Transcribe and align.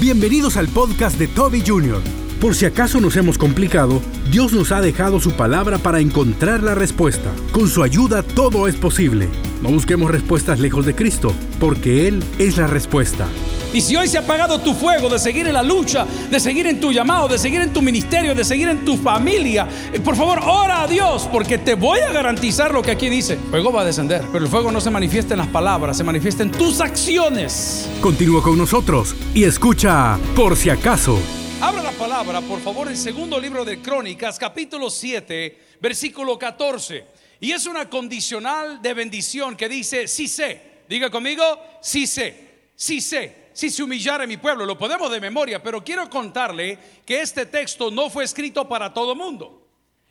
Bienvenidos 0.00 0.56
al 0.56 0.68
podcast 0.68 1.18
de 1.18 1.28
Toby 1.28 1.62
Jr. 1.64 2.00
Por 2.40 2.54
si 2.54 2.64
acaso 2.64 3.02
nos 3.02 3.16
hemos 3.16 3.36
complicado, 3.36 4.00
Dios 4.30 4.54
nos 4.54 4.72
ha 4.72 4.80
dejado 4.80 5.20
su 5.20 5.32
palabra 5.32 5.76
para 5.76 6.00
encontrar 6.00 6.62
la 6.62 6.74
respuesta. 6.74 7.30
Con 7.52 7.68
su 7.68 7.82
ayuda 7.82 8.22
todo 8.22 8.66
es 8.66 8.76
posible. 8.76 9.28
No 9.60 9.68
busquemos 9.68 10.10
respuestas 10.10 10.58
lejos 10.58 10.86
de 10.86 10.94
Cristo, 10.94 11.34
porque 11.58 12.08
Él 12.08 12.24
es 12.38 12.56
la 12.56 12.66
respuesta. 12.66 13.28
Y 13.72 13.80
si 13.80 13.94
hoy 13.94 14.08
se 14.08 14.18
ha 14.18 14.22
apagado 14.22 14.60
tu 14.60 14.74
fuego 14.74 15.08
de 15.08 15.18
seguir 15.18 15.46
en 15.46 15.54
la 15.54 15.62
lucha, 15.62 16.04
de 16.04 16.40
seguir 16.40 16.66
en 16.66 16.80
tu 16.80 16.90
llamado, 16.90 17.28
de 17.28 17.38
seguir 17.38 17.60
en 17.60 17.72
tu 17.72 17.80
ministerio, 17.80 18.34
de 18.34 18.44
seguir 18.44 18.68
en 18.68 18.84
tu 18.84 18.96
familia, 18.96 19.68
eh, 19.92 20.00
por 20.00 20.16
favor, 20.16 20.40
ora 20.44 20.82
a 20.82 20.86
Dios, 20.88 21.28
porque 21.30 21.56
te 21.56 21.74
voy 21.74 22.00
a 22.00 22.10
garantizar 22.10 22.74
lo 22.74 22.82
que 22.82 22.90
aquí 22.90 23.08
dice. 23.08 23.34
El 23.34 23.50
fuego 23.50 23.72
va 23.72 23.82
a 23.82 23.84
descender, 23.84 24.24
pero 24.32 24.44
el 24.44 24.50
fuego 24.50 24.72
no 24.72 24.80
se 24.80 24.90
manifiesta 24.90 25.34
en 25.34 25.38
las 25.38 25.46
palabras, 25.46 25.96
se 25.96 26.02
manifiesta 26.02 26.42
en 26.42 26.50
tus 26.50 26.80
acciones. 26.80 27.88
Continúa 28.00 28.42
con 28.42 28.58
nosotros 28.58 29.14
y 29.34 29.44
escucha 29.44 30.18
por 30.34 30.56
si 30.56 30.68
acaso. 30.68 31.16
Abra 31.60 31.84
la 31.84 31.92
palabra, 31.92 32.40
por 32.40 32.60
favor, 32.60 32.88
el 32.88 32.96
segundo 32.96 33.38
libro 33.38 33.64
de 33.64 33.80
Crónicas, 33.80 34.36
capítulo 34.36 34.90
7, 34.90 35.58
versículo 35.80 36.36
14. 36.36 37.04
Y 37.38 37.52
es 37.52 37.66
una 37.66 37.88
condicional 37.88 38.82
de 38.82 38.94
bendición 38.94 39.56
que 39.56 39.68
dice, 39.68 40.08
sí 40.08 40.26
sé. 40.26 40.70
Diga 40.88 41.08
conmigo, 41.08 41.44
sí 41.80 42.08
sé, 42.08 42.34
sí 42.74 43.00
sé 43.00 43.39
si 43.52 43.70
se 43.70 43.82
humillara 43.82 44.26
mi 44.26 44.36
pueblo. 44.36 44.66
Lo 44.66 44.78
podemos 44.78 45.10
de 45.10 45.20
memoria, 45.20 45.62
pero 45.62 45.84
quiero 45.84 46.08
contarle 46.08 46.78
que 47.04 47.20
este 47.20 47.46
texto 47.46 47.90
no 47.90 48.10
fue 48.10 48.24
escrito 48.24 48.68
para 48.68 48.92
todo 48.92 49.14
mundo. 49.14 49.60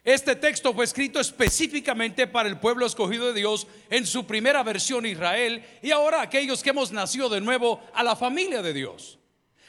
Este 0.04 0.36
texto 0.36 0.74
fue 0.74 0.86
escrito 0.86 1.20
específicamente 1.20 2.26
para 2.26 2.48
el 2.50 2.58
pueblo 2.58 2.86
escogido 2.86 3.28
de 3.28 3.40
Dios 3.42 3.68
en 3.90 4.06
su 4.08 4.26
primera 4.26 4.64
versión 4.64 5.06
Israel 5.06 5.64
y 5.82 5.92
ahora 5.92 6.22
aquellos 6.22 6.64
que 6.64 6.70
hemos 6.70 6.92
nacido 6.92 7.30
de 7.30 7.42
nuevo 7.42 7.82
a 7.94 8.02
la 8.02 8.16
familia 8.16 8.62
de 8.62 8.74
Dios. 8.74 9.20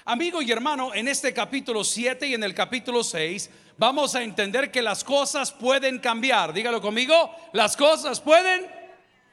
Amigo 0.05 0.41
y 0.41 0.51
hermano, 0.51 0.95
en 0.95 1.09
este 1.09 1.35
capítulo 1.35 1.85
7 1.85 2.29
y 2.29 2.35
en 2.35 2.43
el 2.43 2.55
capítulo 2.55 3.05
6 3.05 3.51
vamos 3.77 4.15
a 4.15 4.23
entender 4.23 4.71
que 4.71 4.83
las 4.83 5.05
cosas 5.05 5.53
pueden 5.53 5.99
cambiar. 5.99 6.53
Dígalo 6.53 6.81
conmigo, 6.81 7.35
las 7.53 7.77
cosas 7.77 8.21
pueden, 8.21 8.67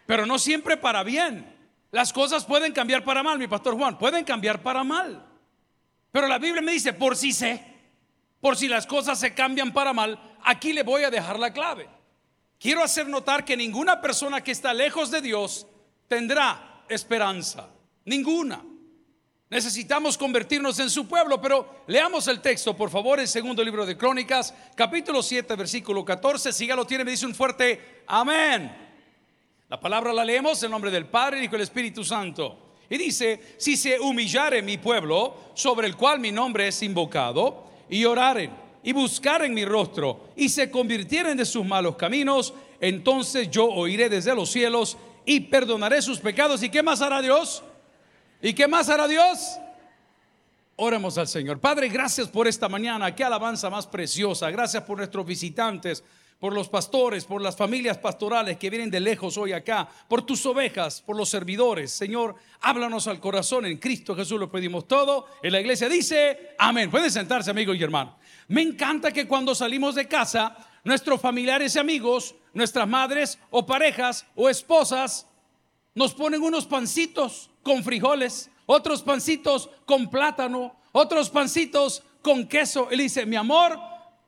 pero 0.07 0.25
no 0.25 0.39
siempre 0.39 0.77
para 0.77 1.03
bien. 1.03 1.56
Las 1.91 2.11
cosas 2.11 2.45
pueden 2.45 2.73
cambiar 2.73 3.03
para 3.03 3.23
mal, 3.23 3.39
mi 3.39 3.47
pastor 3.47 3.75
Juan, 3.75 3.97
pueden 3.97 4.25
cambiar 4.25 4.61
para 4.61 4.83
mal. 4.83 5.25
Pero 6.11 6.27
la 6.27 6.37
Biblia 6.37 6.61
me 6.61 6.73
dice, 6.73 6.93
por 6.93 7.15
si 7.15 7.31
sé, 7.31 7.63
por 8.41 8.57
si 8.57 8.67
las 8.67 8.85
cosas 8.85 9.19
se 9.19 9.33
cambian 9.33 9.71
para 9.73 9.93
mal, 9.93 10.19
aquí 10.43 10.73
le 10.73 10.83
voy 10.83 11.03
a 11.03 11.09
dejar 11.09 11.39
la 11.39 11.53
clave. 11.53 11.87
Quiero 12.59 12.83
hacer 12.83 13.07
notar 13.07 13.45
que 13.45 13.55
ninguna 13.55 14.01
persona 14.01 14.43
que 14.43 14.51
está 14.51 14.73
lejos 14.73 15.11
de 15.11 15.21
Dios 15.21 15.67
tendrá 16.07 16.83
esperanza. 16.89 17.69
Ninguna. 18.05 18.63
Necesitamos 19.49 20.17
convertirnos 20.17 20.77
en 20.79 20.89
su 20.89 21.07
pueblo, 21.07 21.39
pero 21.41 21.83
leamos 21.87 22.27
el 22.27 22.41
texto, 22.41 22.75
por 22.75 22.89
favor, 22.89 23.19
el 23.19 23.29
segundo 23.29 23.63
libro 23.63 23.85
de 23.85 23.97
Crónicas, 23.97 24.53
capítulo 24.75 25.23
7, 25.23 25.55
versículo 25.55 26.03
14. 26.03 26.51
Si 26.51 26.67
ya 26.67 26.75
lo 26.75 26.85
tiene, 26.85 27.05
me 27.05 27.11
dice 27.11 27.25
un 27.25 27.35
fuerte 27.35 28.03
amén. 28.07 28.86
La 29.69 29.79
palabra 29.79 30.13
la 30.13 30.23
leemos 30.23 30.63
en 30.63 30.71
nombre 30.71 30.89
del 30.89 31.07
Padre, 31.07 31.43
y 31.43 31.47
del 31.49 31.61
Espíritu 31.61 32.03
Santo. 32.03 32.73
Y 32.89 32.97
dice, 32.97 33.55
si 33.57 33.75
se 33.75 33.99
humillare 33.99 34.61
mi 34.61 34.77
pueblo, 34.77 35.51
sobre 35.53 35.87
el 35.87 35.97
cual 35.97 36.21
mi 36.21 36.31
nombre 36.31 36.69
es 36.69 36.81
invocado, 36.83 37.65
y 37.89 38.05
oraren, 38.05 38.49
y 38.83 38.93
buscaren 38.93 39.53
mi 39.53 39.65
rostro, 39.65 40.29
y 40.37 40.47
se 40.47 40.71
convirtieren 40.71 41.35
de 41.35 41.43
sus 41.43 41.65
malos 41.65 41.97
caminos, 41.97 42.53
entonces 42.79 43.51
yo 43.51 43.65
oiré 43.65 44.07
desde 44.07 44.33
los 44.33 44.49
cielos 44.49 44.97
y 45.25 45.41
perdonaré 45.41 46.01
sus 46.01 46.19
pecados. 46.19 46.63
¿Y 46.63 46.69
qué 46.69 46.81
más 46.81 47.01
hará 47.01 47.21
Dios? 47.21 47.61
¿Y 48.41 48.53
qué 48.53 48.67
más 48.67 48.87
hará 48.87 49.05
Dios? 49.05 49.57
Oremos 50.77 51.17
al 51.17 51.27
Señor. 51.27 51.59
Padre, 51.59 51.89
gracias 51.89 52.29
por 52.29 52.47
esta 52.47 52.69
mañana. 52.69 53.13
Qué 53.13 53.23
alabanza 53.23 53.69
más 53.69 53.85
preciosa. 53.85 54.49
Gracias 54.49 54.83
por 54.83 54.97
nuestros 54.97 55.25
visitantes 55.25 56.03
por 56.39 56.53
los 56.53 56.69
pastores, 56.69 57.25
por 57.25 57.41
las 57.41 57.55
familias 57.55 57.97
pastorales 57.97 58.57
que 58.57 58.69
vienen 58.69 58.91
de 58.91 58.99
lejos 58.99 59.37
hoy 59.37 59.53
acá, 59.53 59.89
por 60.07 60.21
tus 60.21 60.45
ovejas, 60.45 61.01
por 61.01 61.15
los 61.15 61.29
servidores. 61.29 61.91
Señor, 61.91 62.35
háblanos 62.61 63.07
al 63.07 63.19
corazón. 63.19 63.65
En 63.65 63.77
Cristo 63.77 64.15
Jesús 64.15 64.39
lo 64.39 64.51
pedimos 64.51 64.87
todo. 64.87 65.25
En 65.41 65.51
la 65.51 65.59
iglesia 65.59 65.89
dice, 65.89 66.55
amén. 66.59 66.91
Pueden 66.91 67.09
sentarse, 67.09 67.49
amigos 67.49 67.75
y 67.77 67.83
hermanos. 67.83 68.15
Me 68.49 68.61
encanta 68.61 69.11
que 69.11 69.27
cuando 69.27 69.55
salimos 69.55 69.95
de 69.95 70.07
casa, 70.07 70.55
nuestros 70.83 71.19
familiares 71.19 71.75
y 71.75 71.79
amigos, 71.79 72.35
nuestras 72.53 72.87
madres 72.87 73.39
o 73.49 73.65
parejas 73.65 74.25
o 74.35 74.47
esposas, 74.47 75.27
nos 75.95 76.13
ponen 76.13 76.43
unos 76.43 76.67
pancitos 76.67 77.49
con 77.63 77.83
frijoles, 77.83 78.51
otros 78.67 79.01
pancitos 79.01 79.69
con 79.85 80.09
plátano, 80.09 80.75
otros 80.91 81.31
pancitos 81.31 82.03
con 82.21 82.47
queso. 82.47 82.89
Él 82.91 82.99
dice, 82.99 83.25
mi 83.25 83.35
amor, 83.35 83.79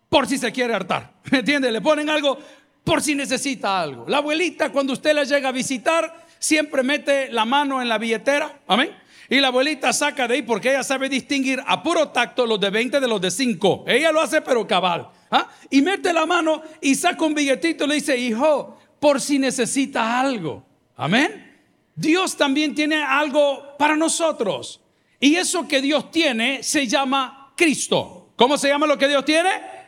por 0.10 0.28
si 0.28 0.38
se 0.38 0.52
quiere 0.52 0.74
hartar. 0.74 1.14
¿Me 1.32 1.40
entiende? 1.40 1.72
Le 1.72 1.82
ponen 1.82 2.10
algo 2.10 2.38
por 2.84 3.02
si 3.02 3.16
necesita 3.16 3.80
algo. 3.80 4.06
La 4.08 4.18
abuelita 4.18 4.72
cuando 4.72 4.94
usted 4.94 5.14
la 5.14 5.24
llega 5.24 5.50
a 5.50 5.52
visitar 5.52 6.26
siempre 6.40 6.84
mete 6.84 7.32
la 7.32 7.46
mano 7.46 7.82
en 7.82 7.88
la 7.88 7.98
billetera. 7.98 8.62
Amén. 8.68 8.96
Y 9.30 9.40
la 9.40 9.50
abuelita 9.50 9.94
saca 9.94 10.28
de 10.28 10.36
ahí 10.36 10.42
porque 10.42 10.72
ella 10.72 10.84
sabe 10.84 11.08
distinguir 11.08 11.62
a 11.68 11.84
puro 11.84 12.10
tacto 12.10 12.48
los 12.48 12.60
de 12.60 12.72
20 12.72 13.00
de 13.00 13.08
los 13.08 13.22
de 13.22 13.30
5. 13.30 13.86
Ella 13.88 14.12
lo 14.12 14.22
hace 14.22 14.42
pero 14.42 14.66
cabal. 14.66 15.10
¿ah? 15.30 15.48
Y 15.70 15.84
mete 15.84 16.12
la 16.12 16.26
mano 16.26 16.64
y 16.82 16.96
saca 16.96 17.24
un 17.24 17.36
billetito 17.36 17.86
y 17.86 17.88
le 17.88 17.96
dice, 17.96 18.18
hijo, 18.18 18.80
por 19.00 19.22
si 19.22 19.38
necesita 19.38 20.20
algo. 20.20 20.66
Amén. 20.96 21.48
Dios 21.96 22.36
también 22.38 22.74
tiene 22.74 23.04
algo 23.04 23.78
para 23.78 23.96
nosotros. 23.96 24.82
Y 25.20 25.36
eso 25.36 25.68
que 25.68 25.82
Dios 25.82 26.10
tiene 26.10 26.64
se 26.64 26.88
llama 26.88 27.54
Cristo. 27.56 28.32
¿Cómo 28.36 28.58
se 28.58 28.70
llama 28.70 28.88
lo 28.88 28.98
que 28.98 29.08
Dios 29.08 29.26
tiene? 29.26 29.79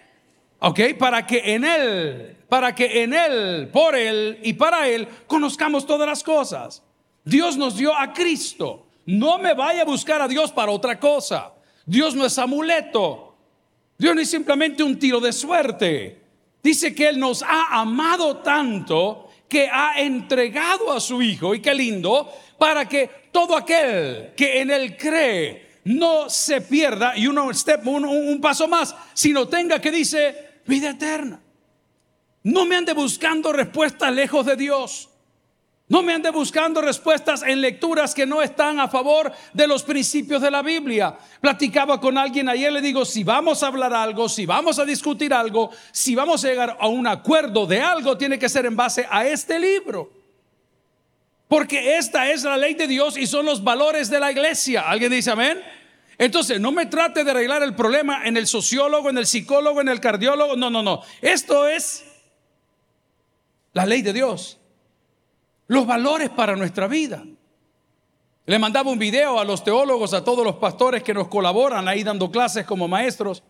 ¿Ok? 0.64 0.80
Para 1.00 1.26
que 1.26 1.56
en 1.56 1.66
Él, 1.66 2.38
para 2.48 2.76
que 2.76 3.04
en 3.04 3.14
Él, 3.14 3.70
por 3.72 3.96
Él 3.96 4.40
y 4.44 4.54
para 4.54 4.88
Él 4.88 5.08
conozcamos 5.26 5.88
todas 5.88 6.08
las 6.08 6.24
cosas. 6.24 6.84
Dios 7.24 7.58
nos 7.58 7.78
dio 7.78 7.96
a 7.96 8.14
Cristo. 8.14 8.86
No 9.08 9.40
me 9.40 9.56
vaya 9.56 9.82
a 9.82 9.86
buscar 9.86 10.22
a 10.22 10.28
Dios 10.28 10.52
para 10.52 10.72
otra 10.72 11.00
cosa. 11.00 11.54
Dios 11.86 12.14
no 12.14 12.26
es 12.26 12.38
amuleto. 12.38 13.36
Dios 13.98 14.14
no 14.14 14.22
es 14.22 14.30
simplemente 14.30 14.84
un 14.84 15.00
tiro 15.00 15.20
de 15.20 15.34
suerte. 15.34 16.22
Dice 16.62 16.94
que 16.94 17.10
Él 17.10 17.20
nos 17.20 17.42
ha 17.42 17.80
amado 17.80 18.38
tanto 18.38 19.30
que 19.50 19.68
ha 19.68 20.00
entregado 20.00 20.94
a 20.94 21.00
su 21.00 21.22
Hijo, 21.24 21.56
y 21.56 21.60
qué 21.60 21.74
lindo, 21.74 22.32
para 22.60 22.88
que 22.88 23.10
todo 23.32 23.58
aquel 23.58 24.34
que 24.38 24.62
en 24.62 24.70
Él 24.70 24.96
cree 24.96 25.72
no 25.86 26.30
se 26.30 26.62
pierda, 26.62 27.18
y 27.18 27.26
uno, 27.26 27.52
step, 27.52 27.86
un, 27.88 28.06
un 28.06 28.40
paso 28.40 28.68
más, 28.68 28.96
sino 29.14 29.48
tenga 29.48 29.82
que 29.82 29.92
dice, 29.92 30.51
vida 30.66 30.90
eterna. 30.90 31.42
No 32.44 32.66
me 32.66 32.76
ande 32.76 32.94
buscando 32.94 33.54
respuestas 33.54 34.12
lejos 34.14 34.46
de 34.46 34.56
Dios. 34.56 35.10
No 35.88 36.02
me 36.02 36.14
ande 36.14 36.30
buscando 36.32 36.82
respuestas 36.82 37.44
en 37.44 37.60
lecturas 37.60 38.16
que 38.16 38.26
no 38.26 38.42
están 38.42 38.80
a 38.80 38.88
favor 38.88 39.30
de 39.52 39.68
los 39.68 39.84
principios 39.84 40.42
de 40.42 40.50
la 40.50 40.62
Biblia. 40.62 41.18
Platicaba 41.42 42.00
con 42.00 42.18
alguien 42.18 42.48
ayer, 42.48 42.72
le 42.72 42.80
digo, 42.80 43.04
si 43.04 43.26
vamos 43.26 43.62
a 43.62 43.68
hablar 43.68 43.94
algo, 43.94 44.30
si 44.30 44.46
vamos 44.46 44.80
a 44.80 44.86
discutir 44.86 45.34
algo, 45.34 45.70
si 45.92 46.16
vamos 46.16 46.46
a 46.46 46.48
llegar 46.48 46.78
a 46.80 46.88
un 46.88 47.06
acuerdo 47.08 47.68
de 47.68 47.82
algo, 47.82 48.18
tiene 48.18 48.40
que 48.40 48.48
ser 48.48 48.66
en 48.66 48.78
base 48.78 49.06
a 49.10 49.28
este 49.28 49.60
libro. 49.60 50.10
Porque 51.50 51.98
esta 51.98 52.32
es 52.32 52.44
la 52.44 52.56
ley 52.56 52.76
de 52.76 52.88
Dios 52.88 53.18
y 53.18 53.28
son 53.28 53.46
los 53.46 53.62
valores 53.62 54.10
de 54.10 54.22
la 54.22 54.32
iglesia. 54.32 54.90
¿Alguien 54.90 55.12
dice 55.12 55.32
amén? 55.32 55.62
Entonces, 56.18 56.60
no 56.60 56.72
me 56.72 56.86
trate 56.86 57.24
de 57.24 57.32
arreglar 57.32 57.64
el 57.64 57.76
problema 57.76 58.26
en 58.26 58.38
el 58.38 58.48
sociólogo, 58.48 59.10
en 59.10 59.18
el 59.18 59.26
psicólogo, 59.26 59.82
en 59.82 59.90
el 59.90 60.00
cardiólogo. 60.00 60.56
No, 60.56 60.70
no, 60.70 60.84
no. 60.84 61.02
Esto 61.22 61.68
es 61.68 62.04
la 63.74 63.86
ley 63.86 64.02
de 64.02 64.14
Dios. 64.14 64.60
Los 65.68 65.88
valores 65.88 66.30
para 66.30 66.56
nuestra 66.56 66.88
vida. 66.88 67.24
Le 68.46 68.60
mandaba 68.60 68.92
un 68.92 69.00
video 69.00 69.40
a 69.40 69.46
los 69.46 69.64
teólogos, 69.64 70.14
a 70.14 70.24
todos 70.24 70.44
los 70.44 70.56
pastores 70.56 71.04
que 71.04 71.14
nos 71.14 71.28
colaboran 71.28 71.88
ahí 71.88 72.04
dando 72.04 72.30
clases 72.32 72.66
como 72.66 72.88
maestros, 72.88 73.44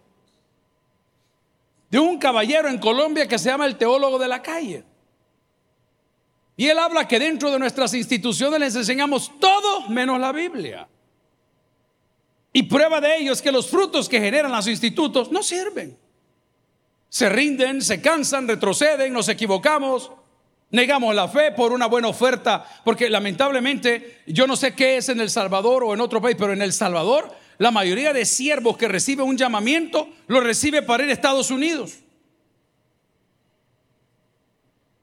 de 1.90 2.00
un 2.00 2.20
caballero 2.20 2.70
en 2.70 2.78
Colombia 2.78 3.28
que 3.28 3.40
se 3.40 3.50
llama 3.50 3.66
el 3.66 3.78
teólogo 3.78 4.20
de 4.20 4.28
la 4.28 4.42
calle. 4.42 4.86
Y 6.56 6.68
él 6.68 6.78
habla 6.78 7.08
que 7.08 7.20
dentro 7.20 7.50
de 7.50 7.60
nuestras 7.60 7.94
instituciones 7.94 8.60
les 8.60 8.76
enseñamos 8.76 9.32
todo 9.40 9.90
menos 9.90 10.20
la 10.20 10.32
Biblia. 10.32 10.88
Y 12.54 12.64
prueba 12.64 13.00
de 13.00 13.18
ello 13.18 13.32
es 13.34 13.42
que 13.42 13.52
los 13.52 13.70
frutos 13.70 14.10
que 14.10 14.20
generan 14.20 14.52
los 14.52 14.68
institutos 14.68 15.32
no 15.32 15.42
sirven. 15.42 15.98
Se 17.10 17.30
rinden, 17.30 17.82
se 17.82 18.02
cansan, 18.02 18.48
retroceden, 18.48 19.14
nos 19.14 19.30
equivocamos, 19.30 20.12
negamos 20.70 21.14
la 21.14 21.28
fe 21.28 21.52
por 21.52 21.72
una 21.72 21.88
buena 21.88 22.08
oferta, 22.08 22.66
porque 22.84 23.10
lamentablemente 23.10 24.22
yo 24.28 24.48
no 24.48 24.56
sé 24.56 24.74
qué 24.74 24.98
es 24.98 25.10
en 25.10 25.20
El 25.20 25.30
Salvador 25.30 25.84
o 25.84 25.94
en 25.94 26.02
otro 26.02 26.22
país, 26.22 26.36
pero 26.38 26.54
en 26.54 26.62
El 26.62 26.74
Salvador 26.74 27.34
la 27.62 27.70
mayoría 27.70 28.12
de 28.12 28.26
siervos 28.26 28.76
que 28.76 28.88
reciben 28.88 29.28
un 29.28 29.38
llamamiento 29.38 30.10
lo 30.26 30.42
recibe 30.42 30.82
para 30.82 31.04
ir 31.04 31.12
a 31.12 31.14
Estados 31.14 31.52
Unidos. 31.52 32.00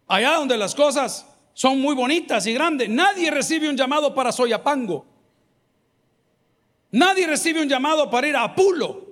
Allá 0.09 0.33
donde 0.33 0.56
las 0.56 0.75
cosas 0.75 1.25
son 1.55 1.81
muy 1.81 1.94
bonitas 1.94 2.47
y 2.47 2.55
grandes, 2.55 2.89
nadie 2.89 3.31
recibe 3.31 3.69
un 3.69 3.77
llamado 3.77 4.12
para 4.12 4.33
Soyapango. 4.33 5.06
Nadie 6.90 7.26
recibe 7.26 7.61
un 7.61 7.69
llamado 7.69 8.08
para 8.11 8.29
ir 8.29 8.37
a 8.37 8.44
Apulo. 8.44 9.08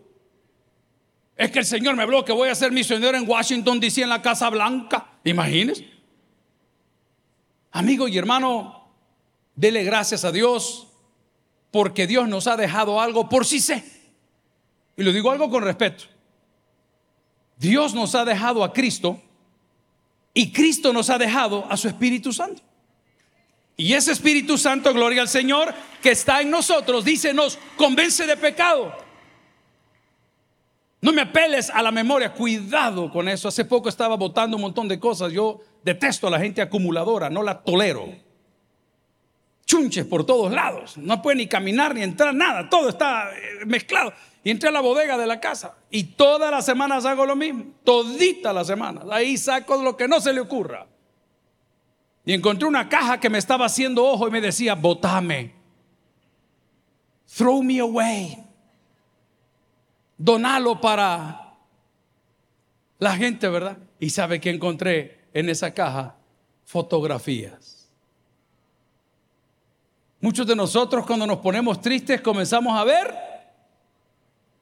Es 1.36 1.50
que 1.50 1.58
el 1.58 1.66
Señor 1.66 1.96
me 1.96 2.02
habló 2.02 2.24
que 2.24 2.32
voy 2.32 2.48
a 2.48 2.54
ser 2.54 2.72
misionero 2.72 3.16
en 3.16 3.28
Washington, 3.28 3.78
DC, 3.78 4.02
en 4.02 4.08
la 4.08 4.22
Casa 4.22 4.48
Blanca. 4.48 5.18
Imagínese. 5.24 5.90
Amigo 7.72 8.08
y 8.08 8.16
hermano, 8.16 8.88
dele 9.54 9.84
gracias 9.84 10.24
a 10.24 10.32
Dios 10.32 10.86
porque 11.70 12.06
Dios 12.06 12.26
nos 12.26 12.46
ha 12.46 12.56
dejado 12.56 13.00
algo 13.00 13.28
por 13.28 13.44
sí 13.44 13.60
sé. 13.60 13.84
Y 14.96 15.02
lo 15.02 15.12
digo 15.12 15.30
algo 15.30 15.50
con 15.50 15.62
respeto. 15.62 16.04
Dios 17.58 17.94
nos 17.94 18.14
ha 18.14 18.24
dejado 18.24 18.64
a 18.64 18.72
Cristo 18.72 19.20
y 20.32 20.52
Cristo 20.52 20.92
nos 20.92 21.10
ha 21.10 21.18
dejado 21.18 21.66
a 21.70 21.76
su 21.76 21.88
Espíritu 21.88 22.32
Santo. 22.32 22.62
Y 23.76 23.92
ese 23.92 24.12
Espíritu 24.12 24.56
Santo, 24.56 24.92
gloria 24.94 25.22
al 25.22 25.28
Señor, 25.28 25.74
que 26.02 26.10
está 26.10 26.40
en 26.40 26.50
nosotros, 26.50 27.04
dice, 27.04 27.34
nos 27.34 27.58
convence 27.76 28.26
de 28.26 28.36
pecado. 28.36 28.94
No 31.02 31.12
me 31.12 31.20
apeles 31.20 31.70
a 31.70 31.82
la 31.82 31.92
memoria, 31.92 32.32
cuidado 32.32 33.10
con 33.12 33.28
eso. 33.28 33.48
Hace 33.48 33.66
poco 33.66 33.88
estaba 33.88 34.16
votando 34.16 34.56
un 34.56 34.62
montón 34.62 34.88
de 34.88 34.98
cosas. 34.98 35.32
Yo 35.32 35.60
detesto 35.84 36.26
a 36.26 36.30
la 36.30 36.40
gente 36.40 36.62
acumuladora, 36.62 37.28
no 37.28 37.42
la 37.42 37.62
tolero. 37.62 38.08
Chunches 39.66 40.06
por 40.06 40.24
todos 40.24 40.50
lados. 40.50 40.96
No 40.96 41.20
puede 41.20 41.36
ni 41.36 41.46
caminar 41.46 41.94
ni 41.94 42.02
entrar, 42.02 42.34
nada. 42.34 42.68
Todo 42.70 42.88
está 42.88 43.30
eh, 43.30 43.66
mezclado. 43.66 44.12
Y 44.42 44.50
entré 44.50 44.70
a 44.70 44.72
la 44.72 44.80
bodega 44.80 45.18
de 45.18 45.26
la 45.26 45.38
casa. 45.38 45.76
Y 45.90 46.04
todas 46.04 46.50
las 46.50 46.64
semanas 46.64 47.04
hago 47.04 47.26
lo 47.26 47.36
mismo. 47.36 47.66
Todita 47.84 48.52
las 48.52 48.68
semanas. 48.68 49.04
Ahí 49.10 49.36
saco 49.36 49.82
lo 49.82 49.96
que 49.96 50.08
no 50.08 50.20
se 50.20 50.32
le 50.32 50.40
ocurra. 50.40 50.86
Y 52.26 52.34
encontré 52.34 52.66
una 52.66 52.88
caja 52.88 53.20
que 53.20 53.30
me 53.30 53.38
estaba 53.38 53.66
haciendo 53.66 54.04
ojo 54.04 54.26
y 54.26 54.32
me 54.32 54.40
decía, 54.40 54.74
botame. 54.74 55.54
Throw 57.36 57.62
me 57.62 57.78
away. 57.78 58.44
Donalo 60.18 60.80
para 60.80 61.54
la 62.98 63.16
gente, 63.16 63.48
¿verdad? 63.48 63.78
Y 64.00 64.10
sabe 64.10 64.40
que 64.40 64.50
encontré 64.50 65.28
en 65.32 65.48
esa 65.48 65.72
caja 65.72 66.16
fotografías. 66.64 67.88
Muchos 70.20 70.48
de 70.48 70.56
nosotros 70.56 71.06
cuando 71.06 71.28
nos 71.28 71.38
ponemos 71.38 71.80
tristes 71.80 72.20
comenzamos 72.20 72.76
a 72.76 72.82
ver 72.82 73.14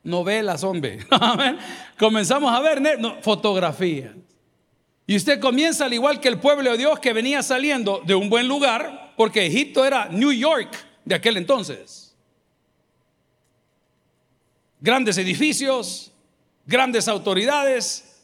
novelas, 0.02 0.62
hombre. 0.64 0.98
comenzamos 1.98 2.52
a 2.52 2.60
ver 2.60 2.82
fotografías. 3.22 4.12
Y 5.06 5.16
usted 5.16 5.40
comienza 5.40 5.84
al 5.84 5.92
igual 5.92 6.20
que 6.20 6.28
el 6.28 6.40
pueblo 6.40 6.70
de 6.70 6.78
Dios 6.78 6.98
que 6.98 7.12
venía 7.12 7.42
saliendo 7.42 8.02
de 8.06 8.14
un 8.14 8.30
buen 8.30 8.48
lugar, 8.48 9.12
porque 9.16 9.46
Egipto 9.46 9.84
era 9.84 10.08
New 10.08 10.32
York 10.32 10.74
de 11.04 11.14
aquel 11.14 11.36
entonces. 11.36 12.16
Grandes 14.80 15.18
edificios, 15.18 16.10
grandes 16.66 17.06
autoridades, 17.08 18.22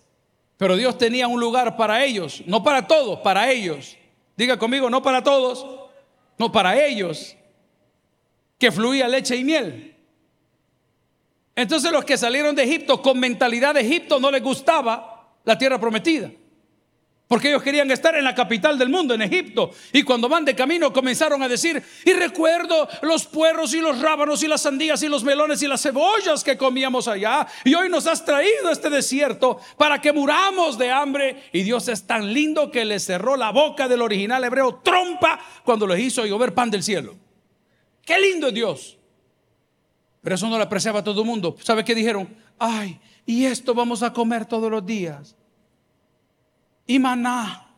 pero 0.56 0.76
Dios 0.76 0.96
tenía 0.96 1.28
un 1.28 1.40
lugar 1.40 1.76
para 1.76 2.04
ellos, 2.04 2.42
no 2.46 2.62
para 2.62 2.86
todos, 2.86 3.20
para 3.20 3.50
ellos. 3.50 3.96
Diga 4.36 4.58
conmigo, 4.58 4.88
no 4.88 5.02
para 5.02 5.22
todos, 5.22 5.66
no 6.38 6.50
para 6.50 6.82
ellos, 6.82 7.36
que 8.58 8.72
fluía 8.72 9.06
leche 9.06 9.36
y 9.36 9.44
miel. 9.44 9.96
Entonces 11.54 11.92
los 11.92 12.06
que 12.06 12.16
salieron 12.16 12.54
de 12.54 12.62
Egipto 12.62 13.02
con 13.02 13.20
mentalidad 13.20 13.74
de 13.74 13.82
Egipto 13.82 14.18
no 14.18 14.30
les 14.30 14.42
gustaba 14.42 15.36
la 15.44 15.58
tierra 15.58 15.78
prometida. 15.78 16.30
Porque 17.30 17.48
ellos 17.48 17.62
querían 17.62 17.88
estar 17.92 18.16
en 18.16 18.24
la 18.24 18.34
capital 18.34 18.76
del 18.76 18.88
mundo, 18.88 19.14
en 19.14 19.22
Egipto. 19.22 19.70
Y 19.92 20.02
cuando 20.02 20.28
van 20.28 20.44
de 20.44 20.56
camino 20.56 20.92
comenzaron 20.92 21.40
a 21.44 21.48
decir, 21.48 21.80
y 22.04 22.12
recuerdo 22.12 22.88
los 23.02 23.24
puerros 23.24 23.72
y 23.72 23.80
los 23.80 24.00
rábanos 24.00 24.42
y 24.42 24.48
las 24.48 24.62
sandías 24.62 25.00
y 25.04 25.08
los 25.08 25.22
melones 25.22 25.62
y 25.62 25.68
las 25.68 25.80
cebollas 25.80 26.42
que 26.42 26.56
comíamos 26.56 27.06
allá. 27.06 27.46
Y 27.62 27.72
hoy 27.74 27.88
nos 27.88 28.08
has 28.08 28.24
traído 28.24 28.66
a 28.68 28.72
este 28.72 28.90
desierto 28.90 29.60
para 29.76 30.00
que 30.00 30.12
muramos 30.12 30.76
de 30.76 30.90
hambre. 30.90 31.44
Y 31.52 31.62
Dios 31.62 31.86
es 31.86 32.04
tan 32.04 32.32
lindo 32.34 32.68
que 32.68 32.84
le 32.84 32.98
cerró 32.98 33.36
la 33.36 33.52
boca 33.52 33.86
del 33.86 34.02
original 34.02 34.42
hebreo 34.42 34.80
trompa 34.82 35.38
cuando 35.64 35.86
les 35.86 36.00
hizo 36.00 36.26
llover 36.26 36.52
pan 36.52 36.68
del 36.68 36.82
cielo. 36.82 37.14
Qué 38.04 38.18
lindo 38.18 38.48
es 38.48 38.54
Dios. 38.54 38.98
Pero 40.20 40.34
eso 40.34 40.48
no 40.48 40.58
lo 40.58 40.64
apreciaba 40.64 41.04
todo 41.04 41.20
el 41.20 41.28
mundo. 41.28 41.54
¿Sabe 41.62 41.84
qué 41.84 41.94
dijeron? 41.94 42.28
Ay, 42.58 42.98
y 43.24 43.44
esto 43.44 43.72
vamos 43.72 44.02
a 44.02 44.12
comer 44.12 44.46
todos 44.46 44.68
los 44.68 44.84
días 44.84 45.36
y 46.90 46.98
maná, 46.98 47.68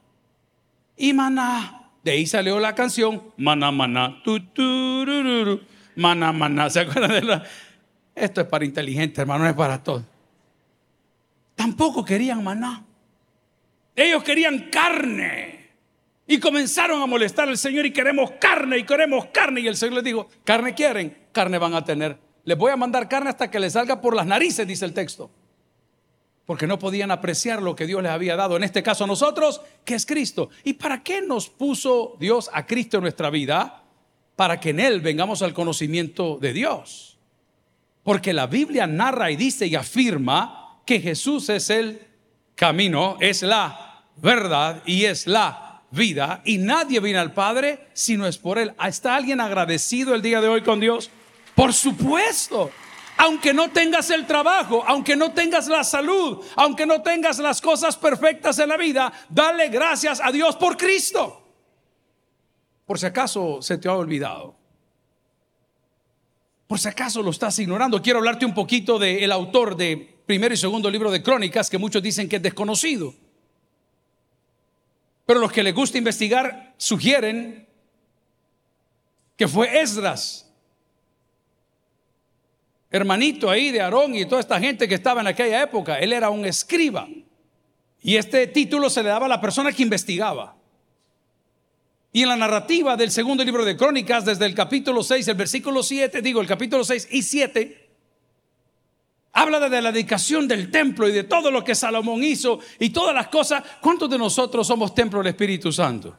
y 0.96 1.12
maná. 1.12 1.90
De 2.02 2.12
ahí 2.12 2.26
salió 2.26 2.58
la 2.58 2.74
canción, 2.74 3.22
maná, 3.36 3.70
maná, 3.70 4.22
tu, 4.24 4.40
maná, 5.96 6.32
maná. 6.32 6.70
¿Se 6.70 6.80
acuerdan 6.80 7.10
de 7.10 7.20
la? 7.20 7.44
Esto 8.14 8.40
es 8.40 8.46
para 8.46 8.64
inteligente, 8.64 9.20
hermano, 9.20 9.44
no 9.44 9.50
es 9.50 9.56
para 9.56 9.82
todos. 9.82 10.02
Tampoco 11.54 12.02
querían 12.02 12.42
maná. 12.42 12.84
Ellos 13.94 14.22
querían 14.24 14.70
carne. 14.70 15.72
Y 16.26 16.40
comenzaron 16.40 17.02
a 17.02 17.06
molestar 17.06 17.50
al 17.50 17.58
Señor 17.58 17.84
y 17.84 17.92
queremos 17.92 18.30
carne 18.40 18.78
y 18.78 18.84
queremos 18.84 19.26
carne. 19.26 19.60
Y 19.60 19.68
el 19.68 19.76
Señor 19.76 19.96
les 19.96 20.04
dijo, 20.04 20.26
carne 20.42 20.72
quieren, 20.72 21.18
carne 21.32 21.58
van 21.58 21.74
a 21.74 21.84
tener. 21.84 22.18
Les 22.44 22.56
voy 22.56 22.72
a 22.72 22.76
mandar 22.78 23.10
carne 23.10 23.28
hasta 23.28 23.50
que 23.50 23.60
les 23.60 23.74
salga 23.74 24.00
por 24.00 24.16
las 24.16 24.26
narices, 24.26 24.66
dice 24.66 24.86
el 24.86 24.94
texto 24.94 25.30
porque 26.46 26.66
no 26.66 26.78
podían 26.78 27.10
apreciar 27.10 27.62
lo 27.62 27.76
que 27.76 27.86
Dios 27.86 28.02
les 28.02 28.12
había 28.12 28.36
dado, 28.36 28.56
en 28.56 28.64
este 28.64 28.82
caso 28.82 29.04
a 29.04 29.06
nosotros, 29.06 29.60
que 29.84 29.94
es 29.94 30.06
Cristo. 30.06 30.50
¿Y 30.64 30.74
para 30.74 31.02
qué 31.02 31.22
nos 31.22 31.48
puso 31.48 32.16
Dios 32.18 32.50
a 32.52 32.66
Cristo 32.66 32.96
en 32.96 33.02
nuestra 33.02 33.30
vida? 33.30 33.84
Para 34.34 34.58
que 34.58 34.70
en 34.70 34.80
Él 34.80 35.00
vengamos 35.00 35.42
al 35.42 35.54
conocimiento 35.54 36.38
de 36.40 36.52
Dios. 36.52 37.18
Porque 38.02 38.32
la 38.32 38.48
Biblia 38.48 38.86
narra 38.86 39.30
y 39.30 39.36
dice 39.36 39.66
y 39.66 39.76
afirma 39.76 40.80
que 40.84 41.00
Jesús 41.00 41.48
es 41.48 41.70
el 41.70 42.00
camino, 42.56 43.16
es 43.20 43.42
la 43.42 44.04
verdad 44.16 44.82
y 44.84 45.04
es 45.04 45.28
la 45.28 45.82
vida. 45.92 46.42
Y 46.44 46.58
nadie 46.58 46.98
viene 46.98 47.20
al 47.20 47.32
Padre 47.32 47.86
si 47.92 48.16
no 48.16 48.26
es 48.26 48.38
por 48.38 48.58
Él. 48.58 48.74
¿Está 48.84 49.14
alguien 49.14 49.40
agradecido 49.40 50.14
el 50.14 50.22
día 50.22 50.40
de 50.40 50.48
hoy 50.48 50.62
con 50.62 50.80
Dios? 50.80 51.10
Por 51.54 51.72
supuesto 51.72 52.70
aunque 53.16 53.54
no 53.54 53.70
tengas 53.70 54.10
el 54.10 54.26
trabajo, 54.26 54.82
aunque 54.86 55.16
no 55.16 55.32
tengas 55.32 55.68
la 55.68 55.84
salud, 55.84 56.44
aunque 56.56 56.86
no 56.86 57.02
tengas 57.02 57.38
las 57.38 57.60
cosas 57.60 57.96
perfectas 57.96 58.58
en 58.58 58.68
la 58.68 58.76
vida, 58.76 59.12
dale 59.28 59.68
gracias 59.68 60.20
a 60.22 60.30
Dios 60.32 60.56
por 60.56 60.76
Cristo. 60.76 61.42
Por 62.86 62.98
si 62.98 63.06
acaso 63.06 63.62
se 63.62 63.78
te 63.78 63.88
ha 63.88 63.94
olvidado. 63.94 64.56
Por 66.66 66.78
si 66.78 66.88
acaso 66.88 67.22
lo 67.22 67.30
estás 67.30 67.58
ignorando. 67.58 68.00
Quiero 68.02 68.18
hablarte 68.18 68.46
un 68.46 68.54
poquito 68.54 68.98
del 68.98 69.30
autor 69.30 69.76
de 69.76 69.96
primero 70.26 70.54
y 70.54 70.56
segundo 70.56 70.90
libro 70.90 71.10
de 71.10 71.22
Crónicas, 71.22 71.68
que 71.68 71.78
muchos 71.78 72.02
dicen 72.02 72.28
que 72.28 72.36
es 72.36 72.42
desconocido. 72.42 73.14
Pero 75.26 75.40
los 75.40 75.52
que 75.52 75.62
les 75.62 75.74
gusta 75.74 75.98
investigar 75.98 76.74
sugieren 76.76 77.68
que 79.36 79.48
fue 79.48 79.80
Esdras 79.80 80.51
hermanito 82.92 83.50
ahí 83.50 83.70
de 83.70 83.80
Aarón 83.80 84.14
y 84.14 84.26
toda 84.26 84.40
esta 84.40 84.60
gente 84.60 84.86
que 84.86 84.94
estaba 84.94 85.22
en 85.22 85.26
aquella 85.26 85.62
época. 85.62 85.98
Él 85.98 86.12
era 86.12 86.30
un 86.30 86.44
escriba. 86.44 87.08
Y 88.02 88.16
este 88.16 88.46
título 88.46 88.90
se 88.90 89.02
le 89.02 89.08
daba 89.08 89.26
a 89.26 89.28
la 89.30 89.40
persona 89.40 89.72
que 89.72 89.82
investigaba. 89.82 90.56
Y 92.12 92.22
en 92.22 92.28
la 92.28 92.36
narrativa 92.36 92.96
del 92.96 93.10
segundo 93.10 93.42
libro 93.42 93.64
de 93.64 93.76
Crónicas, 93.76 94.26
desde 94.26 94.44
el 94.44 94.54
capítulo 94.54 95.02
6, 95.02 95.26
el 95.28 95.34
versículo 95.34 95.82
7, 95.82 96.20
digo 96.20 96.42
el 96.42 96.46
capítulo 96.46 96.84
6 96.84 97.08
y 97.10 97.22
7, 97.22 97.90
habla 99.32 99.66
de 99.66 99.80
la 99.80 99.90
dedicación 99.90 100.46
del 100.46 100.70
templo 100.70 101.08
y 101.08 101.12
de 101.12 101.24
todo 101.24 101.50
lo 101.50 101.64
que 101.64 101.74
Salomón 101.74 102.22
hizo 102.22 102.58
y 102.78 102.90
todas 102.90 103.14
las 103.14 103.28
cosas. 103.28 103.64
¿Cuántos 103.80 104.10
de 104.10 104.18
nosotros 104.18 104.66
somos 104.66 104.94
templo 104.94 105.20
del 105.20 105.28
Espíritu 105.28 105.72
Santo? 105.72 106.14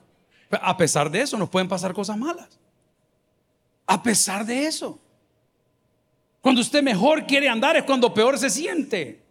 A 0.49 0.75
pesar 0.75 1.11
de 1.11 1.21
eso, 1.21 1.37
nos 1.37 1.49
pueden 1.49 1.67
pasar 1.67 1.93
cosas 1.93 2.17
malas. 2.17 2.49
A 3.85 4.01
pesar 4.01 4.45
de 4.47 4.65
eso. 4.65 4.99
Cuando 6.43 6.59
usted 6.59 6.83
mejor 6.83 7.25
quiere 7.25 7.47
andar 7.47 7.77
es 7.77 7.83
cuando 7.83 8.13
peor 8.13 8.37
se 8.37 8.49
siente. 8.49 9.23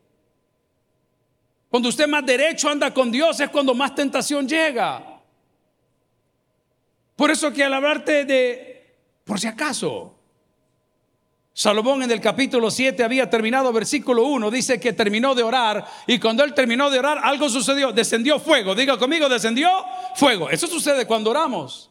Cuando 1.69 1.90
usted 1.90 2.09
más 2.09 2.25
derecho 2.25 2.71
anda 2.71 2.95
con 2.95 3.12
Dios 3.12 3.38
es 3.38 3.50
cuando 3.50 3.75
más 3.75 3.95
tentación 3.95 4.49
llega. 4.49 5.21
Por 7.14 7.31
eso 7.31 7.52
que 7.52 7.64
al 7.64 7.75
hablarte 7.75 8.25
de, 8.25 8.97
por 9.25 9.38
si 9.38 9.47
acaso, 9.47 10.14
Salomón 11.52 12.02
en 12.02 12.11
el 12.11 12.23
capítulo 12.23 12.71
7 12.71 13.04
había 13.04 13.28
terminado, 13.28 13.71
versículo 13.75 14.25
1, 14.25 14.50
dice 14.50 14.81
que 14.81 14.95
terminó 14.95 15.35
de 15.35 15.42
orar 15.42 15.85
y 16.07 16.19
cuando 16.19 16.42
él 16.45 16.54
terminó 16.54 16.88
de 16.88 16.99
orar 16.99 17.19
algo 17.23 17.50
sucedió, 17.50 17.92
descendió 17.92 18.40
fuego, 18.40 18.75
diga 18.75 18.97
conmigo, 18.97 19.28
descendió 19.28 19.69
fuego. 20.14 20.49
Eso 20.49 20.66
sucede 20.66 21.07
cuando 21.07 21.28
oramos. 21.28 21.90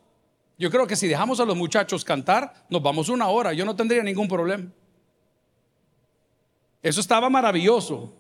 Yo 0.58 0.72
creo 0.72 0.88
que 0.88 0.96
si 0.96 1.08
dejamos 1.08 1.40
a 1.40 1.46
los 1.46 1.56
muchachos 1.56 2.04
cantar, 2.04 2.66
nos 2.70 2.82
vamos 2.82 3.08
una 3.08 3.28
hora, 3.28 3.54
yo 3.54 3.66
no 3.66 3.76
tendría 3.76 4.02
ningún 4.02 4.28
problema. 4.28 4.72
Eso 6.82 7.00
estaba 7.02 7.30
maravilloso. 7.30 8.14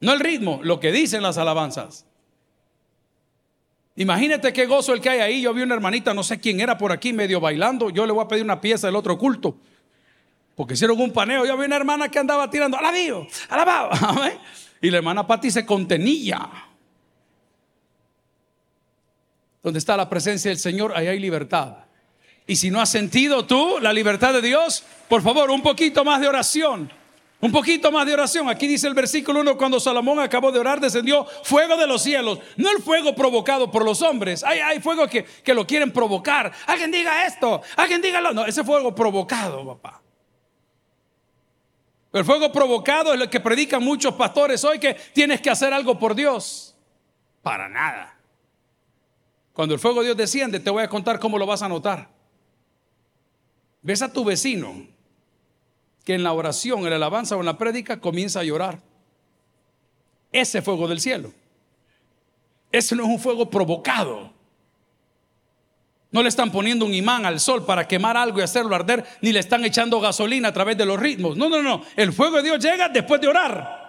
No 0.00 0.12
el 0.12 0.20
ritmo, 0.20 0.60
lo 0.62 0.80
que 0.80 0.90
dicen 0.90 1.22
las 1.22 1.38
alabanzas. 1.38 2.06
Imagínate 3.94 4.52
qué 4.52 4.66
gozo 4.66 4.94
el 4.94 5.00
que 5.00 5.10
hay 5.10 5.20
ahí. 5.20 5.42
Yo 5.42 5.52
vi 5.54 5.62
una 5.62 5.74
hermanita, 5.74 6.14
no 6.14 6.22
sé 6.22 6.40
quién 6.40 6.60
era 6.60 6.78
por 6.78 6.92
aquí, 6.92 7.12
medio 7.12 7.40
bailando. 7.40 7.90
Yo 7.90 8.06
le 8.06 8.12
voy 8.12 8.24
a 8.24 8.28
pedir 8.28 8.42
una 8.42 8.60
pieza 8.60 8.86
del 8.86 8.96
otro 8.96 9.18
culto. 9.18 9.56
Porque 10.56 10.74
hicieron 10.74 11.00
un 11.00 11.12
paneo. 11.12 11.44
Yo 11.44 11.56
vi 11.56 11.66
una 11.66 11.76
hermana 11.76 12.08
que 12.08 12.18
andaba 12.18 12.48
tirando, 12.50 12.76
alabío, 12.76 13.26
alabado. 13.48 13.90
Y 14.84 14.90
la 14.90 14.96
hermana 14.96 15.24
Pati 15.24 15.48
se 15.48 15.64
contenía. 15.64 16.50
Donde 19.62 19.78
está 19.78 19.96
la 19.96 20.08
presencia 20.08 20.48
del 20.48 20.58
Señor, 20.58 20.92
ahí 20.96 21.06
hay 21.06 21.20
libertad. 21.20 21.84
Y 22.48 22.56
si 22.56 22.68
no 22.68 22.80
has 22.80 22.90
sentido 22.90 23.46
tú 23.46 23.78
la 23.80 23.92
libertad 23.92 24.32
de 24.32 24.42
Dios, 24.42 24.82
por 25.08 25.22
favor, 25.22 25.52
un 25.52 25.62
poquito 25.62 26.04
más 26.04 26.20
de 26.20 26.26
oración. 26.26 26.90
Un 27.42 27.50
poquito 27.50 27.90
más 27.90 28.06
de 28.06 28.14
oración. 28.14 28.48
Aquí 28.48 28.68
dice 28.68 28.86
el 28.86 28.94
versículo 28.94 29.40
1, 29.40 29.58
cuando 29.58 29.80
Salomón 29.80 30.20
acabó 30.20 30.52
de 30.52 30.60
orar, 30.60 30.78
descendió 30.78 31.26
fuego 31.42 31.76
de 31.76 31.88
los 31.88 32.00
cielos. 32.00 32.38
No 32.56 32.70
el 32.70 32.80
fuego 32.80 33.16
provocado 33.16 33.68
por 33.68 33.84
los 33.84 34.00
hombres. 34.00 34.44
Hay, 34.44 34.60
hay 34.60 34.80
fuego 34.80 35.08
que, 35.08 35.24
que, 35.24 35.52
lo 35.52 35.66
quieren 35.66 35.92
provocar. 35.92 36.52
Alguien 36.68 36.92
diga 36.92 37.26
esto, 37.26 37.60
alguien 37.74 38.00
dígalo. 38.00 38.32
No, 38.32 38.46
ese 38.46 38.62
fuego 38.62 38.94
provocado, 38.94 39.66
papá. 39.66 40.00
El 42.12 42.24
fuego 42.24 42.52
provocado 42.52 43.12
es 43.12 43.18
lo 43.18 43.28
que 43.28 43.40
predican 43.40 43.82
muchos 43.82 44.14
pastores 44.14 44.62
hoy 44.62 44.78
que 44.78 44.94
tienes 45.12 45.40
que 45.40 45.50
hacer 45.50 45.74
algo 45.74 45.98
por 45.98 46.14
Dios. 46.14 46.76
Para 47.42 47.68
nada. 47.68 48.16
Cuando 49.52 49.74
el 49.74 49.80
fuego 49.80 49.98
de 49.98 50.06
Dios 50.06 50.16
desciende, 50.16 50.60
te 50.60 50.70
voy 50.70 50.84
a 50.84 50.88
contar 50.88 51.18
cómo 51.18 51.36
lo 51.38 51.46
vas 51.46 51.62
a 51.62 51.68
notar. 51.68 52.08
Ves 53.82 54.00
a 54.00 54.12
tu 54.12 54.22
vecino 54.24 54.91
que 56.04 56.14
en 56.14 56.22
la 56.22 56.32
oración, 56.32 56.80
en 56.80 56.90
la 56.90 56.96
alabanza 56.96 57.36
o 57.36 57.40
en 57.40 57.46
la 57.46 57.58
prédica 57.58 58.00
comienza 58.00 58.40
a 58.40 58.44
llorar. 58.44 58.80
Ese 60.32 60.62
fuego 60.62 60.88
del 60.88 61.00
cielo. 61.00 61.32
Ese 62.70 62.96
no 62.96 63.04
es 63.04 63.08
un 63.10 63.18
fuego 63.18 63.50
provocado. 63.50 64.32
No 66.10 66.22
le 66.22 66.28
están 66.28 66.50
poniendo 66.50 66.84
un 66.84 66.94
imán 66.94 67.24
al 67.24 67.40
sol 67.40 67.64
para 67.64 67.86
quemar 67.86 68.16
algo 68.16 68.38
y 68.38 68.42
hacerlo 68.42 68.74
arder, 68.74 69.04
ni 69.20 69.32
le 69.32 69.40
están 69.40 69.64
echando 69.64 70.00
gasolina 70.00 70.48
a 70.48 70.52
través 70.52 70.76
de 70.76 70.86
los 70.86 70.98
ritmos. 70.98 71.36
No, 71.36 71.48
no, 71.48 71.62
no. 71.62 71.82
El 71.96 72.12
fuego 72.12 72.36
de 72.36 72.42
Dios 72.44 72.62
llega 72.62 72.88
después 72.88 73.20
de 73.20 73.28
orar. 73.28 73.82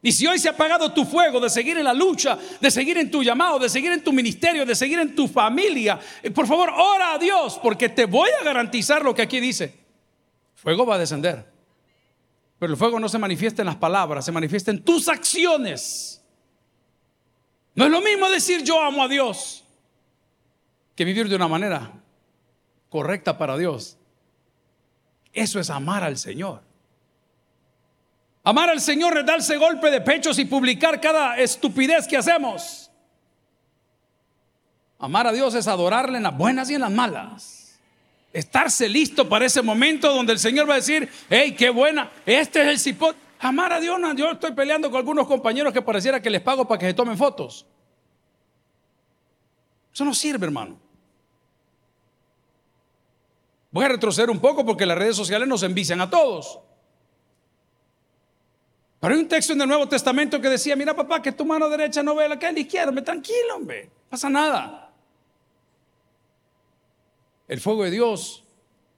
Y 0.00 0.12
si 0.12 0.26
hoy 0.26 0.38
se 0.38 0.48
ha 0.48 0.52
apagado 0.52 0.92
tu 0.92 1.04
fuego 1.04 1.40
de 1.40 1.50
seguir 1.50 1.76
en 1.76 1.84
la 1.84 1.92
lucha, 1.92 2.38
de 2.60 2.70
seguir 2.70 2.98
en 2.98 3.10
tu 3.10 3.22
llamado, 3.22 3.58
de 3.58 3.68
seguir 3.68 3.92
en 3.92 4.02
tu 4.02 4.12
ministerio, 4.12 4.64
de 4.64 4.74
seguir 4.74 5.00
en 5.00 5.14
tu 5.14 5.26
familia, 5.26 5.98
eh, 6.22 6.30
por 6.30 6.46
favor, 6.46 6.70
ora 6.70 7.14
a 7.14 7.18
Dios, 7.18 7.58
porque 7.60 7.88
te 7.88 8.04
voy 8.04 8.30
a 8.40 8.44
garantizar 8.44 9.02
lo 9.02 9.14
que 9.14 9.22
aquí 9.22 9.40
dice. 9.40 9.87
Fuego 10.58 10.84
va 10.84 10.96
a 10.96 10.98
descender. 10.98 11.46
Pero 12.58 12.72
el 12.72 12.76
fuego 12.76 12.98
no 12.98 13.08
se 13.08 13.16
manifiesta 13.16 13.62
en 13.62 13.66
las 13.66 13.76
palabras, 13.76 14.24
se 14.24 14.32
manifiesta 14.32 14.72
en 14.72 14.82
tus 14.82 15.08
acciones. 15.08 16.20
No 17.76 17.84
es 17.84 17.90
lo 17.92 18.00
mismo 18.00 18.28
decir 18.28 18.64
yo 18.64 18.82
amo 18.82 19.04
a 19.04 19.08
Dios 19.08 19.64
que 20.96 21.04
vivir 21.04 21.28
de 21.28 21.36
una 21.36 21.46
manera 21.46 21.92
correcta 22.88 23.38
para 23.38 23.56
Dios. 23.56 23.96
Eso 25.32 25.60
es 25.60 25.70
amar 25.70 26.02
al 26.02 26.18
Señor. 26.18 26.62
Amar 28.42 28.68
al 28.68 28.80
Señor 28.80 29.16
es 29.16 29.26
darse 29.26 29.56
golpe 29.58 29.92
de 29.92 30.00
pechos 30.00 30.40
y 30.40 30.44
publicar 30.44 31.00
cada 31.00 31.38
estupidez 31.38 32.08
que 32.08 32.16
hacemos. 32.16 32.90
Amar 34.98 35.28
a 35.28 35.32
Dios 35.32 35.54
es 35.54 35.68
adorarle 35.68 36.16
en 36.16 36.24
las 36.24 36.36
buenas 36.36 36.68
y 36.68 36.74
en 36.74 36.80
las 36.80 36.90
malas 36.90 37.57
estarse 38.38 38.88
listo 38.88 39.28
para 39.28 39.46
ese 39.46 39.62
momento 39.62 40.12
donde 40.12 40.32
el 40.32 40.38
Señor 40.38 40.68
va 40.68 40.74
a 40.74 40.76
decir, 40.76 41.08
hey, 41.28 41.54
qué 41.56 41.70
buena, 41.70 42.10
este 42.24 42.62
es 42.62 42.68
el 42.68 42.78
cipot. 42.78 43.16
Amar 43.40 43.72
a 43.72 43.80
Dios, 43.80 43.98
no, 44.00 44.14
yo 44.14 44.32
estoy 44.32 44.52
peleando 44.52 44.90
con 44.90 44.98
algunos 44.98 45.26
compañeros 45.26 45.72
que 45.72 45.82
pareciera 45.82 46.20
que 46.20 46.30
les 46.30 46.40
pago 46.40 46.66
para 46.66 46.78
que 46.78 46.86
se 46.86 46.94
tomen 46.94 47.16
fotos. 47.16 47.66
Eso 49.92 50.04
no 50.04 50.14
sirve, 50.14 50.46
hermano. 50.46 50.78
Voy 53.70 53.84
a 53.84 53.88
retroceder 53.88 54.30
un 54.30 54.40
poco 54.40 54.64
porque 54.64 54.86
las 54.86 54.98
redes 54.98 55.16
sociales 55.16 55.46
nos 55.46 55.62
envician 55.62 56.00
a 56.00 56.08
todos. 56.08 56.60
Pero 59.00 59.14
hay 59.14 59.20
un 59.20 59.28
texto 59.28 59.52
en 59.52 59.60
el 59.60 59.68
Nuevo 59.68 59.88
Testamento 59.88 60.40
que 60.40 60.48
decía, 60.48 60.74
mira 60.74 60.94
papá, 60.94 61.22
que 61.22 61.32
tu 61.32 61.44
mano 61.44 61.68
derecha 61.68 62.02
no 62.02 62.14
ve 62.14 62.28
la 62.28 62.38
que 62.38 62.46
es 62.46 62.52
la 62.52 62.60
izquierda, 62.60 62.90
me 62.90 63.02
tranquilo, 63.02 63.56
hombre, 63.56 63.90
pasa 64.08 64.28
nada. 64.28 64.87
El 67.48 67.60
fuego 67.60 67.84
de 67.84 67.90
Dios 67.90 68.44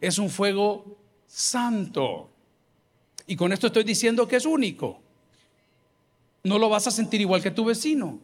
es 0.01 0.19
un 0.19 0.29
fuego 0.29 0.99
santo. 1.27 2.29
Y 3.27 3.37
con 3.37 3.53
esto 3.53 3.69
estoy 3.69 3.85
diciendo 3.85 4.27
que 4.27 4.37
es 4.37 4.45
único. 4.45 5.01
No 6.43 6.59
lo 6.59 6.69
vas 6.69 6.89
a 6.89 6.91
sentir 6.91 7.21
igual 7.21 7.41
que 7.41 7.53
tu 7.53 7.65
vecino. 7.65 8.19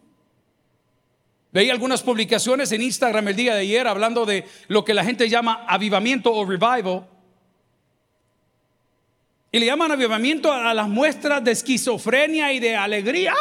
Veía 1.53 1.73
algunas 1.73 2.03
publicaciones 2.03 2.73
en 2.73 2.83
Instagram 2.83 3.29
el 3.29 3.37
día 3.37 3.55
de 3.55 3.61
ayer 3.61 3.87
hablando 3.87 4.27
de 4.27 4.45
lo 4.67 4.85
que 4.85 4.95
la 4.95 5.05
gente 5.05 5.29
llama 5.29 5.65
avivamiento 5.69 6.35
o 6.35 6.45
revival. 6.45 7.07
Y 9.53 9.61
le 9.61 9.67
llaman 9.67 9.93
avivamiento 9.93 10.53
a 10.53 10.75
las 10.75 10.89
muestras 10.89 11.43
de 11.45 11.53
esquizofrenia 11.53 12.53
y 12.53 12.59
de 12.59 12.75
alegría. 12.75 13.33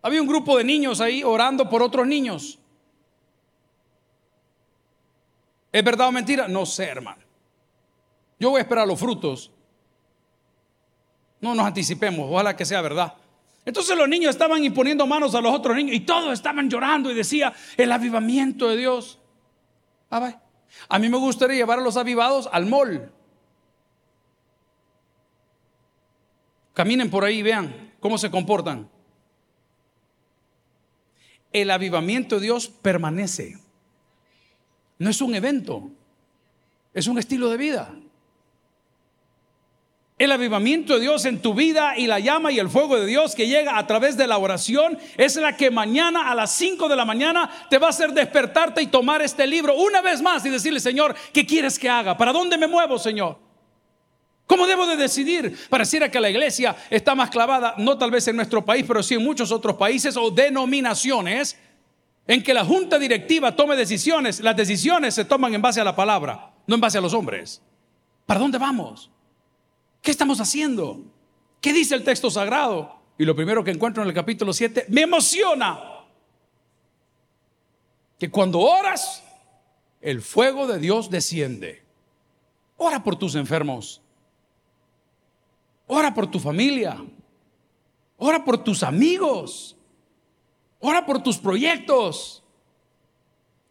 Había 0.00 0.22
un 0.22 0.26
grupo 0.26 0.56
de 0.56 0.64
niños 0.64 1.00
ahí 1.00 1.22
orando 1.22 1.68
por 1.68 1.82
otros 1.82 2.06
niños. 2.06 2.58
¿Es 5.74 5.82
verdad 5.82 6.06
o 6.06 6.12
mentira? 6.12 6.46
No 6.46 6.64
sé, 6.64 6.84
hermano. 6.84 7.20
Yo 8.38 8.50
voy 8.50 8.60
a 8.60 8.62
esperar 8.62 8.86
los 8.86 8.96
frutos. 8.96 9.50
No 11.40 11.52
nos 11.52 11.66
anticipemos, 11.66 12.30
ojalá 12.30 12.54
que 12.54 12.64
sea 12.64 12.80
verdad. 12.80 13.14
Entonces 13.64 13.98
los 13.98 14.08
niños 14.08 14.30
estaban 14.30 14.62
imponiendo 14.62 15.04
manos 15.04 15.34
a 15.34 15.40
los 15.40 15.52
otros 15.52 15.74
niños 15.74 15.96
y 15.96 16.00
todos 16.00 16.32
estaban 16.32 16.70
llorando 16.70 17.10
y 17.10 17.14
decía 17.14 17.52
el 17.76 17.90
avivamiento 17.90 18.68
de 18.68 18.76
Dios. 18.76 19.18
Ah, 20.12 20.40
a 20.88 20.98
mí 21.00 21.08
me 21.08 21.18
gustaría 21.18 21.56
llevar 21.56 21.80
a 21.80 21.82
los 21.82 21.96
avivados 21.96 22.48
al 22.52 22.66
mall. 22.66 23.10
Caminen 26.72 27.10
por 27.10 27.24
ahí 27.24 27.38
y 27.38 27.42
vean 27.42 27.94
cómo 27.98 28.16
se 28.16 28.30
comportan. 28.30 28.88
El 31.52 31.68
avivamiento 31.72 32.36
de 32.36 32.42
Dios 32.42 32.68
permanece. 32.68 33.63
No 34.98 35.10
es 35.10 35.20
un 35.20 35.34
evento, 35.34 35.90
es 36.92 37.06
un 37.06 37.18
estilo 37.18 37.48
de 37.50 37.56
vida. 37.56 37.94
El 40.16 40.30
avivamiento 40.30 40.94
de 40.94 41.00
Dios 41.00 41.24
en 41.24 41.42
tu 41.42 41.54
vida 41.54 41.98
y 41.98 42.06
la 42.06 42.20
llama 42.20 42.52
y 42.52 42.60
el 42.60 42.68
fuego 42.68 42.96
de 42.96 43.06
Dios 43.06 43.34
que 43.34 43.48
llega 43.48 43.76
a 43.76 43.86
través 43.88 44.16
de 44.16 44.28
la 44.28 44.38
oración 44.38 44.96
es 45.16 45.34
la 45.34 45.56
que 45.56 45.72
mañana 45.72 46.30
a 46.30 46.36
las 46.36 46.52
5 46.52 46.88
de 46.88 46.94
la 46.94 47.04
mañana 47.04 47.50
te 47.68 47.78
va 47.78 47.88
a 47.88 47.90
hacer 47.90 48.12
despertarte 48.12 48.80
y 48.80 48.86
tomar 48.86 49.22
este 49.22 49.44
libro 49.44 49.74
una 49.74 50.00
vez 50.02 50.22
más 50.22 50.46
y 50.46 50.50
decirle, 50.50 50.78
Señor, 50.78 51.16
¿qué 51.32 51.44
quieres 51.44 51.80
que 51.80 51.90
haga? 51.90 52.16
¿Para 52.16 52.32
dónde 52.32 52.56
me 52.56 52.68
muevo, 52.68 52.96
Señor? 52.96 53.38
¿Cómo 54.46 54.68
debo 54.68 54.86
de 54.86 54.96
decidir? 54.96 55.58
Pareciera 55.68 56.08
que 56.08 56.20
la 56.20 56.30
iglesia 56.30 56.76
está 56.90 57.16
más 57.16 57.30
clavada, 57.30 57.74
no 57.78 57.98
tal 57.98 58.12
vez 58.12 58.28
en 58.28 58.36
nuestro 58.36 58.64
país, 58.64 58.84
pero 58.86 59.02
sí 59.02 59.14
en 59.14 59.24
muchos 59.24 59.50
otros 59.50 59.76
países 59.76 60.16
o 60.16 60.30
denominaciones 60.30 61.58
en 62.26 62.42
que 62.42 62.54
la 62.54 62.64
junta 62.64 62.98
directiva 62.98 63.54
tome 63.54 63.76
decisiones, 63.76 64.40
las 64.40 64.56
decisiones 64.56 65.14
se 65.14 65.24
toman 65.24 65.54
en 65.54 65.62
base 65.62 65.80
a 65.80 65.84
la 65.84 65.94
palabra, 65.94 66.54
no 66.66 66.74
en 66.74 66.80
base 66.80 66.98
a 66.98 67.00
los 67.00 67.12
hombres. 67.12 67.60
¿Para 68.26 68.40
dónde 68.40 68.58
vamos? 68.58 69.10
¿Qué 70.00 70.10
estamos 70.10 70.40
haciendo? 70.40 71.02
¿Qué 71.60 71.72
dice 71.72 71.94
el 71.94 72.04
texto 72.04 72.30
sagrado? 72.30 73.00
Y 73.18 73.24
lo 73.24 73.36
primero 73.36 73.62
que 73.62 73.70
encuentro 73.70 74.02
en 74.02 74.08
el 74.08 74.14
capítulo 74.14 74.52
7 74.52 74.86
me 74.88 75.02
emociona. 75.02 75.80
Que 78.18 78.30
cuando 78.30 78.60
oras, 78.60 79.22
el 80.00 80.22
fuego 80.22 80.66
de 80.66 80.78
Dios 80.78 81.10
desciende. 81.10 81.82
Ora 82.76 83.02
por 83.02 83.16
tus 83.16 83.34
enfermos. 83.34 84.02
Ora 85.86 86.14
por 86.14 86.30
tu 86.30 86.38
familia. 86.38 87.02
Ora 88.16 88.44
por 88.44 88.62
tus 88.62 88.82
amigos. 88.82 89.73
Ora 90.86 91.06
por 91.06 91.22
tus 91.22 91.38
proyectos. 91.38 92.42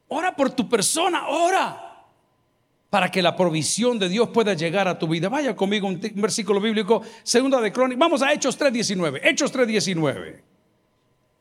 Ora 0.08 0.36
por 0.36 0.50
tu 0.50 0.68
persona. 0.68 1.28
Ora 1.28 2.08
para 2.90 3.12
que 3.12 3.22
la 3.22 3.36
provisión 3.36 4.00
de 4.00 4.10
Dios 4.10 4.30
pueda 4.30 4.56
llegar 4.56 4.88
a 4.88 4.98
tu 4.98 5.08
vida. 5.08 5.30
Vaya 5.30 5.56
conmigo 5.56 5.88
un, 5.88 6.02
versículo 6.16 6.60
bíblico, 6.60 7.04
segunda 7.22 7.62
de 7.62 7.72
Crónicas. 7.72 8.00
Vamos 8.00 8.24
a 8.24 8.34
Hechos 8.34 8.58
3:19. 8.58 9.22
Hechos 9.24 9.54
3:19. 9.54 10.42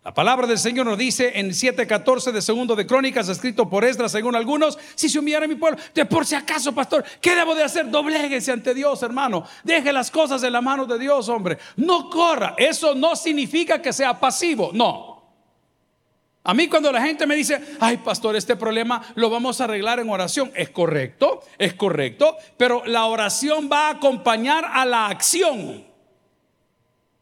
La 0.04 0.12
palabra 0.12 0.46
del 0.46 0.58
Señor 0.58 0.84
nos 0.84 0.98
dice 0.98 1.32
en 1.36 1.54
7:14 1.54 2.32
de 2.32 2.42
segundo 2.42 2.76
de 2.76 2.86
Crónicas, 2.86 3.30
escrito 3.30 3.70
por 3.70 3.86
Esdras, 3.86 4.12
según 4.12 4.36
algunos, 4.36 4.78
si 4.94 5.08
se 5.08 5.18
humillara 5.18 5.46
mi 5.46 5.54
pueblo, 5.54 5.80
de 5.94 6.04
por 6.04 6.26
si 6.26 6.34
acaso, 6.34 6.74
pastor, 6.74 7.02
¿qué 7.18 7.34
debo 7.34 7.54
de 7.54 7.64
hacer? 7.64 7.88
Dobléguese 7.88 8.52
ante 8.52 8.74
Dios, 8.74 9.02
hermano. 9.02 9.46
Deje 9.64 9.90
las 9.90 10.10
cosas 10.10 10.42
en 10.42 10.52
la 10.52 10.60
mano 10.60 10.84
de 10.84 10.98
Dios, 10.98 11.30
hombre. 11.30 11.56
No 11.76 12.10
corra. 12.10 12.56
Eso 12.58 12.94
no 12.94 13.16
significa 13.16 13.80
que 13.80 13.94
sea 13.94 14.20
pasivo. 14.20 14.70
No. 14.74 15.11
A 16.44 16.54
mí 16.54 16.66
cuando 16.68 16.90
la 16.90 17.00
gente 17.00 17.26
me 17.26 17.36
dice, 17.36 17.60
ay 17.78 17.98
pastor, 17.98 18.34
este 18.34 18.56
problema 18.56 19.00
lo 19.14 19.30
vamos 19.30 19.60
a 19.60 19.64
arreglar 19.64 20.00
en 20.00 20.10
oración, 20.10 20.50
es 20.56 20.70
correcto, 20.70 21.42
es 21.56 21.74
correcto, 21.74 22.36
pero 22.56 22.82
la 22.84 23.06
oración 23.06 23.68
va 23.70 23.88
a 23.88 23.90
acompañar 23.92 24.64
a 24.64 24.84
la 24.84 25.06
acción. 25.06 25.84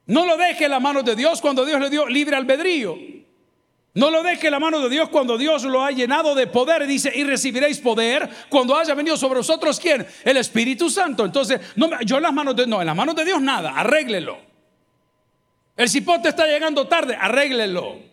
No 0.07 0.25
lo 0.25 0.37
deje 0.39 0.65
en 0.65 0.71
las 0.71 0.81
manos 0.81 1.05
de 1.05 1.15
Dios 1.15 1.41
cuando 1.41 1.67
Dios 1.67 1.81
le 1.81 1.91
dio 1.91 2.07
libre 2.07 2.35
albedrío. 2.35 2.97
No 3.93 4.11
lo 4.11 4.23
deje 4.23 4.47
en 4.47 4.53
la 4.53 4.61
mano 4.61 4.81
de 4.81 4.89
Dios 4.89 5.09
cuando 5.09 5.37
Dios 5.37 5.65
lo 5.65 5.85
ha 5.85 5.91
llenado 5.91 6.35
de 6.35 6.47
poder. 6.47 6.87
Dice, 6.87 7.13
y 7.15 7.25
recibiréis 7.25 7.79
poder 7.79 8.29
cuando 8.49 8.77
haya 8.77 8.95
venido 8.95 9.17
sobre 9.17 9.39
vosotros, 9.39 9.79
¿quién? 9.81 10.07
El 10.25 10.37
Espíritu 10.37 10.89
Santo. 10.89 11.25
Entonces, 11.25 11.61
no, 11.77 11.89
yo 12.03 12.17
en 12.17 12.23
las 12.23 12.33
manos 12.33 12.57
de, 12.57 12.67
no, 12.67 12.81
en 12.81 12.87
las 12.87 12.97
manos 12.97 13.15
de 13.17 13.25
Dios 13.25 13.43
nada, 13.43 13.71
arréglelo. 13.77 14.39
El 15.77 15.89
cipote 15.89 16.29
está 16.29 16.47
llegando 16.47 16.87
tarde, 16.87 17.17
arréglelo. 17.21 18.10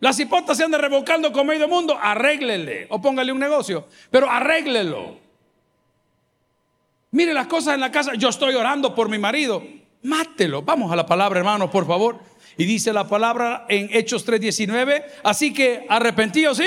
Las 0.00 0.16
cipotas 0.16 0.56
se 0.56 0.64
andan 0.64 0.80
revocando 0.80 1.32
con 1.32 1.46
medio 1.46 1.66
mundo, 1.66 1.98
arréglele 2.00 2.86
o 2.90 3.00
póngale 3.00 3.32
un 3.32 3.38
negocio, 3.38 3.86
pero 4.10 4.30
arréglelo. 4.30 5.18
Mire 7.10 7.34
las 7.34 7.46
cosas 7.46 7.74
en 7.74 7.80
la 7.80 7.90
casa, 7.90 8.14
yo 8.14 8.28
estoy 8.28 8.54
orando 8.54 8.94
por 8.94 9.08
mi 9.08 9.18
marido, 9.18 9.62
mátelo. 10.02 10.62
Vamos 10.62 10.92
a 10.92 10.96
la 10.96 11.06
palabra, 11.06 11.40
hermano, 11.40 11.70
por 11.70 11.86
favor. 11.86 12.20
Y 12.56 12.64
dice 12.64 12.92
la 12.92 13.08
palabra 13.08 13.66
en 13.68 13.88
Hechos 13.92 14.24
3:19, 14.26 15.04
así 15.24 15.52
que 15.52 15.86
arrepentidos, 15.88 16.58
¿sí? 16.58 16.64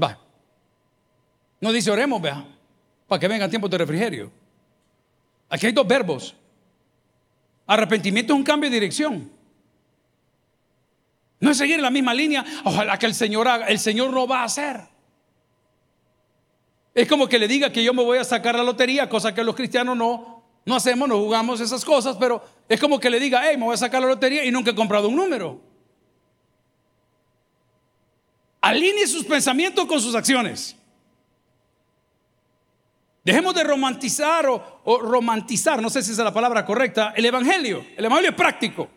Va. 0.00 0.18
No 1.60 1.72
dice 1.72 1.90
oremos, 1.90 2.20
vea, 2.20 2.46
para 3.06 3.18
que 3.18 3.28
vengan 3.28 3.50
tiempos 3.50 3.70
de 3.70 3.78
refrigerio. 3.78 4.30
Aquí 5.48 5.66
hay 5.66 5.72
dos 5.72 5.86
verbos. 5.86 6.34
Arrepentimiento 7.66 8.32
es 8.32 8.38
un 8.38 8.44
cambio 8.44 8.70
de 8.70 8.74
dirección. 8.74 9.30
No 11.44 11.50
es 11.50 11.58
seguir 11.58 11.78
la 11.78 11.90
misma 11.90 12.14
línea. 12.14 12.42
Ojalá 12.64 12.98
que 12.98 13.04
el 13.04 13.14
Señor 13.14 13.46
haga. 13.46 13.66
El 13.66 13.78
Señor 13.78 14.10
no 14.14 14.26
va 14.26 14.40
a 14.40 14.44
hacer. 14.44 14.80
Es 16.94 17.06
como 17.06 17.28
que 17.28 17.38
le 17.38 17.46
diga 17.46 17.70
que 17.70 17.84
yo 17.84 17.92
me 17.92 18.02
voy 18.02 18.16
a 18.16 18.24
sacar 18.24 18.54
la 18.54 18.62
lotería, 18.62 19.10
cosa 19.10 19.34
que 19.34 19.44
los 19.44 19.54
cristianos 19.54 19.94
no, 19.94 20.42
no 20.64 20.74
hacemos, 20.74 21.06
no 21.06 21.18
jugamos 21.18 21.60
esas 21.60 21.84
cosas, 21.84 22.16
pero 22.18 22.42
es 22.66 22.80
como 22.80 22.98
que 22.98 23.10
le 23.10 23.20
diga, 23.20 23.42
hey, 23.44 23.58
me 23.58 23.64
voy 23.64 23.74
a 23.74 23.76
sacar 23.76 24.00
la 24.00 24.08
lotería 24.08 24.42
y 24.42 24.50
nunca 24.50 24.70
he 24.70 24.74
comprado 24.74 25.06
un 25.06 25.16
número. 25.16 25.60
Alinee 28.62 29.06
sus 29.06 29.26
pensamientos 29.26 29.84
con 29.84 30.00
sus 30.00 30.14
acciones. 30.14 30.74
Dejemos 33.22 33.54
de 33.54 33.64
romantizar 33.64 34.46
o, 34.46 34.80
o, 34.84 34.98
romantizar, 34.98 35.82
no 35.82 35.90
sé 35.90 36.02
si 36.02 36.12
es 36.12 36.18
la 36.18 36.32
palabra 36.32 36.64
correcta, 36.64 37.12
el 37.14 37.26
Evangelio. 37.26 37.84
El 37.98 38.06
Evangelio 38.06 38.30
es 38.30 38.36
práctico 38.36 38.88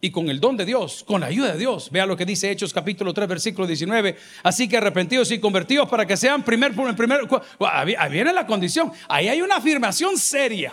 y 0.00 0.10
con 0.10 0.28
el 0.28 0.38
don 0.38 0.56
de 0.56 0.64
Dios, 0.64 1.02
con 1.04 1.20
la 1.20 1.26
ayuda 1.26 1.52
de 1.52 1.58
Dios. 1.58 1.90
Vea 1.90 2.06
lo 2.06 2.16
que 2.16 2.24
dice 2.24 2.50
Hechos 2.50 2.72
capítulo 2.72 3.12
3 3.12 3.28
versículo 3.28 3.66
19. 3.66 4.16
Así 4.44 4.68
que 4.68 4.76
arrepentidos 4.76 5.30
y 5.32 5.40
convertidos 5.40 5.88
para 5.88 6.06
que 6.06 6.16
sean 6.16 6.44
primer 6.44 6.74
por 6.74 6.88
el 6.88 6.94
primer 6.94 7.22
ahí 7.60 7.96
viene 8.10 8.32
la 8.32 8.46
condición. 8.46 8.92
Ahí 9.08 9.28
hay 9.28 9.42
una 9.42 9.56
afirmación 9.56 10.16
seria. 10.16 10.72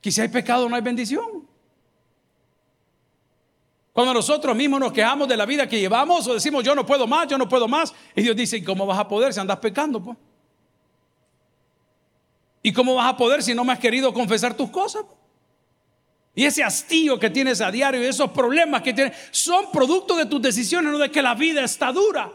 Que 0.00 0.12
si 0.12 0.20
hay 0.20 0.28
pecado 0.28 0.68
no 0.68 0.76
hay 0.76 0.82
bendición. 0.82 1.48
Cuando 3.92 4.14
nosotros 4.14 4.56
mismos 4.56 4.80
nos 4.80 4.92
quejamos 4.92 5.28
de 5.28 5.36
la 5.36 5.44
vida 5.44 5.68
que 5.68 5.78
llevamos 5.78 6.26
o 6.26 6.34
decimos 6.34 6.64
yo 6.64 6.74
no 6.74 6.86
puedo 6.86 7.06
más, 7.06 7.26
yo 7.26 7.36
no 7.36 7.48
puedo 7.48 7.68
más, 7.68 7.92
y 8.16 8.22
Dios 8.22 8.34
dice, 8.34 8.62
¿cómo 8.64 8.86
vas 8.86 8.98
a 8.98 9.06
poder 9.06 9.34
si 9.34 9.40
andas 9.40 9.58
pecando? 9.58 10.02
Pues? 10.02 10.16
¿Y 12.62 12.72
cómo 12.72 12.94
vas 12.94 13.12
a 13.12 13.16
poder 13.16 13.42
si 13.42 13.54
no 13.54 13.64
me 13.64 13.72
has 13.72 13.78
querido 13.78 14.14
confesar 14.14 14.56
tus 14.56 14.70
cosas? 14.70 15.04
Y 16.34 16.44
ese 16.44 16.62
hastío 16.62 17.18
que 17.18 17.28
tienes 17.28 17.60
a 17.60 17.70
diario 17.70 18.02
y 18.02 18.06
esos 18.06 18.30
problemas 18.30 18.82
que 18.82 18.94
tienes 18.94 19.16
son 19.30 19.70
producto 19.70 20.16
de 20.16 20.26
tus 20.26 20.40
decisiones, 20.40 20.90
no 20.90 20.98
de 20.98 21.10
que 21.10 21.20
la 21.20 21.34
vida 21.34 21.62
está 21.62 21.92
dura. 21.92 22.32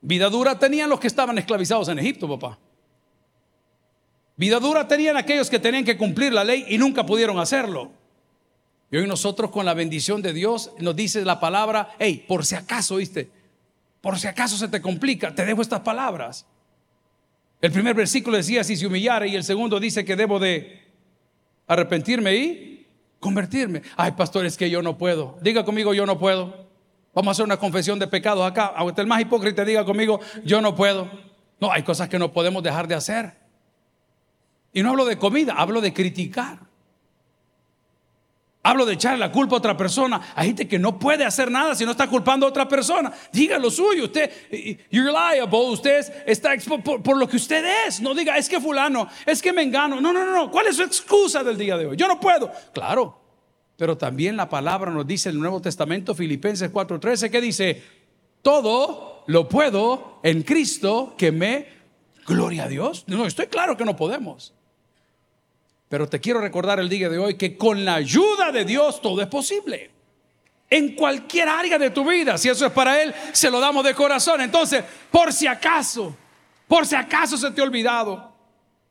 Vida 0.00 0.28
dura 0.28 0.58
tenían 0.58 0.90
los 0.90 1.00
que 1.00 1.06
estaban 1.06 1.38
esclavizados 1.38 1.88
en 1.88 1.98
Egipto, 1.98 2.28
papá. 2.28 2.58
Vida 4.36 4.60
dura 4.60 4.86
tenían 4.86 5.16
aquellos 5.16 5.50
que 5.50 5.58
tenían 5.58 5.84
que 5.84 5.96
cumplir 5.96 6.32
la 6.32 6.44
ley 6.44 6.66
y 6.68 6.78
nunca 6.78 7.04
pudieron 7.04 7.38
hacerlo. 7.38 7.90
Y 8.90 8.98
hoy 8.98 9.06
nosotros 9.06 9.50
con 9.50 9.66
la 9.66 9.74
bendición 9.74 10.22
de 10.22 10.32
Dios 10.32 10.72
nos 10.78 10.94
dice 10.94 11.24
la 11.24 11.40
palabra, 11.40 11.94
hey, 11.98 12.24
por 12.28 12.46
si 12.46 12.54
acaso, 12.54 12.96
viste, 12.96 13.30
por 14.00 14.18
si 14.18 14.28
acaso 14.28 14.56
se 14.56 14.68
te 14.68 14.80
complica, 14.80 15.34
te 15.34 15.44
dejo 15.44 15.62
estas 15.62 15.80
palabras. 15.80 16.46
El 17.60 17.72
primer 17.72 17.94
versículo 17.94 18.36
decía 18.36 18.62
si 18.62 18.76
se 18.76 18.86
humillara 18.86 19.26
y 19.26 19.34
el 19.34 19.42
segundo 19.42 19.80
dice 19.80 20.04
que 20.04 20.14
debo 20.14 20.38
de 20.38 20.77
arrepentirme 21.68 22.34
y 22.34 22.86
convertirme. 23.20 23.82
Ay, 23.96 24.12
pastor, 24.12 24.46
es 24.46 24.56
que 24.56 24.68
yo 24.68 24.82
no 24.82 24.98
puedo. 24.98 25.38
Diga 25.40 25.64
conmigo, 25.64 25.94
yo 25.94 26.06
no 26.06 26.18
puedo. 26.18 26.66
Vamos 27.14 27.28
a 27.28 27.32
hacer 27.32 27.44
una 27.44 27.58
confesión 27.58 27.98
de 27.98 28.06
pecados 28.06 28.48
acá. 28.48 28.72
Aunque 28.76 29.00
el 29.00 29.06
más 29.06 29.20
hipócrita 29.20 29.64
diga 29.64 29.84
conmigo, 29.84 30.20
yo 30.44 30.60
no 30.60 30.74
puedo. 30.74 31.08
No, 31.60 31.70
hay 31.70 31.82
cosas 31.82 32.08
que 32.08 32.18
no 32.18 32.32
podemos 32.32 32.62
dejar 32.62 32.88
de 32.88 32.94
hacer. 32.94 33.34
Y 34.72 34.82
no 34.82 34.90
hablo 34.90 35.04
de 35.04 35.18
comida, 35.18 35.54
hablo 35.56 35.80
de 35.80 35.92
criticar. 35.92 36.67
Hablo 38.68 38.84
de 38.84 38.92
echar 38.92 39.18
la 39.18 39.32
culpa 39.32 39.54
a 39.54 39.58
otra 39.60 39.74
persona. 39.74 40.20
Hay 40.34 40.48
gente 40.48 40.68
que 40.68 40.78
no 40.78 40.98
puede 40.98 41.24
hacer 41.24 41.50
nada 41.50 41.74
si 41.74 41.86
no 41.86 41.92
está 41.92 42.06
culpando 42.06 42.44
a 42.44 42.50
otra 42.50 42.68
persona. 42.68 43.10
Diga 43.32 43.58
lo 43.58 43.70
suyo. 43.70 44.04
Usted, 44.04 44.30
you're 44.90 45.10
liable. 45.10 45.70
Usted 45.70 46.24
está 46.26 46.50
por, 46.84 47.02
por, 47.02 47.16
lo 47.16 47.26
que 47.26 47.36
usted 47.36 47.64
es. 47.86 47.98
No 48.02 48.14
diga, 48.14 48.36
es 48.36 48.46
que 48.46 48.60
fulano, 48.60 49.08
es 49.24 49.40
que 49.40 49.54
me 49.54 49.62
engano. 49.62 50.02
No, 50.02 50.12
no, 50.12 50.22
no. 50.22 50.50
¿Cuál 50.50 50.66
es 50.66 50.76
su 50.76 50.82
excusa 50.82 51.42
del 51.42 51.56
día 51.56 51.78
de 51.78 51.86
hoy? 51.86 51.96
Yo 51.96 52.06
no 52.06 52.20
puedo. 52.20 52.52
Claro. 52.74 53.18
Pero 53.78 53.96
también 53.96 54.36
la 54.36 54.50
palabra 54.50 54.90
nos 54.90 55.06
dice 55.06 55.30
en 55.30 55.36
el 55.36 55.40
Nuevo 55.40 55.62
Testamento, 55.62 56.14
Filipenses 56.14 56.70
4:13, 56.70 57.30
que 57.30 57.40
dice, 57.40 57.82
todo 58.42 59.24
lo 59.28 59.48
puedo 59.48 60.20
en 60.22 60.42
Cristo 60.42 61.14
que 61.16 61.32
me... 61.32 61.68
Gloria 62.26 62.64
a 62.64 62.68
Dios. 62.68 63.04
No, 63.06 63.24
estoy 63.24 63.46
claro 63.46 63.78
que 63.78 63.86
no 63.86 63.96
podemos. 63.96 64.52
Pero 65.88 66.08
te 66.08 66.20
quiero 66.20 66.40
recordar 66.40 66.80
el 66.80 66.88
día 66.88 67.08
de 67.08 67.18
hoy 67.18 67.34
que 67.36 67.56
con 67.56 67.84
la 67.84 67.94
ayuda 67.94 68.52
de 68.52 68.64
Dios 68.64 69.00
todo 69.00 69.22
es 69.22 69.28
posible. 69.28 69.90
En 70.70 70.94
cualquier 70.94 71.48
área 71.48 71.78
de 71.78 71.90
tu 71.90 72.04
vida, 72.04 72.36
si 72.36 72.50
eso 72.50 72.66
es 72.66 72.72
para 72.72 73.02
Él, 73.02 73.14
se 73.32 73.50
lo 73.50 73.58
damos 73.58 73.84
de 73.84 73.94
corazón. 73.94 74.42
Entonces, 74.42 74.84
por 75.10 75.32
si 75.32 75.46
acaso, 75.46 76.14
por 76.66 76.86
si 76.86 76.94
acaso 76.94 77.38
se 77.38 77.50
te 77.50 77.62
ha 77.62 77.64
olvidado, 77.64 78.34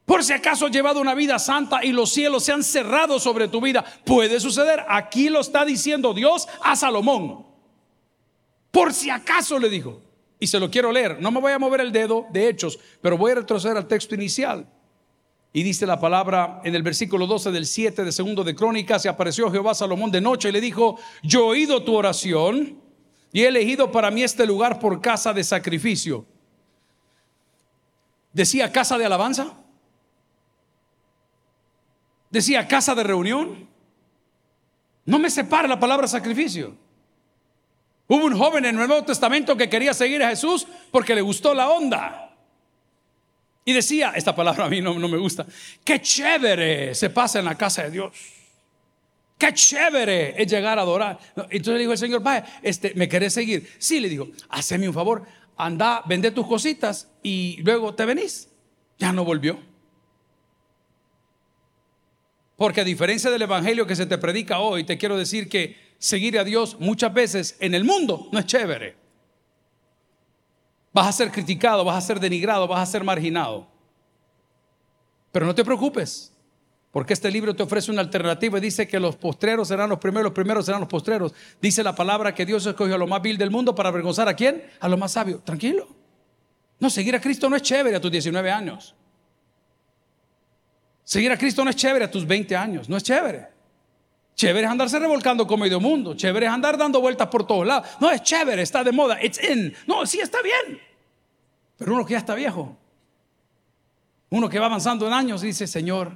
por 0.05 0.23
si 0.23 0.33
acaso 0.33 0.65
has 0.65 0.71
llevado 0.71 0.99
una 0.99 1.13
vida 1.13 1.37
santa 1.37 1.85
y 1.85 1.91
los 1.91 2.11
cielos 2.11 2.43
se 2.43 2.51
han 2.51 2.63
cerrado 2.63 3.19
sobre 3.19 3.47
tu 3.47 3.61
vida, 3.61 3.85
puede 4.05 4.39
suceder. 4.39 4.83
Aquí 4.87 5.29
lo 5.29 5.41
está 5.41 5.65
diciendo 5.65 6.15
Dios 6.15 6.47
a 6.63 6.75
Salomón. 6.75 7.45
Por 8.71 8.93
si 8.93 9.11
acaso 9.11 9.59
le 9.59 9.69
dijo, 9.69 10.01
y 10.39 10.47
se 10.47 10.59
lo 10.59 10.71
quiero 10.71 10.91
leer, 10.91 11.21
no 11.21 11.29
me 11.29 11.41
voy 11.41 11.51
a 11.51 11.59
mover 11.59 11.81
el 11.81 11.91
dedo 11.91 12.25
de 12.31 12.47
hechos, 12.47 12.79
pero 13.01 13.17
voy 13.17 13.33
a 13.33 13.35
retroceder 13.35 13.77
al 13.77 13.87
texto 13.87 14.15
inicial. 14.15 14.65
Y 15.57 15.63
dice 15.63 15.87
la 15.87 15.99
palabra 15.99 16.61
en 16.63 16.75
el 16.75 16.83
versículo 16.83 17.25
12 17.25 17.49
del 17.49 17.65
7 17.65 18.03
de 18.03 18.11
segundo 18.11 18.43
de 18.43 18.53
Crónicas, 18.53 19.01
se 19.01 19.09
apareció 19.09 19.49
Jehová 19.49 19.73
Salomón 19.73 20.11
de 20.11 20.21
noche 20.21 20.49
y 20.49 20.51
le 20.51 20.61
dijo, 20.61 20.99
yo 21.23 21.39
he 21.39 21.47
oído 21.47 21.83
tu 21.83 21.95
oración 21.95 22.79
y 23.33 23.41
he 23.41 23.47
elegido 23.47 23.91
para 23.91 24.11
mí 24.11 24.21
este 24.21 24.45
lugar 24.45 24.77
por 24.77 25.01
casa 25.01 25.33
de 25.33 25.43
sacrificio. 25.43 26.27
Decía 28.33 28.71
casa 28.71 28.99
de 28.99 29.05
alabanza. 29.05 29.57
Decía 32.29 32.67
casa 32.67 32.93
de 32.93 33.03
reunión. 33.03 33.67
No 35.05 35.17
me 35.17 35.31
separe 35.31 35.67
la 35.67 35.79
palabra 35.79 36.07
sacrificio. 36.07 36.75
Hubo 38.07 38.25
un 38.25 38.37
joven 38.37 38.63
en 38.63 38.79
el 38.79 38.87
Nuevo 38.87 39.03
Testamento 39.03 39.57
que 39.57 39.67
quería 39.67 39.95
seguir 39.95 40.21
a 40.21 40.29
Jesús 40.29 40.67
porque 40.91 41.15
le 41.15 41.21
gustó 41.21 41.55
la 41.55 41.67
onda. 41.67 42.26
Y 43.67 43.73
decía, 43.73 44.13
esta 44.15 44.33
palabra 44.33 44.63
a 44.63 44.69
mí 44.69 44.79
no, 44.79 44.95
me 44.95 45.17
gusta, 45.17 45.45
qué 45.83 46.01
chévere 46.01 46.95
se 46.95 47.09
pasa 47.09 47.39
en 47.39 47.43
la 47.43 47.55
casa 47.55 47.83
de 47.83 47.91
Dios. 47.91 48.13
Qué 49.37 49.53
chévere 49.53 50.41
es 50.41 50.49
llegar 50.49 50.79
a 50.79 50.83
adorar. 50.83 51.19
Entonces 51.35 51.73
le 51.73 51.79
dijo 51.79 51.91
el 51.91 51.97
Señor, 51.97 52.23
vaya, 52.23 52.45
este, 52.63 52.93
¿me 52.95 53.09
querés 53.09 53.33
seguir? 53.33 53.69
Sí, 53.77 53.99
le 53.99 54.07
dijo, 54.07 54.29
haceme 54.47 54.87
un 54.87 54.93
favor, 54.93 55.25
anda, 55.57 56.01
vende 56.05 56.31
tus 56.31 56.47
cositas 56.47 57.09
y 57.21 57.61
luego 57.61 57.93
te 57.93 58.05
venís. 58.05 58.47
Ya 58.99 59.11
no 59.11 59.25
volvió. 59.25 59.59
Porque 62.55 62.79
a 62.79 62.85
diferencia 62.85 63.29
del 63.29 63.41
Evangelio 63.41 63.85
que 63.85 63.97
se 63.97 64.05
te 64.05 64.17
predica 64.17 64.59
hoy, 64.59 64.85
te 64.85 64.97
quiero 64.97 65.17
decir 65.17 65.49
que 65.49 65.75
seguir 65.99 66.39
a 66.39 66.45
Dios 66.45 66.77
muchas 66.79 67.13
veces 67.13 67.57
en 67.59 67.75
el 67.75 67.83
mundo 67.83 68.29
no 68.31 68.39
es 68.39 68.45
chévere. 68.45 69.06
Vas 70.97 71.05
a 71.05 71.11
ser 71.11 71.31
criticado, 71.31 71.85
vas 71.85 71.95
a 71.95 72.07
ser 72.07 72.19
denigrado, 72.19 72.67
vas 72.67 72.81
a 72.81 72.91
ser 72.91 73.03
marginado. 73.03 73.67
Pero 75.31 75.45
no 75.45 75.53
te 75.53 75.63
preocupes, 75.63 76.33
porque 76.89 77.13
este 77.13 77.29
libro 77.29 77.55
te 77.55 77.61
ofrece 77.61 77.91
una 77.91 78.01
alternativa 78.01 78.57
y 78.57 78.61
dice 78.61 78.87
que 78.87 78.99
los 78.99 79.15
postreros 79.15 79.67
serán 79.67 79.91
los 79.91 79.99
primeros, 79.99 80.23
los 80.23 80.33
primeros 80.33 80.65
serán 80.65 80.81
los 80.81 80.89
postreros. 80.89 81.35
Dice 81.61 81.83
la 81.83 81.93
palabra 81.93 82.33
que 82.33 82.47
Dios 82.47 82.65
escogió 82.65 82.95
a 82.95 82.97
lo 82.97 83.05
más 83.05 83.21
vil 83.21 83.37
del 83.37 83.51
mundo 83.51 83.75
para 83.75 83.89
avergonzar 83.89 84.27
a 84.27 84.33
quién? 84.33 84.71
A 84.79 84.89
lo 84.89 84.97
más 84.97 85.11
sabio. 85.11 85.39
Tranquilo. 85.45 85.87
No, 86.79 86.89
seguir 86.89 87.15
a 87.15 87.21
Cristo 87.21 87.47
no 87.47 87.57
es 87.57 87.61
chévere 87.61 87.95
a 87.95 88.01
tus 88.01 88.11
19 88.11 88.49
años. 88.49 88.95
Seguir 91.03 91.31
a 91.31 91.37
Cristo 91.37 91.63
no 91.63 91.69
es 91.69 91.75
chévere 91.75 92.05
a 92.05 92.09
tus 92.09 92.25
20 92.25 92.55
años, 92.55 92.89
no 92.89 92.97
es 92.97 93.03
chévere. 93.03 93.49
Chévere 94.33 94.65
es 94.65 94.71
andarse 94.71 94.97
revolcando 94.97 95.45
como 95.45 95.63
medio 95.63 95.79
mundo. 95.79 96.15
Chévere 96.15 96.47
es 96.47 96.51
andar 96.51 96.75
dando 96.75 96.99
vueltas 97.01 97.27
por 97.27 97.45
todos 97.45 97.67
lados. 97.67 97.87
No, 97.99 98.09
es 98.09 98.23
chévere, 98.23 98.63
está 98.63 98.83
de 98.83 98.91
moda. 98.91 99.23
It's 99.23 99.39
in. 99.43 99.75
No, 99.85 100.03
sí 100.07 100.19
está 100.19 100.41
bien. 100.41 100.86
Pero 101.77 101.93
uno 101.93 102.05
que 102.05 102.13
ya 102.13 102.17
está 102.17 102.35
viejo, 102.35 102.75
uno 104.29 104.49
que 104.49 104.59
va 104.59 104.65
avanzando 104.65 105.07
en 105.07 105.13
años, 105.13 105.41
dice, 105.41 105.67
Señor, 105.67 106.13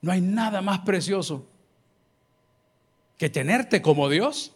No 0.00 0.12
hay 0.12 0.20
nada 0.20 0.60
más 0.60 0.80
precioso 0.80 1.46
que 3.16 3.30
tenerte 3.30 3.80
como 3.80 4.10
Dios 4.10 4.52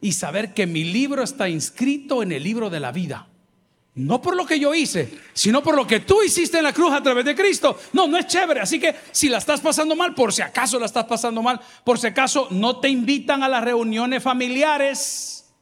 y 0.00 0.12
saber 0.12 0.54
que 0.54 0.68
mi 0.68 0.84
libro 0.84 1.24
está 1.24 1.48
inscrito 1.48 2.22
en 2.22 2.30
el 2.30 2.44
libro 2.44 2.70
de 2.70 2.78
la 2.78 2.92
vida. 2.92 3.26
No 3.96 4.22
por 4.22 4.36
lo 4.36 4.46
que 4.46 4.60
yo 4.60 4.72
hice, 4.76 5.18
sino 5.32 5.60
por 5.60 5.74
lo 5.74 5.84
que 5.84 5.98
tú 5.98 6.22
hiciste 6.22 6.58
en 6.58 6.62
la 6.62 6.72
cruz 6.72 6.92
a 6.92 7.02
través 7.02 7.24
de 7.24 7.34
Cristo. 7.34 7.76
No, 7.92 8.06
no 8.06 8.16
es 8.16 8.28
chévere. 8.28 8.60
Así 8.60 8.78
que 8.78 8.94
si 9.10 9.28
la 9.28 9.38
estás 9.38 9.60
pasando 9.60 9.96
mal, 9.96 10.14
por 10.14 10.32
si 10.32 10.40
acaso 10.40 10.78
la 10.78 10.86
estás 10.86 11.06
pasando 11.06 11.42
mal, 11.42 11.60
por 11.82 11.98
si 11.98 12.06
acaso 12.06 12.46
no 12.52 12.78
te 12.78 12.88
invitan 12.88 13.42
a 13.42 13.48
las 13.48 13.64
reuniones 13.64 14.22
familiares 14.22 15.52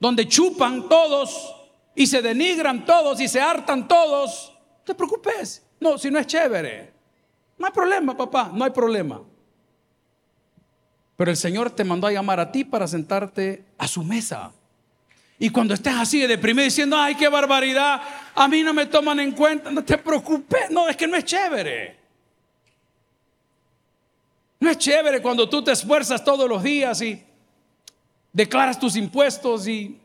donde 0.00 0.26
chupan 0.26 0.88
todos 0.88 1.63
y 1.94 2.06
se 2.06 2.20
denigran 2.22 2.84
todos 2.84 3.20
y 3.20 3.28
se 3.28 3.40
hartan 3.40 3.86
todos. 3.86 4.52
No 4.78 4.84
te 4.84 4.94
preocupes. 4.94 5.64
No, 5.80 5.98
si 5.98 6.10
no 6.10 6.18
es 6.18 6.26
chévere. 6.26 6.92
No 7.58 7.66
hay 7.66 7.72
problema, 7.72 8.16
papá, 8.16 8.50
no 8.52 8.64
hay 8.64 8.70
problema. 8.70 9.22
Pero 11.16 11.30
el 11.30 11.36
Señor 11.36 11.70
te 11.70 11.84
mandó 11.84 12.06
a 12.06 12.12
llamar 12.12 12.40
a 12.40 12.50
ti 12.50 12.64
para 12.64 12.88
sentarte 12.88 13.64
a 13.78 13.86
su 13.86 14.02
mesa. 14.02 14.52
Y 15.38 15.50
cuando 15.50 15.74
estés 15.74 15.94
así 15.94 16.20
de 16.20 16.28
deprimido 16.28 16.64
diciendo, 16.64 16.96
ay, 16.96 17.14
qué 17.14 17.28
barbaridad, 17.28 18.00
a 18.34 18.48
mí 18.48 18.62
no 18.62 18.72
me 18.72 18.86
toman 18.86 19.20
en 19.20 19.32
cuenta, 19.32 19.70
no 19.70 19.84
te 19.84 19.98
preocupes, 19.98 20.70
no, 20.70 20.88
es 20.88 20.96
que 20.96 21.06
no 21.06 21.16
es 21.16 21.24
chévere. 21.24 21.98
No 24.58 24.70
es 24.70 24.78
chévere 24.78 25.20
cuando 25.20 25.48
tú 25.48 25.62
te 25.62 25.72
esfuerzas 25.72 26.24
todos 26.24 26.48
los 26.48 26.62
días 26.62 27.00
y 27.02 27.22
declaras 28.32 28.78
tus 28.78 28.96
impuestos 28.96 29.68
y, 29.68 30.00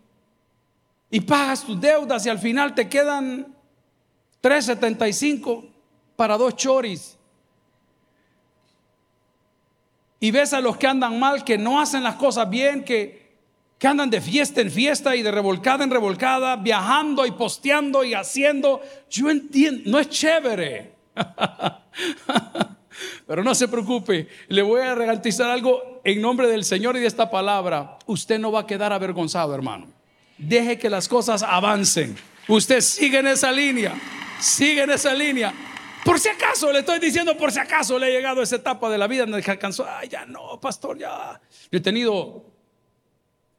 y 1.09 1.21
pagas 1.21 1.63
tus 1.63 1.79
deudas 1.79 2.25
y 2.25 2.29
al 2.29 2.39
final 2.39 2.75
te 2.75 2.87
quedan 2.87 3.55
3.75 4.41 5.65
para 6.15 6.37
dos 6.37 6.55
choris 6.55 7.19
y 10.19 10.31
ves 10.31 10.53
a 10.53 10.59
los 10.59 10.77
que 10.77 10.87
andan 10.87 11.19
mal, 11.19 11.43
que 11.43 11.57
no 11.57 11.79
hacen 11.79 12.03
las 12.03 12.15
cosas 12.15 12.49
bien, 12.49 12.83
que, 12.83 13.29
que 13.77 13.87
andan 13.87 14.09
de 14.09 14.19
fiesta 14.19 14.59
en 14.61 14.69
fiesta 14.69 15.15
y 15.15 15.21
de 15.21 15.31
revolcada 15.31 15.83
en 15.83 15.91
revolcada, 15.91 16.57
viajando 16.57 17.25
y 17.25 17.31
posteando 17.31 18.03
y 18.03 18.13
haciendo. 18.13 18.81
Yo 19.09 19.29
entiendo, 19.29 19.89
no 19.89 19.99
es 19.99 20.09
chévere. 20.09 20.93
Pero 23.25 23.43
no 23.43 23.55
se 23.55 23.69
preocupe, 23.69 24.27
le 24.49 24.61
voy 24.61 24.81
a 24.81 24.93
garantizar 24.93 25.49
algo 25.49 26.01
en 26.03 26.21
nombre 26.21 26.49
del 26.49 26.65
Señor 26.65 26.97
y 26.97 26.99
de 26.99 27.07
esta 27.07 27.31
palabra. 27.31 27.97
Usted 28.05 28.39
no 28.39 28.51
va 28.51 28.61
a 28.61 28.67
quedar 28.67 28.91
avergonzado, 28.91 29.55
hermano. 29.55 29.98
Deje 30.39 30.79
que 30.79 30.89
las 30.89 31.07
cosas 31.07 31.43
avancen. 31.43 32.15
Usted 32.47 32.81
sigue 32.81 33.19
en 33.19 33.27
esa 33.27 33.51
línea, 33.51 33.93
sigue 34.39 34.83
en 34.83 34.89
esa 34.89 35.13
línea. 35.13 35.53
Por 36.03 36.19
si 36.19 36.29
acaso, 36.29 36.71
le 36.71 36.79
estoy 36.79 36.99
diciendo, 36.99 37.37
por 37.37 37.51
si 37.51 37.59
acaso 37.59 37.99
le 37.99 38.07
he 38.07 38.11
llegado 38.11 38.39
a 38.39 38.43
esa 38.43 38.55
etapa 38.55 38.89
de 38.89 38.97
la 38.97 39.05
vida 39.05 39.23
en 39.23 39.31
la 39.31 39.41
que 39.41 39.51
alcanzó, 39.51 39.85
ay, 39.87 40.07
ya 40.07 40.25
no, 40.25 40.59
pastor, 40.59 40.97
ya. 40.97 41.39
Yo 41.69 41.77
he 41.77 41.81
tenido 41.81 42.45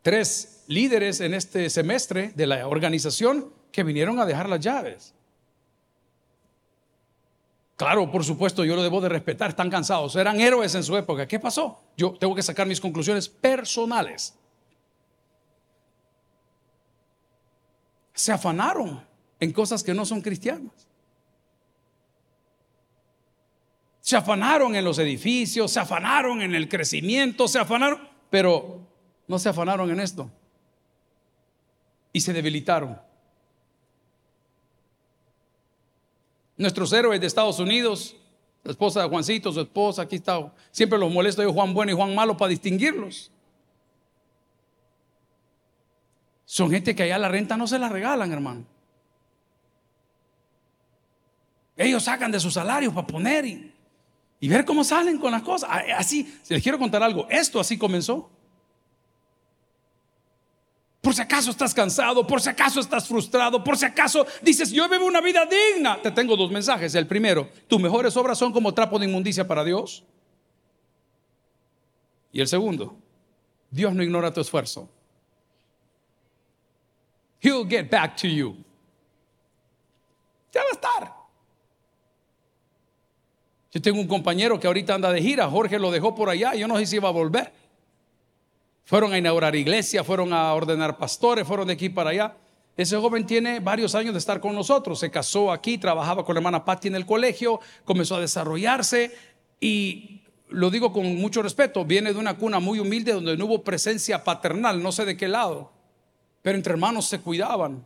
tres 0.03 0.65
líderes 0.67 1.21
en 1.21 1.35
este 1.35 1.69
semestre 1.69 2.33
de 2.35 2.47
la 2.47 2.67
organización 2.67 3.53
que 3.71 3.85
vinieron 3.85 4.19
a 4.19 4.27
dejar 4.27 4.49
las 4.49 4.61
llaves. 4.61 5.15
Claro, 7.77 8.11
por 8.11 8.25
supuesto, 8.25 8.65
yo 8.65 8.75
lo 8.75 8.83
debo 8.83 9.01
de 9.01 9.09
respetar, 9.09 9.51
están 9.51 9.71
cansados, 9.71 10.17
eran 10.17 10.41
héroes 10.41 10.75
en 10.75 10.83
su 10.83 10.97
época. 10.97 11.27
¿Qué 11.29 11.39
pasó? 11.39 11.81
Yo 11.97 12.13
tengo 12.19 12.35
que 12.35 12.43
sacar 12.43 12.67
mis 12.67 12.81
conclusiones 12.81 13.29
personales. 13.29 14.35
Se 18.21 18.33
afanaron 18.33 19.03
en 19.41 19.51
cosas 19.51 19.83
que 19.83 19.95
no 19.95 20.05
son 20.05 20.21
cristianas. 20.21 20.87
Se 24.03 24.15
afanaron 24.15 24.77
en 24.77 24.85
los 24.85 24.99
edificios, 24.99 25.71
se 25.71 25.81
afanaron 25.81 26.43
en 26.43 26.55
el 26.55 26.69
crecimiento, 26.69 27.49
se 27.49 27.59
afanaron, 27.59 28.07
pero 28.29 28.87
no 29.27 29.39
se 29.39 29.49
afanaron 29.49 29.91
en 29.91 30.01
esto. 30.01 30.31
Y 32.13 32.21
se 32.21 32.35
debilitaron. 32.35 33.01
Nuestros 36.59 36.93
héroes 36.93 37.23
de 37.23 37.27
Estados 37.27 37.59
Unidos, 37.59 38.17
la 38.65 38.73
esposa 38.73 39.01
de 39.01 39.09
Juancito, 39.09 39.51
su 39.51 39.63
esposa, 39.63 40.03
aquí 40.03 40.17
está, 40.17 40.53
siempre 40.71 40.99
los 40.99 41.11
molesto 41.11 41.43
yo 41.43 41.55
Juan 41.55 41.73
bueno 41.73 41.91
y 41.91 41.95
Juan 41.95 42.15
malo 42.15 42.37
para 42.37 42.51
distinguirlos. 42.51 43.31
Son 46.51 46.71
gente 46.71 46.97
que 46.97 47.05
allá 47.05 47.19
la 47.19 47.29
renta 47.29 47.57
no 47.57 47.67
se 47.67 47.79
la 47.79 47.89
regalan, 47.89 48.33
hermano. 48.33 48.65
Ellos 51.77 52.03
sacan 52.03 52.33
de 52.33 52.41
sus 52.41 52.55
salarios 52.55 52.93
para 52.93 53.07
poner 53.07 53.47
y 53.47 53.71
y 54.41 54.49
ver 54.49 54.65
cómo 54.65 54.83
salen 54.83 55.19
con 55.19 55.31
las 55.31 55.43
cosas. 55.43 55.71
Así, 55.95 56.41
les 56.49 56.63
quiero 56.63 56.79
contar 56.79 57.03
algo, 57.03 57.27
esto 57.29 57.61
así 57.61 57.77
comenzó. 57.77 58.31
Por 61.03 61.15
si 61.15 61.23
acaso 61.23 61.51
estás 61.51 61.73
cansado, 61.73 62.27
por 62.27 62.41
si 62.41 62.49
acaso 62.49 62.81
estás 62.81 63.07
frustrado, 63.07 63.63
por 63.63 63.77
si 63.77 63.85
acaso 63.85 64.27
dices, 64.43 64.71
yo 64.71 64.89
vivo 64.89 65.07
una 65.07 65.21
vida 65.21 65.47
digna. 65.47 66.01
Te 66.01 66.11
tengo 66.11 66.37
dos 66.37 66.51
mensajes. 66.51 66.95
El 66.95 67.07
primero, 67.07 67.49
tus 67.69 67.81
mejores 67.81 68.17
obras 68.17 68.39
son 68.39 68.53
como 68.53 68.75
trapo 68.75 68.99
de 68.99 69.07
inmundicia 69.07 69.47
para 69.47 69.65
Dios. 69.65 70.05
Y 72.33 72.41
el 72.41 72.49
segundo, 72.49 72.97
Dios 73.71 73.95
no 73.95 74.03
ignora 74.03 74.33
tu 74.33 74.41
esfuerzo. 74.41 74.91
He'll 77.43 77.69
get 77.69 77.91
back 77.91 78.17
to 78.19 78.29
you. 78.29 78.57
Ya 80.53 80.63
va 80.63 80.69
a 80.69 80.73
estar. 80.73 81.21
Yo 83.73 83.81
tengo 83.81 84.01
un 84.01 84.09
compañero 84.09 84.59
que 84.59 84.67
ahorita 84.67 84.95
anda 84.95 85.13
de 85.13 85.23
gira, 85.23 85.49
Jorge 85.49 85.79
lo 85.79 85.91
dejó 85.91 86.15
por 86.15 86.29
allá, 86.29 86.55
yo 86.55 86.67
no 86.67 86.77
sé 86.77 86.87
si 86.87 86.97
iba 86.97 87.09
a 87.09 87.13
volver. 87.13 87.53
Fueron 88.85 89.13
a 89.13 89.19
inaugurar 89.19 89.55
iglesia, 89.55 90.03
fueron 90.03 90.33
a 90.33 90.53
ordenar 90.53 90.99
pastores, 90.99 91.47
fueron 91.47 91.69
de 91.69 91.75
aquí 91.75 91.89
para 91.89 92.11
allá. 92.11 92.37
Ese 92.77 92.97
joven 92.97 93.25
tiene 93.27 93.61
varios 93.61 93.95
años 93.95 94.13
de 94.13 94.19
estar 94.19 94.41
con 94.41 94.55
nosotros, 94.55 94.99
se 94.99 95.11
casó 95.11 95.53
aquí, 95.53 95.79
trabajaba 95.79 96.25
con 96.25 96.35
la 96.35 96.41
hermana 96.41 96.65
Patti 96.65 96.89
en 96.89 96.97
el 96.97 97.07
colegio, 97.07 97.61
comenzó 97.85 98.17
a 98.17 98.21
desarrollarse 98.21 99.15
y 99.61 100.23
lo 100.49 100.71
digo 100.71 100.93
con 100.93 101.15
mucho 101.17 101.43
respeto, 101.43 101.85
viene 101.85 102.13
de 102.13 102.19
una 102.19 102.37
cuna 102.37 102.59
muy 102.59 102.81
humilde 102.81 103.13
donde 103.13 103.37
no 103.37 103.45
hubo 103.45 103.63
presencia 103.63 104.25
paternal, 104.25 104.83
no 104.83 104.91
sé 104.91 105.05
de 105.05 105.17
qué 105.17 105.29
lado, 105.29 105.71
pero 106.43 106.57
entre 106.57 106.73
hermanos 106.73 107.07
se 107.07 107.21
cuidaban. 107.21 107.85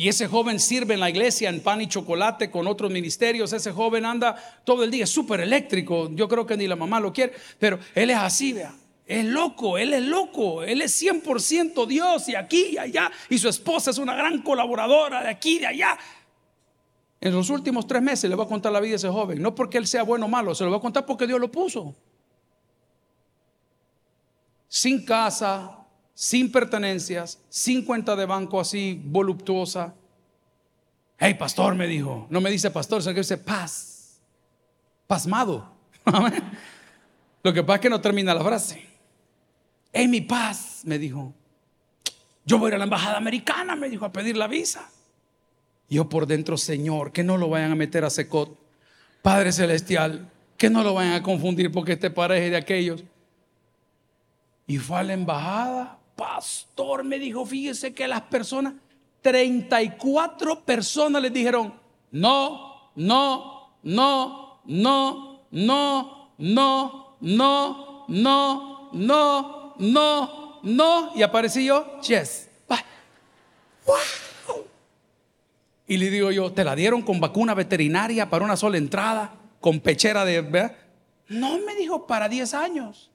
Y 0.00 0.08
ese 0.08 0.28
joven 0.28 0.58
sirve 0.58 0.94
en 0.94 1.00
la 1.00 1.10
iglesia 1.10 1.50
en 1.50 1.60
pan 1.60 1.82
y 1.82 1.86
chocolate 1.86 2.50
con 2.50 2.66
otros 2.66 2.90
ministerios. 2.90 3.52
Ese 3.52 3.70
joven 3.70 4.06
anda 4.06 4.34
todo 4.64 4.82
el 4.82 4.90
día, 4.90 5.04
es 5.04 5.10
súper 5.10 5.40
eléctrico. 5.40 6.08
Yo 6.14 6.26
creo 6.26 6.46
que 6.46 6.56
ni 6.56 6.66
la 6.66 6.74
mamá 6.74 6.98
lo 7.00 7.12
quiere, 7.12 7.34
pero 7.58 7.78
él 7.94 8.08
es 8.08 8.16
así, 8.16 8.54
vea. 8.54 8.74
Es 9.04 9.26
loco, 9.26 9.76
él 9.76 9.92
es 9.92 10.02
loco, 10.02 10.62
él 10.62 10.80
es 10.80 11.02
100% 11.02 11.84
Dios 11.86 12.30
y 12.30 12.34
aquí 12.34 12.68
y 12.72 12.78
allá. 12.78 13.10
Y 13.28 13.36
su 13.36 13.50
esposa 13.50 13.90
es 13.90 13.98
una 13.98 14.14
gran 14.14 14.40
colaboradora 14.40 15.22
de 15.22 15.28
aquí 15.28 15.56
y 15.56 15.58
de 15.58 15.66
allá. 15.66 15.98
En 17.20 17.34
los 17.34 17.50
últimos 17.50 17.86
tres 17.86 18.00
meses 18.00 18.30
le 18.30 18.36
voy 18.36 18.46
a 18.46 18.48
contar 18.48 18.72
la 18.72 18.80
vida 18.80 18.92
de 18.92 18.96
ese 18.96 19.08
joven. 19.10 19.42
No 19.42 19.54
porque 19.54 19.76
él 19.76 19.86
sea 19.86 20.02
bueno 20.02 20.24
o 20.24 20.28
malo, 20.30 20.54
se 20.54 20.64
lo 20.64 20.70
voy 20.70 20.78
a 20.78 20.80
contar 20.80 21.04
porque 21.04 21.26
Dios 21.26 21.38
lo 21.38 21.50
puso. 21.50 21.94
Sin 24.72 25.04
casa, 25.04 25.78
sin 26.14 26.52
pertenencias, 26.52 27.40
sin 27.48 27.84
cuenta 27.84 28.14
de 28.14 28.24
banco 28.24 28.60
así 28.60 29.02
voluptuosa. 29.04 29.92
Hey, 31.18 31.34
pastor, 31.34 31.74
me 31.74 31.88
dijo. 31.88 32.28
No 32.30 32.40
me 32.40 32.52
dice 32.52 32.70
pastor, 32.70 33.02
sino 33.02 33.12
que 33.12 33.20
dice 33.20 33.36
paz. 33.36 34.20
Pasmado. 35.08 35.72
Lo 37.42 37.52
que 37.52 37.64
pasa 37.64 37.74
es 37.74 37.80
que 37.80 37.90
no 37.90 38.00
termina 38.00 38.32
la 38.32 38.44
frase. 38.44 38.86
Hey, 39.92 40.06
mi 40.06 40.20
paz, 40.20 40.82
me 40.84 41.00
dijo. 41.00 41.34
Yo 42.44 42.60
voy 42.60 42.66
a 42.66 42.68
ir 42.68 42.74
a 42.76 42.78
la 42.78 42.84
embajada 42.84 43.16
americana, 43.16 43.74
me 43.74 43.90
dijo, 43.90 44.04
a 44.04 44.12
pedir 44.12 44.36
la 44.36 44.46
visa. 44.46 44.88
Yo 45.88 46.08
por 46.08 46.28
dentro, 46.28 46.56
Señor, 46.56 47.10
que 47.10 47.24
no 47.24 47.38
lo 47.38 47.48
vayan 47.48 47.72
a 47.72 47.74
meter 47.74 48.04
a 48.04 48.10
secot. 48.10 48.56
Padre 49.20 49.50
Celestial, 49.50 50.30
que 50.56 50.70
no 50.70 50.84
lo 50.84 50.94
vayan 50.94 51.14
a 51.14 51.24
confundir 51.24 51.72
porque 51.72 51.94
este 51.94 52.08
pareja 52.10 52.50
de 52.50 52.56
aquellos. 52.56 53.02
Y 54.70 54.78
fue 54.78 54.98
a 55.00 55.02
la 55.02 55.14
embajada, 55.14 55.98
pastor 56.14 57.02
me 57.02 57.18
dijo, 57.18 57.44
fíjese 57.44 57.92
que 57.92 58.06
las 58.06 58.20
personas, 58.20 58.74
34 59.20 60.60
personas 60.60 61.20
les 61.20 61.32
dijeron, 61.32 61.74
no, 62.12 62.92
no, 62.94 63.78
no, 63.82 64.62
no, 64.64 65.42
no, 65.50 66.30
no, 66.38 67.16
no, 67.18 68.06
no, 68.06 68.90
no, 68.92 69.74
no, 69.76 70.60
no. 70.62 71.12
Y 71.16 71.22
aparecí 71.22 71.64
yo, 71.64 72.00
yes. 72.02 72.48
Wow. 72.68 73.96
Y 75.88 75.96
le 75.96 76.10
digo 76.10 76.30
yo, 76.30 76.52
¿te 76.52 76.62
la 76.62 76.76
dieron 76.76 77.02
con 77.02 77.18
vacuna 77.18 77.54
veterinaria 77.54 78.30
para 78.30 78.44
una 78.44 78.56
sola 78.56 78.78
entrada? 78.78 79.34
Con 79.60 79.80
pechera 79.80 80.24
de... 80.24 80.42
No, 81.26 81.58
me 81.58 81.74
dijo, 81.74 82.06
para 82.06 82.28
10 82.28 82.54
años. 82.54 83.09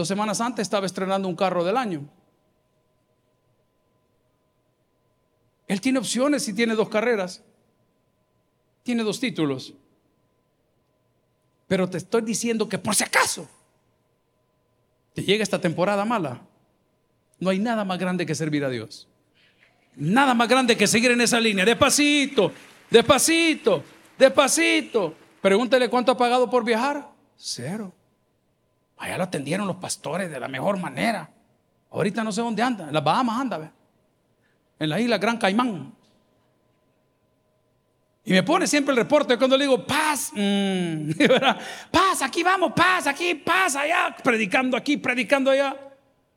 Dos 0.00 0.08
semanas 0.08 0.40
antes 0.40 0.62
estaba 0.62 0.86
estrenando 0.86 1.28
un 1.28 1.36
carro 1.36 1.62
del 1.62 1.76
año. 1.76 2.08
Él 5.68 5.78
tiene 5.78 5.98
opciones 5.98 6.48
y 6.48 6.54
tiene 6.54 6.74
dos 6.74 6.88
carreras. 6.88 7.44
tiene 8.82 9.02
dos 9.02 9.20
títulos. 9.20 9.74
Pero 11.68 11.86
te 11.90 11.98
estoy 11.98 12.22
diciendo 12.22 12.66
que 12.66 12.78
por 12.78 12.94
si 12.94 13.04
acaso 13.04 13.46
te 15.12 15.22
llega 15.22 15.42
esta 15.42 15.60
temporada 15.60 16.06
mala, 16.06 16.40
no 17.38 17.50
hay 17.50 17.58
nada 17.58 17.84
más 17.84 17.98
grande 17.98 18.24
que 18.24 18.34
servir 18.34 18.64
a 18.64 18.70
Dios. 18.70 19.06
Nada 19.96 20.32
más 20.32 20.48
grande 20.48 20.78
que 20.78 20.86
seguir 20.86 21.10
en 21.10 21.20
esa 21.20 21.38
línea. 21.38 21.66
Despacito, 21.66 22.52
despacito, 22.88 23.84
despacito. 24.18 25.14
Pregúntele 25.42 25.90
cuánto 25.90 26.12
ha 26.12 26.16
pagado 26.16 26.48
por 26.48 26.64
viajar. 26.64 27.06
Cero. 27.36 27.99
Allá 29.00 29.16
lo 29.16 29.24
atendieron 29.24 29.66
los 29.66 29.76
pastores 29.76 30.30
de 30.30 30.38
la 30.38 30.46
mejor 30.46 30.76
manera. 30.78 31.28
Ahorita 31.90 32.22
no 32.22 32.30
sé 32.30 32.42
dónde 32.42 32.62
anda. 32.62 32.86
En 32.86 32.92
las 32.92 33.02
Bahamas 33.02 33.40
anda, 33.40 33.58
¿ve? 33.58 33.70
En 34.78 34.90
la 34.90 35.00
isla 35.00 35.16
Gran 35.16 35.38
Caimán. 35.38 35.94
Y 38.26 38.32
me 38.32 38.42
pone 38.42 38.66
siempre 38.66 38.92
el 38.92 38.98
reporte 38.98 39.38
cuando 39.38 39.56
le 39.56 39.64
digo, 39.64 39.86
paz, 39.86 40.32
mm, 40.34 41.12
paz, 41.90 42.20
aquí 42.20 42.42
vamos, 42.42 42.72
paz, 42.76 43.06
aquí, 43.06 43.34
paz, 43.36 43.74
allá, 43.74 44.14
predicando 44.22 44.76
aquí, 44.76 44.98
predicando 44.98 45.50
allá. 45.50 45.74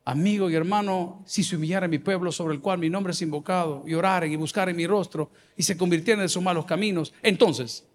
Amigo 0.06 0.48
y 0.48 0.54
hermano, 0.54 1.22
si 1.26 1.44
se 1.44 1.56
humillara 1.56 1.86
mi 1.86 1.98
pueblo 1.98 2.32
sobre 2.32 2.54
el 2.54 2.62
cual 2.62 2.78
mi 2.78 2.88
nombre 2.88 3.12
es 3.12 3.20
invocado, 3.20 3.84
y 3.86 3.92
oraren 3.92 4.32
y 4.32 4.36
buscaren 4.36 4.74
mi 4.74 4.86
rostro, 4.86 5.30
y 5.54 5.62
se 5.62 5.76
convirtieran 5.76 6.22
en 6.22 6.30
sus 6.30 6.42
malos 6.42 6.64
caminos, 6.64 7.12
entonces, 7.22 7.86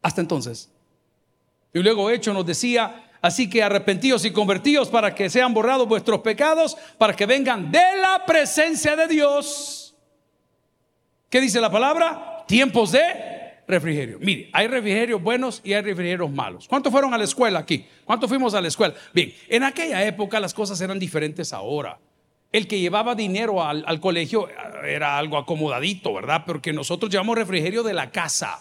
hasta 0.00 0.22
entonces. 0.22 0.70
Y 1.74 1.80
luego 1.80 2.10
Hecho 2.10 2.32
nos 2.32 2.46
decía, 2.46 3.09
así 3.22 3.48
que 3.48 3.62
arrepentidos 3.62 4.24
y 4.24 4.30
convertidos 4.30 4.88
para 4.88 5.14
que 5.14 5.30
sean 5.30 5.54
borrados 5.54 5.88
vuestros 5.88 6.20
pecados, 6.20 6.76
para 6.98 7.14
que 7.14 7.26
vengan 7.26 7.70
de 7.70 7.82
la 8.00 8.24
presencia 8.26 8.96
de 8.96 9.08
Dios. 9.08 9.94
¿Qué 11.28 11.40
dice 11.40 11.60
la 11.60 11.70
palabra? 11.70 12.44
Tiempos 12.46 12.92
de 12.92 13.30
refrigerio. 13.68 14.18
Mire, 14.20 14.50
hay 14.52 14.66
refrigerios 14.66 15.22
buenos 15.22 15.60
y 15.64 15.72
hay 15.72 15.82
refrigerios 15.82 16.30
malos. 16.30 16.66
¿Cuántos 16.66 16.92
fueron 16.92 17.14
a 17.14 17.18
la 17.18 17.24
escuela 17.24 17.60
aquí? 17.60 17.86
¿Cuántos 18.04 18.28
fuimos 18.28 18.52
a 18.54 18.60
la 18.60 18.68
escuela? 18.68 18.94
Bien, 19.14 19.32
en 19.48 19.62
aquella 19.62 20.04
época 20.04 20.40
las 20.40 20.52
cosas 20.52 20.80
eran 20.80 20.98
diferentes 20.98 21.52
ahora. 21.52 21.98
El 22.52 22.66
que 22.66 22.80
llevaba 22.80 23.14
dinero 23.14 23.62
al, 23.62 23.84
al 23.86 24.00
colegio 24.00 24.48
eh, 24.48 24.54
era 24.94 25.16
algo 25.16 25.38
acomodadito, 25.38 26.12
¿verdad? 26.12 26.42
Porque 26.44 26.72
nosotros 26.72 27.10
llevamos 27.12 27.38
refrigerio 27.38 27.84
de 27.84 27.94
la 27.94 28.10
casa, 28.10 28.60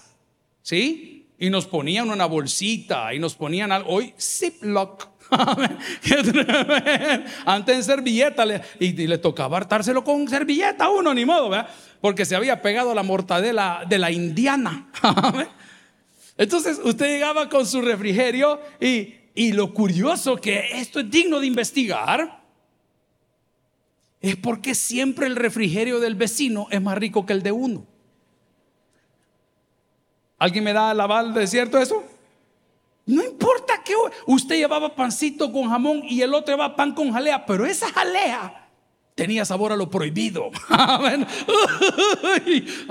¿sí? 0.62 1.19
Y 1.40 1.50
nos 1.50 1.68
ponían 1.68 2.10
una 2.10 2.26
bolsita 2.26 3.14
y 3.14 3.20
nos 3.20 3.36
ponían 3.36 3.72
algo. 3.72 3.90
Hoy, 3.90 4.14
Ziploc. 4.20 5.08
Antes 7.46 7.76
en 7.76 7.84
servilleta 7.84 8.46
y, 8.80 8.94
le 8.94 9.18
tocaba 9.20 9.58
hartárselo 9.58 10.04
con 10.04 10.28
servilleta 10.28 10.90
uno, 10.90 11.14
ni 11.14 11.24
modo, 11.24 11.50
¿verdad? 11.50 11.70
Porque 12.02 12.26
se 12.26 12.36
había 12.36 12.62
pegado 12.62 12.94
la 12.94 13.04
mortadela 13.04 13.86
de 13.88 14.00
la 14.00 14.12
indiana. 14.12 14.90
Entonces 16.38 16.80
usted 16.84 17.08
llegaba 17.08 17.48
con 17.48 17.66
su 17.66 17.82
refrigerio 17.82 18.60
y, 18.82 19.14
y 19.36 19.54
lo 19.54 19.74
curioso 19.74 20.38
que 20.38 20.72
esto 20.74 21.00
es 21.00 21.10
digno 21.10 21.40
de 21.40 21.48
investigar 21.48 22.40
es 24.22 24.36
porque 24.36 24.76
siempre 24.76 25.28
el 25.28 25.36
refrigerio 25.36 26.00
del 26.00 26.16
vecino 26.16 26.68
es 26.72 26.82
más 26.82 26.98
rico 26.98 27.26
que 27.26 27.34
el 27.34 27.44
de 27.44 27.52
uno. 27.52 27.86
¿Alguien 30.40 30.64
me 30.64 30.74
da 30.74 30.94
la 30.94 31.04
aval 31.04 31.34
de 31.34 31.46
cierto 31.46 31.78
eso? 31.78 32.04
No 33.06 33.24
importa 33.24 33.82
que 33.84 33.94
usted 34.26 34.56
llevaba 34.56 34.96
pancito 34.96 35.52
con 35.52 35.70
jamón 35.70 36.02
y 36.04 36.22
el 36.22 36.34
otro 36.34 36.56
llevaba 36.56 36.76
pan 36.76 36.94
con 36.94 37.12
jalea, 37.12 37.46
pero 37.46 37.66
esa 37.66 37.92
jalea 37.92 38.68
tenía 39.16 39.44
sabor 39.44 39.74
a 39.74 39.76
lo 39.76 39.90
prohibido. 39.90 40.50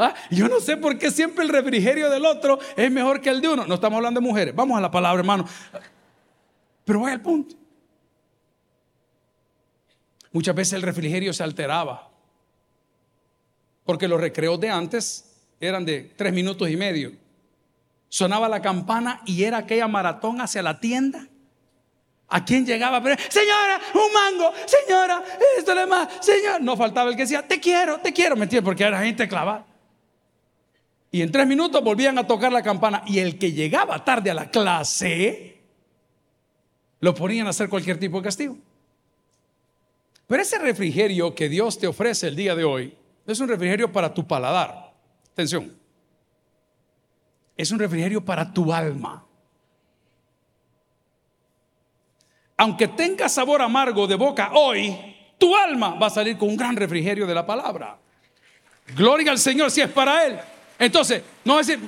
Ah, 0.01 0.15
yo 0.31 0.49
no 0.49 0.61
sé 0.61 0.77
por 0.77 0.97
qué 0.99 1.11
siempre 1.11 1.45
el 1.45 1.51
refrigerio 1.51 2.11
del 2.11 2.25
otro 2.25 2.59
es 2.77 2.91
mejor 2.91 3.21
que 3.21 3.31
el 3.31 3.41
de 3.41 3.49
uno. 3.49 3.67
No 3.67 3.75
estamos 3.75 3.97
hablando 3.97 4.21
de 4.21 4.27
mujeres. 4.27 4.55
Vamos 4.55 4.79
a 4.79 4.81
la 4.81 4.91
palabra, 4.91 5.21
hermano. 5.21 5.45
Pero 6.85 7.01
voy 7.01 7.11
al 7.11 7.21
punto. 7.21 7.57
Muchas 10.31 10.55
veces 10.55 10.75
el 10.75 10.83
refrigerio 10.83 11.33
se 11.33 11.43
alteraba. 11.43 12.11
Porque 13.85 14.07
los 14.07 14.21
recreos 14.21 14.61
de 14.61 14.71
antes 14.71 15.49
eran 15.61 15.85
de 15.85 16.13
tres 16.17 16.33
minutos 16.33 16.69
y 16.69 16.77
medio. 16.77 17.13
Sonaba 18.09 18.49
la 18.49 18.63
campana 18.63 19.21
y 19.27 19.45
era 19.45 19.59
aquella 19.59 19.87
maratón 19.87 20.41
hacia 20.41 20.63
la 20.63 20.81
tienda. 20.81 21.27
¿A 22.29 22.45
quién 22.45 22.67
llegaba? 22.67 23.01
Señora, 23.01 23.81
un 23.95 24.13
mango, 24.13 24.53
señora, 24.67 25.23
esto 25.57 25.75
le 25.75 25.87
más, 25.87 26.09
señor. 26.21 26.61
No 26.61 26.77
faltaba 26.77 27.11
el 27.11 27.17
que 27.17 27.23
decía, 27.23 27.47
te 27.47 27.61
quiero, 27.61 27.99
te 27.99 28.13
quiero, 28.13 28.37
¿me 28.37 28.45
entiendes? 28.45 28.65
Porque 28.65 28.85
era 28.85 29.01
gente 29.03 29.27
clavada. 29.29 29.67
Y 31.11 31.23
en 31.23 31.33
tres 31.33 31.47
minutos 31.47 31.83
volvían 31.83 32.19
a 32.19 32.27
tocar 32.27 32.53
la 32.53 32.63
campana. 32.63 33.03
Y 33.07 33.19
el 33.19 33.39
que 33.39 33.53
llegaba 33.53 34.05
tarde 34.05 34.31
a 34.31 34.35
la 34.35 34.51
clase, 34.51 35.63
lo 37.01 37.15
ponían 37.15 37.47
a 37.47 37.51
hacer 37.51 37.69
cualquier 37.69 37.99
tipo 37.99 38.19
de 38.19 38.25
castigo. 38.25 38.59
Pero 40.27 40.43
ese 40.43 40.59
refrigerio 40.59 41.35
que 41.35 41.49
Dios 41.49 41.79
te 41.79 41.87
ofrece 41.87 42.29
el 42.29 42.37
día 42.37 42.55
de 42.55 42.65
hoy 42.65 42.95
es 43.27 43.41
un 43.41 43.49
refrigerio 43.49 43.91
para 43.91 44.13
tu 44.13 44.27
paladar. 44.27 44.93
Atención 45.33 45.78
es 47.59 47.73
un 47.73 47.79
refrigerio 47.81 48.25
para 48.25 48.51
tu 48.51 48.73
alma. 48.73 49.27
Aunque 52.57 52.87
tenga 52.89 53.29
sabor 53.29 53.61
amargo 53.61 54.07
de 54.07 54.15
boca 54.15 54.53
hoy, 54.55 54.97
tu 55.37 55.55
alma 55.55 55.97
va 55.97 56.07
a 56.07 56.11
salir 56.11 56.39
con 56.39 56.49
un 56.49 56.57
gran 56.57 56.77
refrigerio 56.77 57.27
de 57.27 57.35
la 57.35 57.45
palabra. 57.45 57.99
Gloria 58.97 59.33
al 59.33 59.39
Señor 59.39 59.73
si 59.73 59.81
es 59.81 59.91
para 59.91 60.25
Él. 60.25 60.39
Entonces, 60.79 61.23
no 61.45 61.59
decir, 61.59 61.81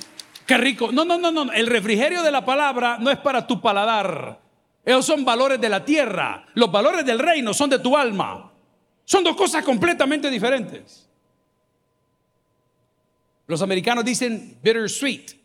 qué 0.44 0.58
rico. 0.58 0.90
No, 0.90 1.04
no, 1.04 1.18
no, 1.18 1.30
no. 1.30 1.52
El 1.52 1.68
refrigerio 1.68 2.22
de 2.22 2.32
la 2.32 2.44
palabra 2.44 2.98
no 2.98 3.08
es 3.10 3.18
para 3.18 3.46
tu 3.46 3.60
paladar. 3.60 4.40
Esos 4.84 5.06
son 5.06 5.24
valores 5.24 5.60
de 5.60 5.68
la 5.68 5.84
tierra. 5.84 6.46
Los 6.54 6.70
valores 6.70 7.06
del 7.06 7.20
reino 7.20 7.54
son 7.54 7.70
de 7.70 7.78
tu 7.78 7.96
alma. 7.96 8.52
Son 9.04 9.22
dos 9.22 9.36
cosas 9.36 9.64
completamente 9.64 10.30
diferentes. 10.30 11.08
Los 13.46 13.62
americanos 13.62 14.04
dicen 14.04 14.58
bitter 14.62 14.88
sweet. 14.88 15.39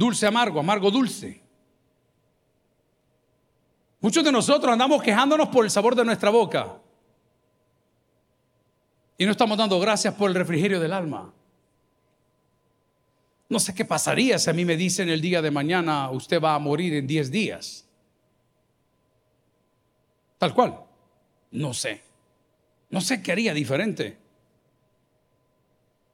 Dulce, 0.00 0.26
amargo, 0.26 0.58
amargo, 0.60 0.90
dulce. 0.90 1.42
Muchos 4.00 4.24
de 4.24 4.32
nosotros 4.32 4.72
andamos 4.72 5.02
quejándonos 5.02 5.50
por 5.50 5.62
el 5.62 5.70
sabor 5.70 5.94
de 5.94 6.06
nuestra 6.06 6.30
boca. 6.30 6.80
Y 9.18 9.26
no 9.26 9.32
estamos 9.32 9.58
dando 9.58 9.78
gracias 9.78 10.14
por 10.14 10.30
el 10.30 10.36
refrigerio 10.36 10.80
del 10.80 10.94
alma. 10.94 11.34
No 13.50 13.60
sé 13.60 13.74
qué 13.74 13.84
pasaría 13.84 14.38
si 14.38 14.48
a 14.48 14.54
mí 14.54 14.64
me 14.64 14.74
dicen 14.74 15.10
el 15.10 15.20
día 15.20 15.42
de 15.42 15.50
mañana 15.50 16.08
usted 16.08 16.40
va 16.40 16.54
a 16.54 16.58
morir 16.58 16.94
en 16.94 17.06
10 17.06 17.30
días. 17.30 17.86
Tal 20.38 20.54
cual. 20.54 20.80
No 21.50 21.74
sé. 21.74 22.00
No 22.88 23.02
sé 23.02 23.22
qué 23.22 23.32
haría 23.32 23.52
diferente. 23.52 24.16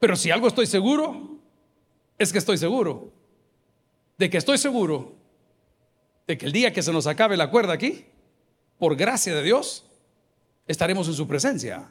Pero 0.00 0.16
si 0.16 0.32
algo 0.32 0.48
estoy 0.48 0.66
seguro, 0.66 1.38
es 2.18 2.32
que 2.32 2.38
estoy 2.38 2.58
seguro 2.58 3.12
de 4.18 4.30
que 4.30 4.38
estoy 4.38 4.58
seguro 4.58 5.14
de 6.26 6.36
que 6.36 6.46
el 6.46 6.52
día 6.52 6.72
que 6.72 6.82
se 6.82 6.92
nos 6.92 7.06
acabe 7.06 7.36
la 7.36 7.50
cuerda 7.50 7.72
aquí, 7.72 8.04
por 8.78 8.96
gracia 8.96 9.34
de 9.34 9.42
Dios, 9.42 9.84
estaremos 10.66 11.06
en 11.08 11.14
su 11.14 11.26
presencia. 11.26 11.88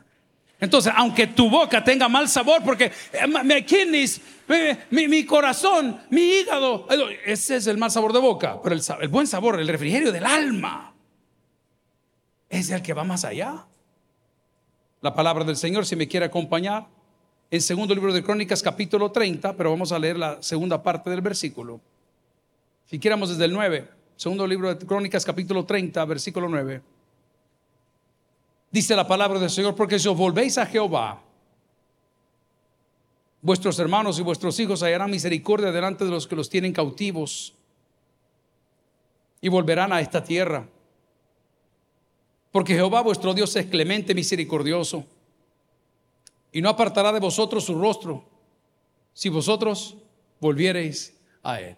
Entonces, 0.60 0.94
aunque 0.96 1.28
tu 1.28 1.50
boca 1.50 1.84
tenga 1.84 2.08
mal 2.08 2.28
sabor, 2.28 2.64
porque 2.64 2.92
eh, 3.14 3.28
mi 3.44 3.64
kidneys, 3.64 4.22
mi, 4.90 5.08
mi, 5.08 5.26
corazón, 5.26 6.02
mi 6.10 6.22
hígado, 6.22 6.88
ese 7.26 7.58
es 7.58 7.68
el 7.68 7.78
mal 7.78 7.92
sabor 7.92 8.14
de 8.14 8.20
boca, 8.20 8.62
pero 8.62 8.76
el, 8.76 8.82
el 9.02 9.08
buen 9.08 9.28
sabor, 9.28 9.60
el 9.60 9.68
refrigerio 9.68 10.12
del 10.12 10.26
alma, 10.26 10.94
es 12.50 12.70
el 12.70 12.82
que 12.82 12.94
va 12.94 13.04
más 13.04 13.26
allá. 13.26 13.66
La 15.02 15.14
palabra 15.14 15.44
del 15.44 15.58
Señor, 15.58 15.86
si 15.86 15.96
me 15.96 16.08
quiere 16.08 16.26
acompañar, 16.26 16.88
en 17.52 17.62
segundo 17.62 17.94
libro 17.94 18.14
de 18.14 18.24
Crónicas, 18.24 18.64
capítulo 18.64 19.12
30, 19.12 19.56
pero 19.56 19.72
vamos 19.72 19.92
a 19.92 20.00
leer 20.00 20.18
la 20.18 20.42
segunda 20.42 20.82
parte 20.82 21.10
del 21.10 21.22
versículo. 21.22 21.82
Si 22.86 23.00
quieramos 23.00 23.30
desde 23.30 23.45
el 23.45 23.54
9, 23.54 23.89
segundo 24.15 24.45
libro 24.45 24.74
de 24.74 24.86
Crónicas 24.86 25.26
capítulo 25.26 25.65
30, 25.65 26.06
versículo 26.06 26.48
9. 26.48 26.82
Dice 28.71 28.95
la 28.95 29.08
palabra 29.08 29.39
del 29.39 29.50
Señor, 29.50 29.76
porque 29.76 29.98
si 29.98 30.08
os 30.08 30.15
volvéis 30.15 30.58
a 30.58 30.65
Jehová, 30.65 31.21
vuestros 33.41 33.80
hermanos 33.80 34.19
y 34.19 34.21
vuestros 34.21 34.60
hijos 34.60 34.84
hallarán 34.84 35.10
misericordia 35.10 35.71
delante 35.71 36.06
de 36.06 36.12
los 36.12 36.28
que 36.28 36.36
los 36.36 36.50
tienen 36.50 36.74
cautivos 36.74 37.54
y 39.41 39.50
volverán 39.50 39.91
a 39.91 40.02
esta 40.02 40.24
tierra. 40.24 40.67
Porque 42.52 42.74
Jehová 42.74 43.02
vuestro 43.02 43.34
Dios 43.34 43.56
es 43.56 43.65
clemente, 43.65 44.13
misericordioso, 44.13 45.06
y 46.52 46.62
no 46.62 46.69
apartará 46.69 47.12
de 47.12 47.19
vosotros 47.19 47.63
su 47.63 47.80
rostro 47.80 48.24
si 49.13 49.30
vosotros 49.30 49.95
volviereis 50.39 51.15
a 51.41 51.60
él. 51.60 51.78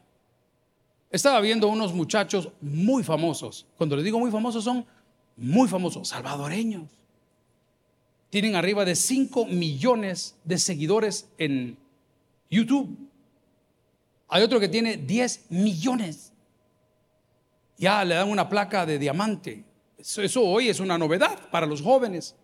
Estaba 1.09 1.39
viendo 1.39 1.67
unos 1.67 1.93
muchachos 1.93 2.49
muy 2.59 3.03
famosos. 3.03 3.65
Cuando 3.77 3.95
les 3.95 4.03
digo 4.03 4.19
muy 4.19 4.31
famosos, 4.31 4.63
son 4.63 4.85
muy 5.37 5.67
famosos, 5.67 6.09
salvadoreños. 6.09 6.89
Tienen 8.29 8.55
arriba 8.55 8.83
de 8.83 8.95
5 8.95 9.45
millones 9.45 10.35
de 10.43 10.57
seguidores 10.57 11.29
en 11.37 11.77
YouTube. 12.49 12.97
Hay 14.27 14.43
otro 14.43 14.59
que 14.59 14.67
tiene 14.67 14.97
10 14.97 15.45
millones. 15.49 16.33
Ya 17.77 18.03
le 18.03 18.15
dan 18.15 18.29
una 18.29 18.49
placa 18.49 18.85
de 18.85 18.99
diamante. 18.99 19.63
Eso, 19.97 20.43
hoy 20.43 20.67
es 20.69 20.79
una 20.79 20.97
novedad 20.97 21.49
para 21.49 21.65
los 21.65 21.81
jóvenes. 21.81 22.35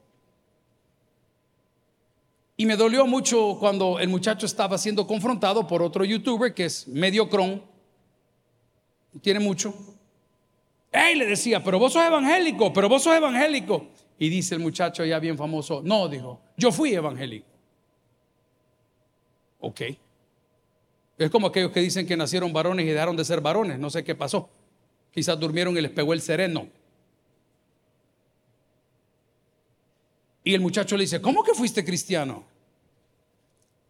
Y 2.56 2.66
me 2.66 2.78
dolió 2.78 3.06
mucho 3.06 3.58
cuando 3.60 4.00
el 4.00 4.08
muchacho 4.08 4.46
estaba 4.46 4.78
siendo 4.78 5.06
confrontado 5.06 5.68
por 5.68 5.82
otro 5.82 6.06
youtuber 6.06 6.54
que 6.54 6.66
es 6.66 6.88
medio 6.88 7.30
cron. 7.30 7.73
Tiene 9.22 9.40
mucho. 9.40 9.74
Él 10.92 11.20
le 11.20 11.26
decía, 11.26 11.64
pero 11.64 11.80
vos 11.80 11.94
sos 11.94 12.04
evangélico, 12.04 12.72
pero 12.72 12.88
vos 12.88 13.04
sos 13.04 13.16
evangélico. 13.16 13.88
Y 14.20 14.30
dice 14.30 14.56
el 14.56 14.62
muchacho 14.62 15.04
ya 15.04 15.20
bien 15.20 15.38
famoso, 15.38 15.82
no, 15.84 16.08
dijo, 16.08 16.40
yo 16.56 16.72
fui 16.72 16.94
evangélico. 16.94 17.48
Ok. 19.60 19.82
Es 21.18 21.30
como 21.30 21.48
aquellos 21.48 21.72
que 21.72 21.80
dicen 21.80 22.06
que 22.06 22.18
nacieron 22.18 22.54
varones 22.54 22.86
y 22.86 22.90
dejaron 22.90 23.16
de 23.16 23.26
ser 23.26 23.42
varones, 23.42 23.80
no 23.80 23.90
sé 23.90 24.04
qué 24.04 24.14
pasó. 24.14 24.50
Quizás 25.12 25.40
durmieron 25.40 25.78
y 25.78 25.82
les 25.82 25.92
pegó 25.92 26.14
el 26.14 26.22
sereno. 26.22 26.68
Y 30.44 30.54
el 30.54 30.62
muchacho 30.62 30.98
le 30.98 31.04
dice, 31.04 31.22
¿cómo 31.22 31.44
que 31.44 31.54
fuiste 31.54 31.86
cristiano? 31.86 32.44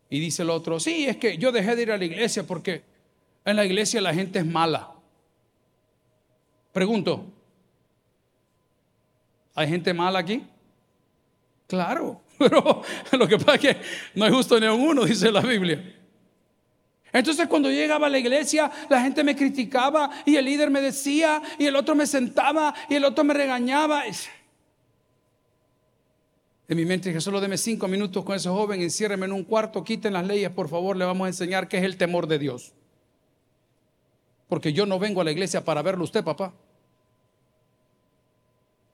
Y 0.09 0.19
dice 0.19 0.43
el 0.43 0.51
otro, 0.51 0.79
sí, 0.79 1.05
es 1.07 1.17
que 1.17 1.37
yo 1.37 1.51
dejé 1.51 1.75
de 1.75 1.81
ir 1.81 1.91
a 1.91 1.97
la 1.97 2.05
iglesia 2.05 2.43
porque 2.43 2.83
en 3.45 3.55
la 3.55 3.65
iglesia 3.65 3.99
la 3.99 4.13
gente 4.13 4.39
es 4.39 4.45
mala. 4.45 4.92
Pregunto, 6.73 7.23
¿hay 9.53 9.69
gente 9.69 9.93
mala 9.93 10.19
aquí? 10.19 10.43
Claro, 11.67 12.21
pero 12.37 12.81
lo 13.11 13.27
que 13.27 13.37
pasa 13.37 13.55
es 13.55 13.61
que 13.61 13.77
no 14.15 14.25
hay 14.25 14.31
justo 14.31 14.59
ni 14.59 14.67
uno, 14.67 15.05
dice 15.05 15.31
la 15.31 15.41
Biblia. 15.41 16.01
Entonces 17.13 17.47
cuando 17.47 17.69
llegaba 17.69 18.07
a 18.07 18.09
la 18.09 18.17
iglesia, 18.17 18.71
la 18.89 19.01
gente 19.01 19.23
me 19.23 19.35
criticaba 19.35 20.09
y 20.25 20.35
el 20.35 20.45
líder 20.45 20.71
me 20.71 20.81
decía 20.81 21.43
y 21.59 21.67
el 21.67 21.75
otro 21.75 21.93
me 21.93 22.07
sentaba 22.07 22.73
y 22.89 22.95
el 22.95 23.05
otro 23.05 23.23
me 23.23 23.35
regañaba. 23.35 24.03
En 26.67 26.77
mi 26.77 26.85
mente 26.85 27.09
dije, 27.09 27.21
solo 27.21 27.39
deme 27.39 27.59
cinco 27.59 27.87
minutos 27.87 28.25
con 28.25 28.35
ese 28.35 28.49
joven, 28.49 28.81
enciérreme 28.81 29.27
en 29.27 29.33
un 29.33 29.43
cuarto, 29.43 29.83
quiten 29.83 30.13
las 30.13 30.25
leyes, 30.25 30.49
por 30.49 30.69
favor, 30.69 30.97
le 30.97 31.05
vamos 31.05 31.25
a 31.25 31.27
enseñar 31.27 31.67
qué 31.67 31.77
es 31.77 31.83
el 31.83 31.97
temor 31.97 32.25
de 32.25 32.39
Dios. 32.39 32.73
Porque 34.47 34.73
yo 34.73 34.87
no 34.87 34.97
vengo 34.97 35.21
a 35.21 35.23
la 35.23 35.31
iglesia 35.31 35.63
para 35.63 35.83
verlo 35.83 36.03
usted, 36.03 36.23
papá. 36.23 36.53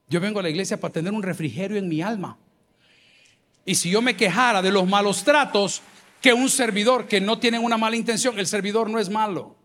Yo 0.09 0.19
vengo 0.19 0.39
a 0.39 0.43
la 0.43 0.49
iglesia 0.49 0.79
para 0.79 0.91
tener 0.91 1.13
un 1.13 1.23
refrigerio 1.23 1.77
en 1.77 1.87
mi 1.87 2.01
alma. 2.01 2.37
Y 3.65 3.75
si 3.75 3.91
yo 3.91 4.01
me 4.01 4.15
quejara 4.15 4.61
de 4.61 4.71
los 4.71 4.87
malos 4.87 5.23
tratos 5.23 5.81
que 6.21 6.33
un 6.33 6.49
servidor 6.49 7.07
que 7.07 7.21
no 7.21 7.39
tiene 7.39 7.59
una 7.59 7.77
mala 7.77 7.95
intención, 7.95 8.39
el 8.39 8.47
servidor 8.47 8.89
no 8.89 8.99
es 8.99 9.09
malo. 9.09 9.55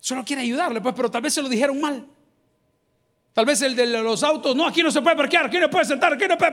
Solo 0.00 0.24
quiere 0.24 0.42
ayudarle, 0.42 0.80
pues, 0.80 0.94
pero 0.94 1.10
tal 1.10 1.22
vez 1.22 1.34
se 1.34 1.42
lo 1.42 1.48
dijeron 1.48 1.80
mal. 1.80 2.06
Tal 3.32 3.46
vez 3.46 3.62
el 3.62 3.74
de 3.74 3.86
los 3.86 4.22
autos, 4.22 4.54
no, 4.54 4.66
aquí 4.66 4.82
no 4.82 4.90
se 4.90 5.00
puede 5.00 5.16
parquear, 5.16 5.46
aquí 5.46 5.58
no 5.58 5.70
puede 5.70 5.84
sentar, 5.84 6.12
aquí 6.12 6.26
no 6.28 6.36
puede... 6.36 6.52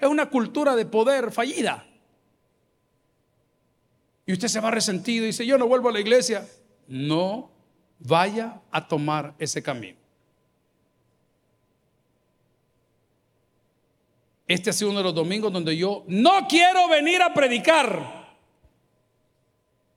Es 0.00 0.08
una 0.08 0.26
cultura 0.26 0.74
de 0.74 0.86
poder 0.86 1.32
fallida. 1.32 1.86
Y 4.26 4.32
usted 4.32 4.48
se 4.48 4.60
va 4.60 4.70
resentido 4.70 5.24
y 5.24 5.28
dice, 5.28 5.44
yo 5.44 5.58
no 5.58 5.66
vuelvo 5.66 5.90
a 5.90 5.92
la 5.92 6.00
iglesia. 6.00 6.48
No 6.86 7.50
vaya 7.98 8.60
a 8.70 8.86
tomar 8.86 9.34
ese 9.38 9.62
camino. 9.62 10.03
Este 14.46 14.70
ha 14.70 14.72
sido 14.72 14.90
uno 14.90 14.98
de 14.98 15.04
los 15.04 15.14
domingos 15.14 15.52
donde 15.52 15.76
yo 15.76 16.04
no 16.06 16.46
quiero 16.48 16.88
venir 16.88 17.22
a 17.22 17.32
predicar. 17.32 18.24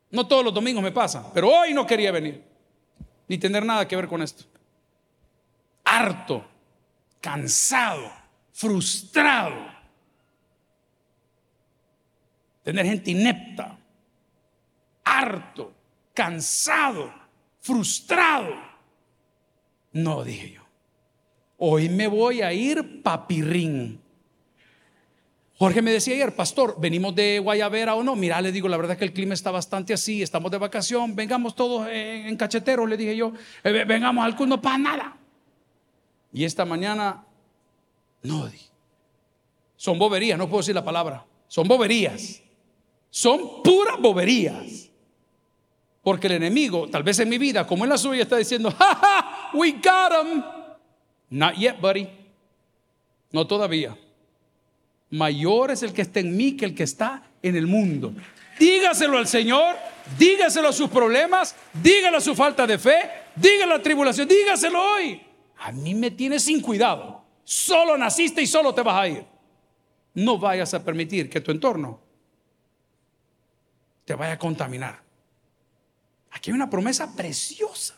No 0.10 0.26
todos 0.26 0.44
los 0.46 0.54
domingos 0.54 0.82
me 0.82 0.92
pasa, 0.92 1.32
pero 1.34 1.50
hoy 1.50 1.74
no 1.74 1.86
quería 1.86 2.12
venir, 2.12 2.42
ni 3.28 3.38
tener 3.38 3.66
nada 3.66 3.88
que 3.88 3.96
ver 3.96 4.08
con 4.08 4.22
esto. 4.22 4.46
Harto, 5.84 6.46
cansado, 7.20 8.10
frustrado. 8.54 9.76
Tener 12.64 12.86
gente 12.86 13.12
inepta, 13.12 13.78
harto, 15.04 15.74
cansado, 16.14 17.14
frustrado. 17.60 18.56
No, 19.92 20.24
dije 20.24 20.52
yo. 20.52 20.62
Hoy 21.58 21.90
me 21.90 22.08
voy 22.08 22.42
a 22.42 22.54
ir 22.54 23.02
papirrín. 23.02 24.07
Jorge 25.60 25.82
me 25.82 25.92
decía 25.92 26.14
ayer, 26.14 26.36
pastor, 26.36 26.76
venimos 26.78 27.16
de 27.16 27.40
Guayavera 27.40 27.96
o 27.96 28.04
no. 28.04 28.16
Mira, 28.16 28.40
le 28.42 28.52
digo, 28.52 28.68
la 28.68 28.78
verdad 28.78 28.96
que 28.96 29.06
el 29.06 29.14
clima 29.14 29.34
está 29.34 29.50
bastante 29.50 29.92
así, 29.92 30.22
estamos 30.22 30.52
de 30.52 30.60
vacación, 30.60 31.16
vengamos 31.16 31.56
todos 31.56 31.88
en, 31.90 32.36
cachetero, 32.38 32.86
le 32.86 32.96
dije 32.96 33.18
yo, 33.18 33.34
eh, 33.64 33.84
vengamos 33.88 34.24
al 34.24 34.36
culto 34.36 34.62
para 34.62 34.78
nada. 34.78 35.18
Y 36.32 36.44
esta 36.44 36.64
mañana, 36.64 37.26
no, 38.22 38.48
son 39.76 39.98
boberías, 39.98 40.38
no 40.38 40.48
puedo 40.48 40.62
decir 40.62 40.76
la 40.76 40.86
palabra, 40.86 41.26
son 41.48 41.68
boberías, 41.68 42.40
son 43.10 43.64
puras 43.64 44.00
boberías. 44.00 44.92
Porque 46.04 46.28
el 46.28 46.34
enemigo, 46.34 46.88
tal 46.88 47.02
vez 47.02 47.18
en 47.18 47.30
mi 47.30 47.40
vida, 47.40 47.66
como 47.66 47.84
en 47.84 47.90
la 47.90 47.98
suya, 47.98 48.22
está 48.22 48.38
diciendo, 48.38 48.70
¡Ja, 48.70 48.96
ja! 48.96 49.50
We 49.54 49.72
got 49.72 50.14
him. 50.24 50.44
Not 51.32 51.56
yet, 51.56 51.82
buddy. 51.82 52.08
No 53.32 53.46
todavía 53.48 53.98
mayor 55.10 55.72
es 55.72 55.84
el 55.84 55.94
que 55.94 56.02
está 56.02 56.20
en 56.20 56.36
mí 56.36 56.58
que 56.58 56.66
el 56.66 56.76
que 56.76 56.84
está 56.84 57.24
en 57.42 57.56
el 57.56 57.68
mundo. 57.68 58.14
Dígaselo 58.60 59.18
al 59.18 59.28
Señor, 59.28 59.76
dígaselo 60.18 60.70
a 60.70 60.74
sus 60.74 60.90
problemas, 60.90 61.56
dígalo 61.82 62.18
a 62.18 62.22
su 62.22 62.36
falta 62.36 62.66
de 62.66 62.78
fe, 62.78 62.98
dígalo 63.36 63.74
a 63.74 63.78
la 63.78 63.84
tribulación, 63.84 64.28
dígaselo 64.28 64.82
hoy. 64.82 65.22
A 65.60 65.72
mí 65.72 65.94
me 65.94 66.12
tienes 66.12 66.44
sin 66.44 66.62
cuidado. 66.62 67.24
Solo 67.44 67.98
naciste 67.98 68.42
y 68.42 68.48
solo 68.48 68.74
te 68.74 68.82
vas 68.82 68.96
a 68.96 69.08
ir. 69.08 69.26
No 70.16 70.38
vayas 70.38 70.74
a 70.74 70.84
permitir 70.84 71.30
que 71.30 71.42
tu 71.42 71.52
entorno 71.52 72.02
te 74.06 74.16
vaya 74.16 74.34
a 74.34 74.40
contaminar. 74.40 75.02
Aquí 76.32 76.50
hay 76.50 76.56
una 76.56 76.70
promesa 76.70 77.16
preciosa. 77.16 77.96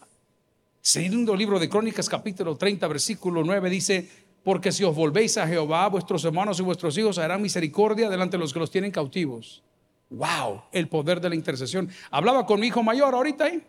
Segundo 0.82 1.36
libro 1.36 1.60
de 1.60 1.70
Crónicas, 1.70 2.10
capítulo 2.10 2.56
30, 2.58 2.88
versículo 2.88 3.44
9, 3.44 3.70
dice, 3.70 4.10
porque 4.50 4.72
si 4.72 4.84
os 4.84 4.96
volvéis 4.96 5.38
a 5.38 5.46
Jehová, 5.46 5.88
vuestros 5.90 6.26
hermanos 6.26 6.60
y 6.60 6.64
vuestros 6.64 6.98
hijos 6.98 7.20
harán 7.20 7.40
misericordia 7.40 8.10
delante 8.10 8.36
de 8.36 8.42
los 8.42 8.52
que 8.52 8.58
los 8.58 8.72
tienen 8.72 8.90
cautivos. 8.90 9.62
Wow, 10.10 10.64
el 10.72 10.90
poder 10.90 11.22
de 11.22 11.30
la 11.30 11.36
intercesión. 11.36 11.88
Hablaba 12.10 12.48
con 12.48 12.60
mi 12.60 12.66
hijo 12.66 12.82
mayor 12.82 13.14
ahorita 13.14 13.44
ahí. 13.44 13.64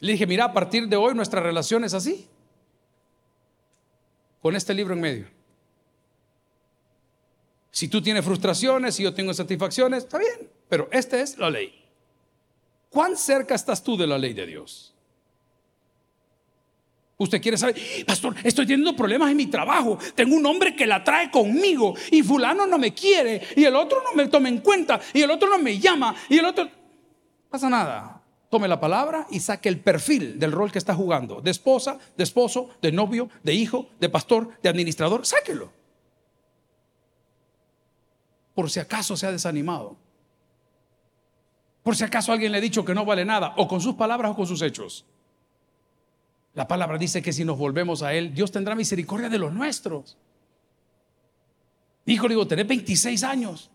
Le 0.00 0.12
dije, 0.14 0.26
mira, 0.26 0.46
a 0.46 0.52
partir 0.52 0.88
de 0.88 0.96
hoy 0.96 1.14
nuestra 1.14 1.40
relación 1.40 1.84
es 1.84 1.94
así. 1.94 2.26
Con 4.40 4.56
este 4.56 4.74
libro 4.74 4.94
en 4.94 5.00
medio. 5.00 5.26
Si 7.70 7.86
tú 7.86 8.02
tienes 8.02 8.24
frustraciones 8.24 8.98
y 8.98 9.04
yo 9.04 9.14
tengo 9.14 9.32
satisfacciones, 9.32 10.02
está 10.02 10.18
bien, 10.18 10.50
pero 10.68 10.88
esta 10.90 11.20
es 11.20 11.38
la 11.38 11.50
ley. 11.50 11.72
¿Cuán 12.88 13.16
cerca 13.16 13.54
estás 13.54 13.80
tú 13.80 13.96
de 13.96 14.08
la 14.08 14.18
ley 14.18 14.32
de 14.32 14.44
Dios? 14.44 14.91
Usted 17.22 17.40
quiere 17.40 17.56
saber, 17.56 17.76
pastor, 18.04 18.34
estoy 18.42 18.66
teniendo 18.66 18.96
problemas 18.96 19.30
en 19.30 19.36
mi 19.36 19.46
trabajo. 19.46 19.96
Tengo 20.16 20.34
un 20.34 20.44
hombre 20.44 20.74
que 20.74 20.88
la 20.88 21.04
trae 21.04 21.30
conmigo 21.30 21.94
y 22.10 22.22
fulano 22.22 22.66
no 22.66 22.78
me 22.78 22.92
quiere 22.92 23.40
y 23.56 23.64
el 23.64 23.76
otro 23.76 24.02
no 24.02 24.12
me 24.14 24.26
toma 24.26 24.48
en 24.48 24.58
cuenta 24.58 25.00
y 25.14 25.22
el 25.22 25.30
otro 25.30 25.48
no 25.48 25.58
me 25.58 25.78
llama 25.78 26.16
y 26.28 26.38
el 26.38 26.44
otro... 26.46 26.68
pasa 27.48 27.70
nada. 27.70 28.20
Tome 28.50 28.66
la 28.66 28.80
palabra 28.80 29.28
y 29.30 29.38
saque 29.38 29.68
el 29.68 29.78
perfil 29.78 30.38
del 30.38 30.50
rol 30.50 30.72
que 30.72 30.78
está 30.78 30.96
jugando. 30.96 31.40
De 31.40 31.52
esposa, 31.52 31.96
de 32.16 32.24
esposo, 32.24 32.70
de 32.82 32.90
novio, 32.90 33.30
de 33.44 33.54
hijo, 33.54 33.88
de 34.00 34.08
pastor, 34.08 34.60
de 34.60 34.68
administrador. 34.68 35.24
Sáquelo. 35.24 35.72
Por 38.52 38.68
si 38.68 38.80
acaso 38.80 39.16
se 39.16 39.26
ha 39.26 39.32
desanimado. 39.32 39.96
Por 41.84 41.94
si 41.94 42.02
acaso 42.02 42.32
alguien 42.32 42.50
le 42.50 42.58
ha 42.58 42.60
dicho 42.60 42.84
que 42.84 42.94
no 42.94 43.04
vale 43.04 43.24
nada, 43.24 43.54
o 43.56 43.68
con 43.68 43.80
sus 43.80 43.94
palabras 43.94 44.32
o 44.32 44.34
con 44.34 44.46
sus 44.46 44.60
hechos. 44.60 45.06
La 46.54 46.68
palabra 46.68 46.98
dice 46.98 47.22
que 47.22 47.32
si 47.32 47.44
nos 47.44 47.56
volvemos 47.56 48.02
a 48.02 48.12
Él, 48.12 48.34
Dios 48.34 48.52
tendrá 48.52 48.74
misericordia 48.74 49.28
de 49.28 49.38
los 49.38 49.52
nuestros. 49.52 50.18
Hijo, 52.04 52.28
digo, 52.28 52.46
tenés 52.46 52.66
26 52.66 53.24
años. 53.24 53.70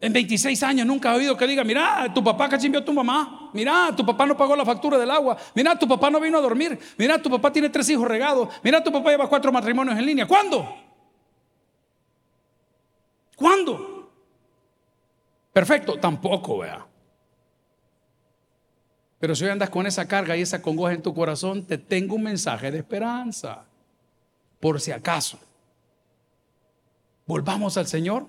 En 0.00 0.12
26 0.12 0.62
años 0.62 0.86
nunca 0.86 1.12
he 1.12 1.16
oído 1.16 1.36
que 1.36 1.46
diga, 1.46 1.64
mira, 1.64 2.12
tu 2.14 2.22
papá 2.22 2.48
cachimbió 2.48 2.80
a 2.80 2.84
tu 2.84 2.92
mamá. 2.92 3.50
Mira, 3.52 3.94
tu 3.96 4.06
papá 4.06 4.26
no 4.26 4.36
pagó 4.36 4.54
la 4.54 4.64
factura 4.64 4.96
del 4.96 5.10
agua. 5.10 5.36
Mira, 5.54 5.76
tu 5.76 5.88
papá 5.88 6.08
no 6.08 6.20
vino 6.20 6.38
a 6.38 6.40
dormir. 6.40 6.78
Mira, 6.96 7.20
tu 7.20 7.28
papá 7.28 7.52
tiene 7.52 7.68
tres 7.68 7.88
hijos 7.90 8.06
regados. 8.06 8.48
Mira, 8.62 8.82
tu 8.84 8.92
papá 8.92 9.10
lleva 9.10 9.28
cuatro 9.28 9.50
matrimonios 9.50 9.98
en 9.98 10.06
línea. 10.06 10.26
¿Cuándo? 10.28 10.76
¿Cuándo? 13.34 14.10
Perfecto, 15.52 15.98
tampoco, 15.98 16.58
vea. 16.58 16.86
Pero 19.18 19.34
si 19.34 19.44
hoy 19.44 19.50
andas 19.50 19.70
con 19.70 19.86
esa 19.86 20.06
carga 20.06 20.36
y 20.36 20.42
esa 20.42 20.62
congoja 20.62 20.92
en 20.92 21.02
tu 21.02 21.14
corazón, 21.14 21.64
te 21.64 21.78
tengo 21.78 22.14
un 22.14 22.22
mensaje 22.22 22.70
de 22.70 22.78
esperanza. 22.78 23.64
Por 24.60 24.80
si 24.80 24.92
acaso. 24.92 25.38
Volvamos 27.26 27.76
al 27.76 27.86
Señor. 27.86 28.26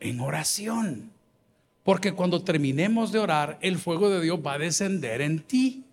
En 0.00 0.20
oración. 0.20 1.12
Porque 1.84 2.12
cuando 2.12 2.42
terminemos 2.42 3.12
de 3.12 3.18
orar, 3.18 3.58
el 3.60 3.78
fuego 3.78 4.08
de 4.08 4.20
Dios 4.20 4.40
va 4.44 4.54
a 4.54 4.58
descender 4.58 5.20
en 5.20 5.40
ti. 5.40 5.84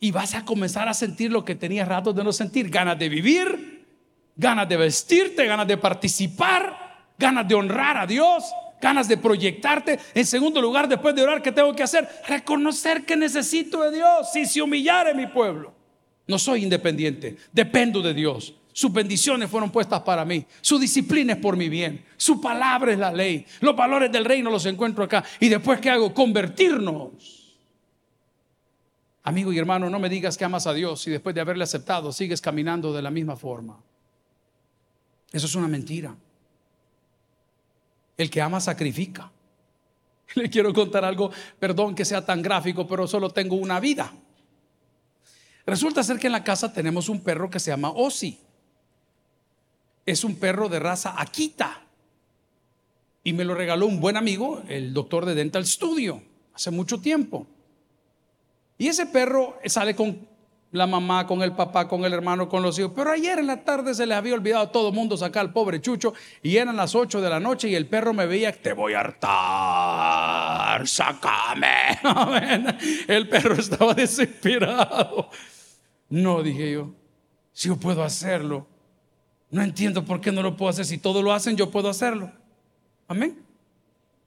Y 0.00 0.10
vas 0.10 0.34
a 0.34 0.44
comenzar 0.44 0.88
a 0.88 0.94
sentir 0.94 1.30
lo 1.30 1.44
que 1.44 1.54
tenías 1.54 1.88
rato 1.88 2.12
de 2.12 2.24
no 2.24 2.32
sentir. 2.32 2.70
Ganas 2.70 2.98
de 2.98 3.08
vivir, 3.08 3.86
ganas 4.36 4.68
de 4.68 4.76
vestirte, 4.76 5.46
ganas 5.46 5.66
de 5.66 5.76
participar, 5.76 7.04
ganas 7.18 7.48
de 7.48 7.54
honrar 7.54 7.96
a 7.96 8.06
Dios, 8.06 8.44
ganas 8.80 9.08
de 9.08 9.16
proyectarte. 9.16 9.98
En 10.14 10.26
segundo 10.26 10.60
lugar, 10.60 10.88
después 10.88 11.14
de 11.14 11.22
orar, 11.22 11.42
¿qué 11.42 11.52
tengo 11.52 11.74
que 11.74 11.82
hacer? 11.82 12.08
Reconocer 12.26 13.04
que 13.04 13.16
necesito 13.16 13.82
de 13.82 13.96
Dios. 13.96 14.32
Si 14.32 14.46
se 14.46 14.64
mi 14.66 15.26
pueblo. 15.26 15.74
No 16.26 16.38
soy 16.38 16.64
independiente, 16.64 17.36
dependo 17.52 18.02
de 18.02 18.12
Dios. 18.12 18.54
Sus 18.72 18.92
bendiciones 18.92 19.48
fueron 19.48 19.70
puestas 19.70 20.02
para 20.02 20.24
mí. 20.24 20.44
Su 20.60 20.78
disciplina 20.78 21.34
es 21.34 21.38
por 21.38 21.56
mi 21.56 21.68
bien. 21.68 22.04
Su 22.16 22.40
palabra 22.40 22.92
es 22.92 22.98
la 22.98 23.10
ley. 23.10 23.46
Los 23.60 23.74
valores 23.74 24.12
del 24.12 24.24
reino 24.24 24.50
los 24.50 24.66
encuentro 24.66 25.02
acá. 25.04 25.24
Y 25.40 25.48
después, 25.48 25.80
¿qué 25.80 25.88
hago? 25.88 26.12
Convertirnos. 26.12 27.56
Amigo 29.22 29.52
y 29.52 29.58
hermano, 29.58 29.88
no 29.88 29.98
me 29.98 30.08
digas 30.08 30.36
que 30.36 30.44
amas 30.44 30.66
a 30.66 30.74
Dios 30.74 31.06
y 31.06 31.10
después 31.10 31.34
de 31.34 31.40
haberle 31.40 31.64
aceptado 31.64 32.12
sigues 32.12 32.40
caminando 32.40 32.92
de 32.92 33.02
la 33.02 33.10
misma 33.10 33.34
forma. 33.34 33.82
Eso 35.32 35.46
es 35.46 35.54
una 35.54 35.68
mentira. 35.68 36.14
El 38.16 38.30
que 38.30 38.40
ama 38.40 38.60
sacrifica. 38.60 39.30
Le 40.34 40.50
quiero 40.50 40.72
contar 40.72 41.04
algo, 41.04 41.30
perdón 41.58 41.94
que 41.94 42.04
sea 42.04 42.24
tan 42.24 42.42
gráfico, 42.42 42.86
pero 42.86 43.06
solo 43.06 43.30
tengo 43.30 43.56
una 43.56 43.80
vida. 43.80 44.12
Resulta 45.66 46.02
ser 46.02 46.18
que 46.18 46.26
en 46.26 46.32
la 46.32 46.44
casa 46.44 46.72
tenemos 46.72 47.08
un 47.08 47.20
perro 47.20 47.50
que 47.50 47.60
se 47.60 47.70
llama 47.70 47.90
Ozzy. 47.90 48.38
Es 50.04 50.22
un 50.22 50.36
perro 50.36 50.68
de 50.68 50.78
raza 50.78 51.20
Akita. 51.20 51.82
Y 53.24 53.32
me 53.32 53.44
lo 53.44 53.54
regaló 53.54 53.86
un 53.86 54.00
buen 54.00 54.16
amigo, 54.16 54.62
el 54.68 54.94
doctor 54.94 55.26
de 55.26 55.34
Dental 55.34 55.66
Studio, 55.66 56.22
hace 56.54 56.70
mucho 56.70 57.00
tiempo. 57.00 57.48
Y 58.78 58.86
ese 58.86 59.06
perro 59.06 59.58
sale 59.64 59.96
con 59.96 60.28
la 60.72 60.86
mamá, 60.86 61.26
con 61.26 61.42
el 61.42 61.52
papá, 61.52 61.88
con 61.88 62.04
el 62.04 62.12
hermano, 62.12 62.48
con 62.48 62.62
los 62.62 62.78
hijos. 62.78 62.92
Pero 62.94 63.10
ayer 63.10 63.38
en 63.38 63.46
la 63.46 63.62
tarde 63.62 63.94
se 63.94 64.06
les 64.06 64.16
había 64.16 64.34
olvidado 64.34 64.64
a 64.64 64.72
todo 64.72 64.88
el 64.88 64.94
mundo 64.94 65.16
sacar 65.16 65.40
al 65.46 65.52
pobre 65.52 65.80
Chucho 65.80 66.14
y 66.42 66.56
eran 66.56 66.76
las 66.76 66.94
8 66.94 67.20
de 67.20 67.30
la 67.30 67.40
noche 67.40 67.68
y 67.68 67.74
el 67.74 67.86
perro 67.86 68.12
me 68.12 68.26
veía, 68.26 68.52
te 68.52 68.72
voy 68.72 68.94
a 68.94 69.00
hartar, 69.00 70.86
sácame. 70.86 71.66
El 73.08 73.28
perro 73.28 73.54
estaba 73.54 73.94
desesperado. 73.94 75.30
No, 76.08 76.42
dije 76.42 76.72
yo, 76.72 76.90
si 77.52 77.68
yo 77.68 77.76
puedo 77.76 78.02
hacerlo, 78.02 78.66
no 79.50 79.62
entiendo 79.62 80.04
por 80.04 80.20
qué 80.20 80.32
no 80.32 80.42
lo 80.42 80.56
puedo 80.56 80.70
hacer. 80.70 80.84
Si 80.84 80.98
todos 80.98 81.22
lo 81.22 81.32
hacen, 81.32 81.56
yo 81.56 81.70
puedo 81.70 81.88
hacerlo. 81.88 82.30
Amén. 83.08 83.42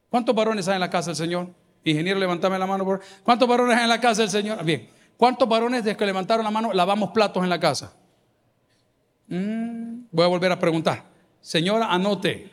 ¿Cuántos 0.10 0.34
varones 0.34 0.68
hay 0.68 0.76
en 0.76 0.80
la 0.80 0.90
casa 0.90 1.12
del 1.12 1.18
Señor? 1.18 1.50
Ingeniero, 1.84 2.20
levántame 2.20 2.58
la 2.58 2.66
mano. 2.66 3.00
¿Cuántos 3.24 3.48
varones 3.48 3.78
hay 3.78 3.84
en 3.84 3.90
la 3.90 4.02
casa 4.02 4.22
del 4.22 4.32
Señor? 4.32 4.64
Bien. 4.64 4.99
¿Cuántos 5.20 5.50
varones 5.50 5.84
desde 5.84 5.98
que 5.98 6.06
levantaron 6.06 6.46
la 6.46 6.50
mano 6.50 6.72
lavamos 6.72 7.12
platos 7.12 7.44
en 7.44 7.50
la 7.50 7.60
casa? 7.60 7.92
Mm, 9.28 10.04
voy 10.10 10.24
a 10.24 10.28
volver 10.30 10.50
a 10.50 10.58
preguntar. 10.58 11.04
Señora, 11.42 11.92
anote. 11.92 12.50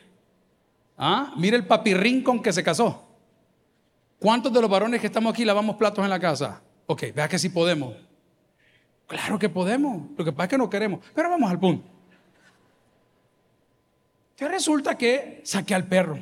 ¿Ah? 0.97 1.33
Mire 1.37 1.55
el 1.55 1.65
papirrín 1.65 2.21
con 2.21 2.41
que 2.41 2.51
se 2.51 2.65
casó. 2.65 3.07
¿Cuántos 4.19 4.51
de 4.51 4.59
los 4.59 4.69
varones 4.69 4.99
que 4.99 5.07
estamos 5.07 5.31
aquí 5.31 5.45
lavamos 5.45 5.77
platos 5.77 6.03
en 6.03 6.09
la 6.09 6.19
casa? 6.19 6.61
Ok, 6.87 7.03
vea 7.15 7.29
que 7.29 7.39
sí 7.39 7.47
podemos. 7.47 7.95
Claro 9.07 9.39
que 9.39 9.47
podemos. 9.47 10.01
Lo 10.17 10.25
que 10.25 10.33
pasa 10.33 10.43
es 10.43 10.49
que 10.49 10.57
no 10.57 10.69
queremos. 10.69 10.99
Pero 11.15 11.29
vamos 11.29 11.49
al 11.49 11.61
punto. 11.61 11.89
Que 14.35 14.45
resulta 14.45 14.97
que 14.97 15.39
saqué 15.45 15.73
al 15.73 15.87
perro. 15.87 16.19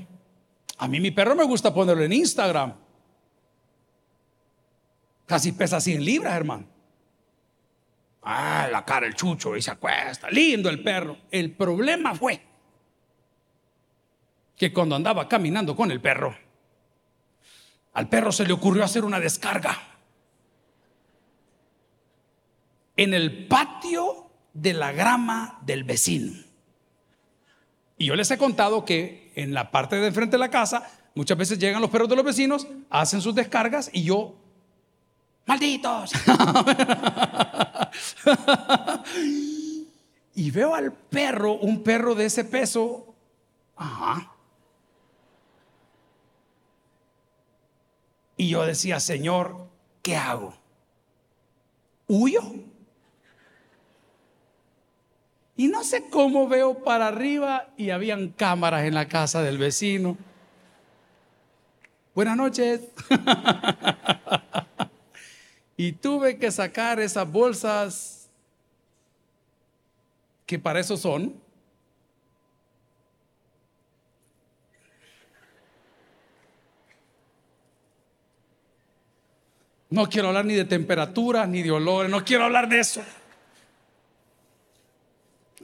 A 0.77 0.87
mí 0.87 0.99
mi 0.99 1.09
perro 1.09 1.35
me 1.35 1.43
gusta 1.43 1.73
ponerlo 1.73 2.03
en 2.03 2.13
Instagram. 2.13 2.84
Casi 5.25 5.51
pesa 5.53 5.79
100 5.79 6.03
libras, 6.03 6.33
hermano. 6.33 6.65
Ah, 8.23 8.67
la 8.71 8.83
cara 8.83 9.05
el 9.05 9.15
chucho 9.15 9.55
y 9.55 9.61
se 9.61 9.71
acuesta. 9.71 10.29
Lindo 10.29 10.69
el 10.69 10.81
perro. 10.83 11.17
El 11.31 11.51
problema 11.51 12.15
fue 12.15 12.41
que 14.55 14.73
cuando 14.73 14.95
andaba 14.95 15.27
caminando 15.27 15.75
con 15.75 15.91
el 15.91 16.01
perro, 16.01 16.35
al 17.93 18.09
perro 18.09 18.31
se 18.31 18.45
le 18.45 18.53
ocurrió 18.53 18.83
hacer 18.83 19.05
una 19.05 19.19
descarga 19.19 19.77
en 22.97 23.13
el 23.13 23.47
patio 23.47 24.29
de 24.53 24.73
la 24.73 24.91
grama 24.91 25.59
del 25.65 25.83
vecino. 25.83 26.33
Y 27.97 28.05
yo 28.05 28.15
les 28.15 28.29
he 28.31 28.37
contado 28.37 28.85
que 28.85 29.31
en 29.35 29.53
la 29.53 29.71
parte 29.71 29.97
de 29.97 30.07
enfrente 30.07 30.33
de 30.33 30.39
la 30.39 30.49
casa, 30.49 30.89
muchas 31.13 31.37
veces 31.37 31.59
llegan 31.59 31.81
los 31.81 31.89
perros 31.89 32.09
de 32.09 32.15
los 32.15 32.25
vecinos, 32.25 32.67
hacen 32.89 33.21
sus 33.21 33.35
descargas 33.35 33.89
y 33.93 34.03
yo, 34.03 34.35
malditos. 35.45 36.11
y 40.35 40.51
veo 40.51 40.75
al 40.75 40.93
perro, 40.93 41.53
un 41.53 41.83
perro 41.83 42.15
de 42.15 42.25
ese 42.25 42.43
peso, 42.43 43.15
ajá. 43.75 44.31
Y 48.37 48.49
yo 48.49 48.65
decía, 48.65 48.99
Señor, 48.99 49.69
¿qué 50.01 50.17
hago? 50.17 50.53
¿Huyo? 52.07 52.41
Y 55.57 55.67
no 55.67 55.83
sé 55.83 56.09
cómo 56.09 56.49
veo 56.49 56.83
para 56.83 57.07
arriba 57.07 57.69
y 57.77 57.91
habían 57.91 58.29
cámaras 58.29 58.83
en 58.83 58.93
la 58.93 59.07
casa 59.07 59.41
del 59.41 59.57
vecino. 59.57 60.17
Buenas 62.13 62.35
noches. 62.35 62.81
y 65.77 65.93
tuve 65.93 66.37
que 66.37 66.51
sacar 66.51 66.99
esas 66.99 67.29
bolsas 67.29 68.29
que 70.45 70.59
para 70.59 70.79
eso 70.79 70.97
son. 70.97 71.35
No 79.89 80.09
quiero 80.09 80.29
hablar 80.29 80.45
ni 80.45 80.55
de 80.55 80.65
temperatura, 80.65 81.45
ni 81.47 81.61
de 81.61 81.71
olores, 81.71 82.11
no 82.11 82.23
quiero 82.23 82.43
hablar 82.43 82.67
de 82.67 82.79
eso 82.79 83.01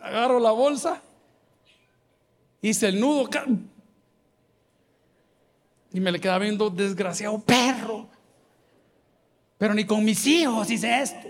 agarro 0.02 0.40
la 0.40 0.52
bolsa, 0.52 1.02
hice 2.62 2.88
el 2.88 3.00
nudo 3.00 3.30
y 5.94 6.00
me 6.00 6.12
le 6.12 6.20
quedaba 6.20 6.40
viendo 6.40 6.70
desgraciado 6.70 7.40
perro. 7.40 8.10
Pero 9.62 9.76
ni 9.76 9.86
con 9.86 10.04
mis 10.04 10.26
hijos 10.26 10.72
hice 10.72 11.04
esto. 11.04 11.30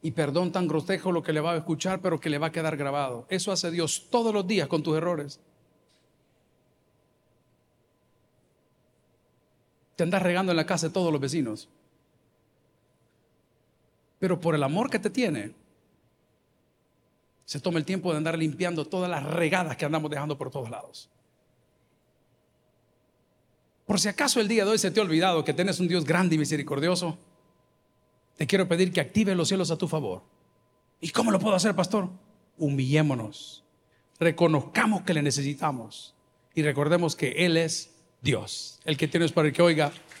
Y 0.00 0.12
perdón 0.12 0.50
tan 0.50 0.66
grosejo 0.66 1.12
lo 1.12 1.22
que 1.22 1.34
le 1.34 1.42
va 1.42 1.52
a 1.52 1.58
escuchar, 1.58 2.00
pero 2.00 2.18
que 2.18 2.30
le 2.30 2.38
va 2.38 2.46
a 2.46 2.52
quedar 2.52 2.78
grabado. 2.78 3.26
Eso 3.28 3.52
hace 3.52 3.70
Dios 3.70 4.06
todos 4.08 4.32
los 4.32 4.46
días 4.46 4.66
con 4.66 4.82
tus 4.82 4.96
errores. 4.96 5.40
Te 9.96 10.04
andas 10.04 10.22
regando 10.22 10.52
en 10.52 10.56
la 10.56 10.64
casa 10.64 10.86
de 10.86 10.94
todos 10.94 11.12
los 11.12 11.20
vecinos. 11.20 11.68
Pero 14.18 14.40
por 14.40 14.54
el 14.54 14.62
amor 14.62 14.88
que 14.88 15.00
te 15.00 15.10
tiene, 15.10 15.52
se 17.44 17.60
toma 17.60 17.78
el 17.78 17.84
tiempo 17.84 18.10
de 18.10 18.16
andar 18.16 18.38
limpiando 18.38 18.86
todas 18.86 19.10
las 19.10 19.22
regadas 19.22 19.76
que 19.76 19.84
andamos 19.84 20.10
dejando 20.10 20.38
por 20.38 20.50
todos 20.50 20.70
lados. 20.70 21.10
Por 23.90 23.98
si 23.98 24.06
acaso 24.06 24.40
el 24.40 24.46
día 24.46 24.64
de 24.64 24.70
hoy 24.70 24.78
se 24.78 24.92
te 24.92 25.00
ha 25.00 25.02
olvidado 25.02 25.44
que 25.44 25.52
tienes 25.52 25.80
un 25.80 25.88
Dios 25.88 26.04
grande 26.04 26.36
y 26.36 26.38
misericordioso, 26.38 27.18
te 28.36 28.46
quiero 28.46 28.68
pedir 28.68 28.92
que 28.92 29.00
active 29.00 29.34
los 29.34 29.48
cielos 29.48 29.72
a 29.72 29.76
tu 29.76 29.88
favor. 29.88 30.22
¿Y 31.00 31.10
cómo 31.10 31.32
lo 31.32 31.40
puedo 31.40 31.56
hacer, 31.56 31.74
pastor? 31.74 32.08
Humillémonos, 32.56 33.64
reconozcamos 34.20 35.02
que 35.02 35.12
le 35.12 35.22
necesitamos 35.22 36.14
y 36.54 36.62
recordemos 36.62 37.16
que 37.16 37.32
Él 37.44 37.56
es 37.56 37.90
Dios, 38.22 38.78
el 38.84 38.96
que 38.96 39.08
tienes 39.08 39.32
para 39.32 39.50
que 39.50 39.60
oiga. 39.60 39.90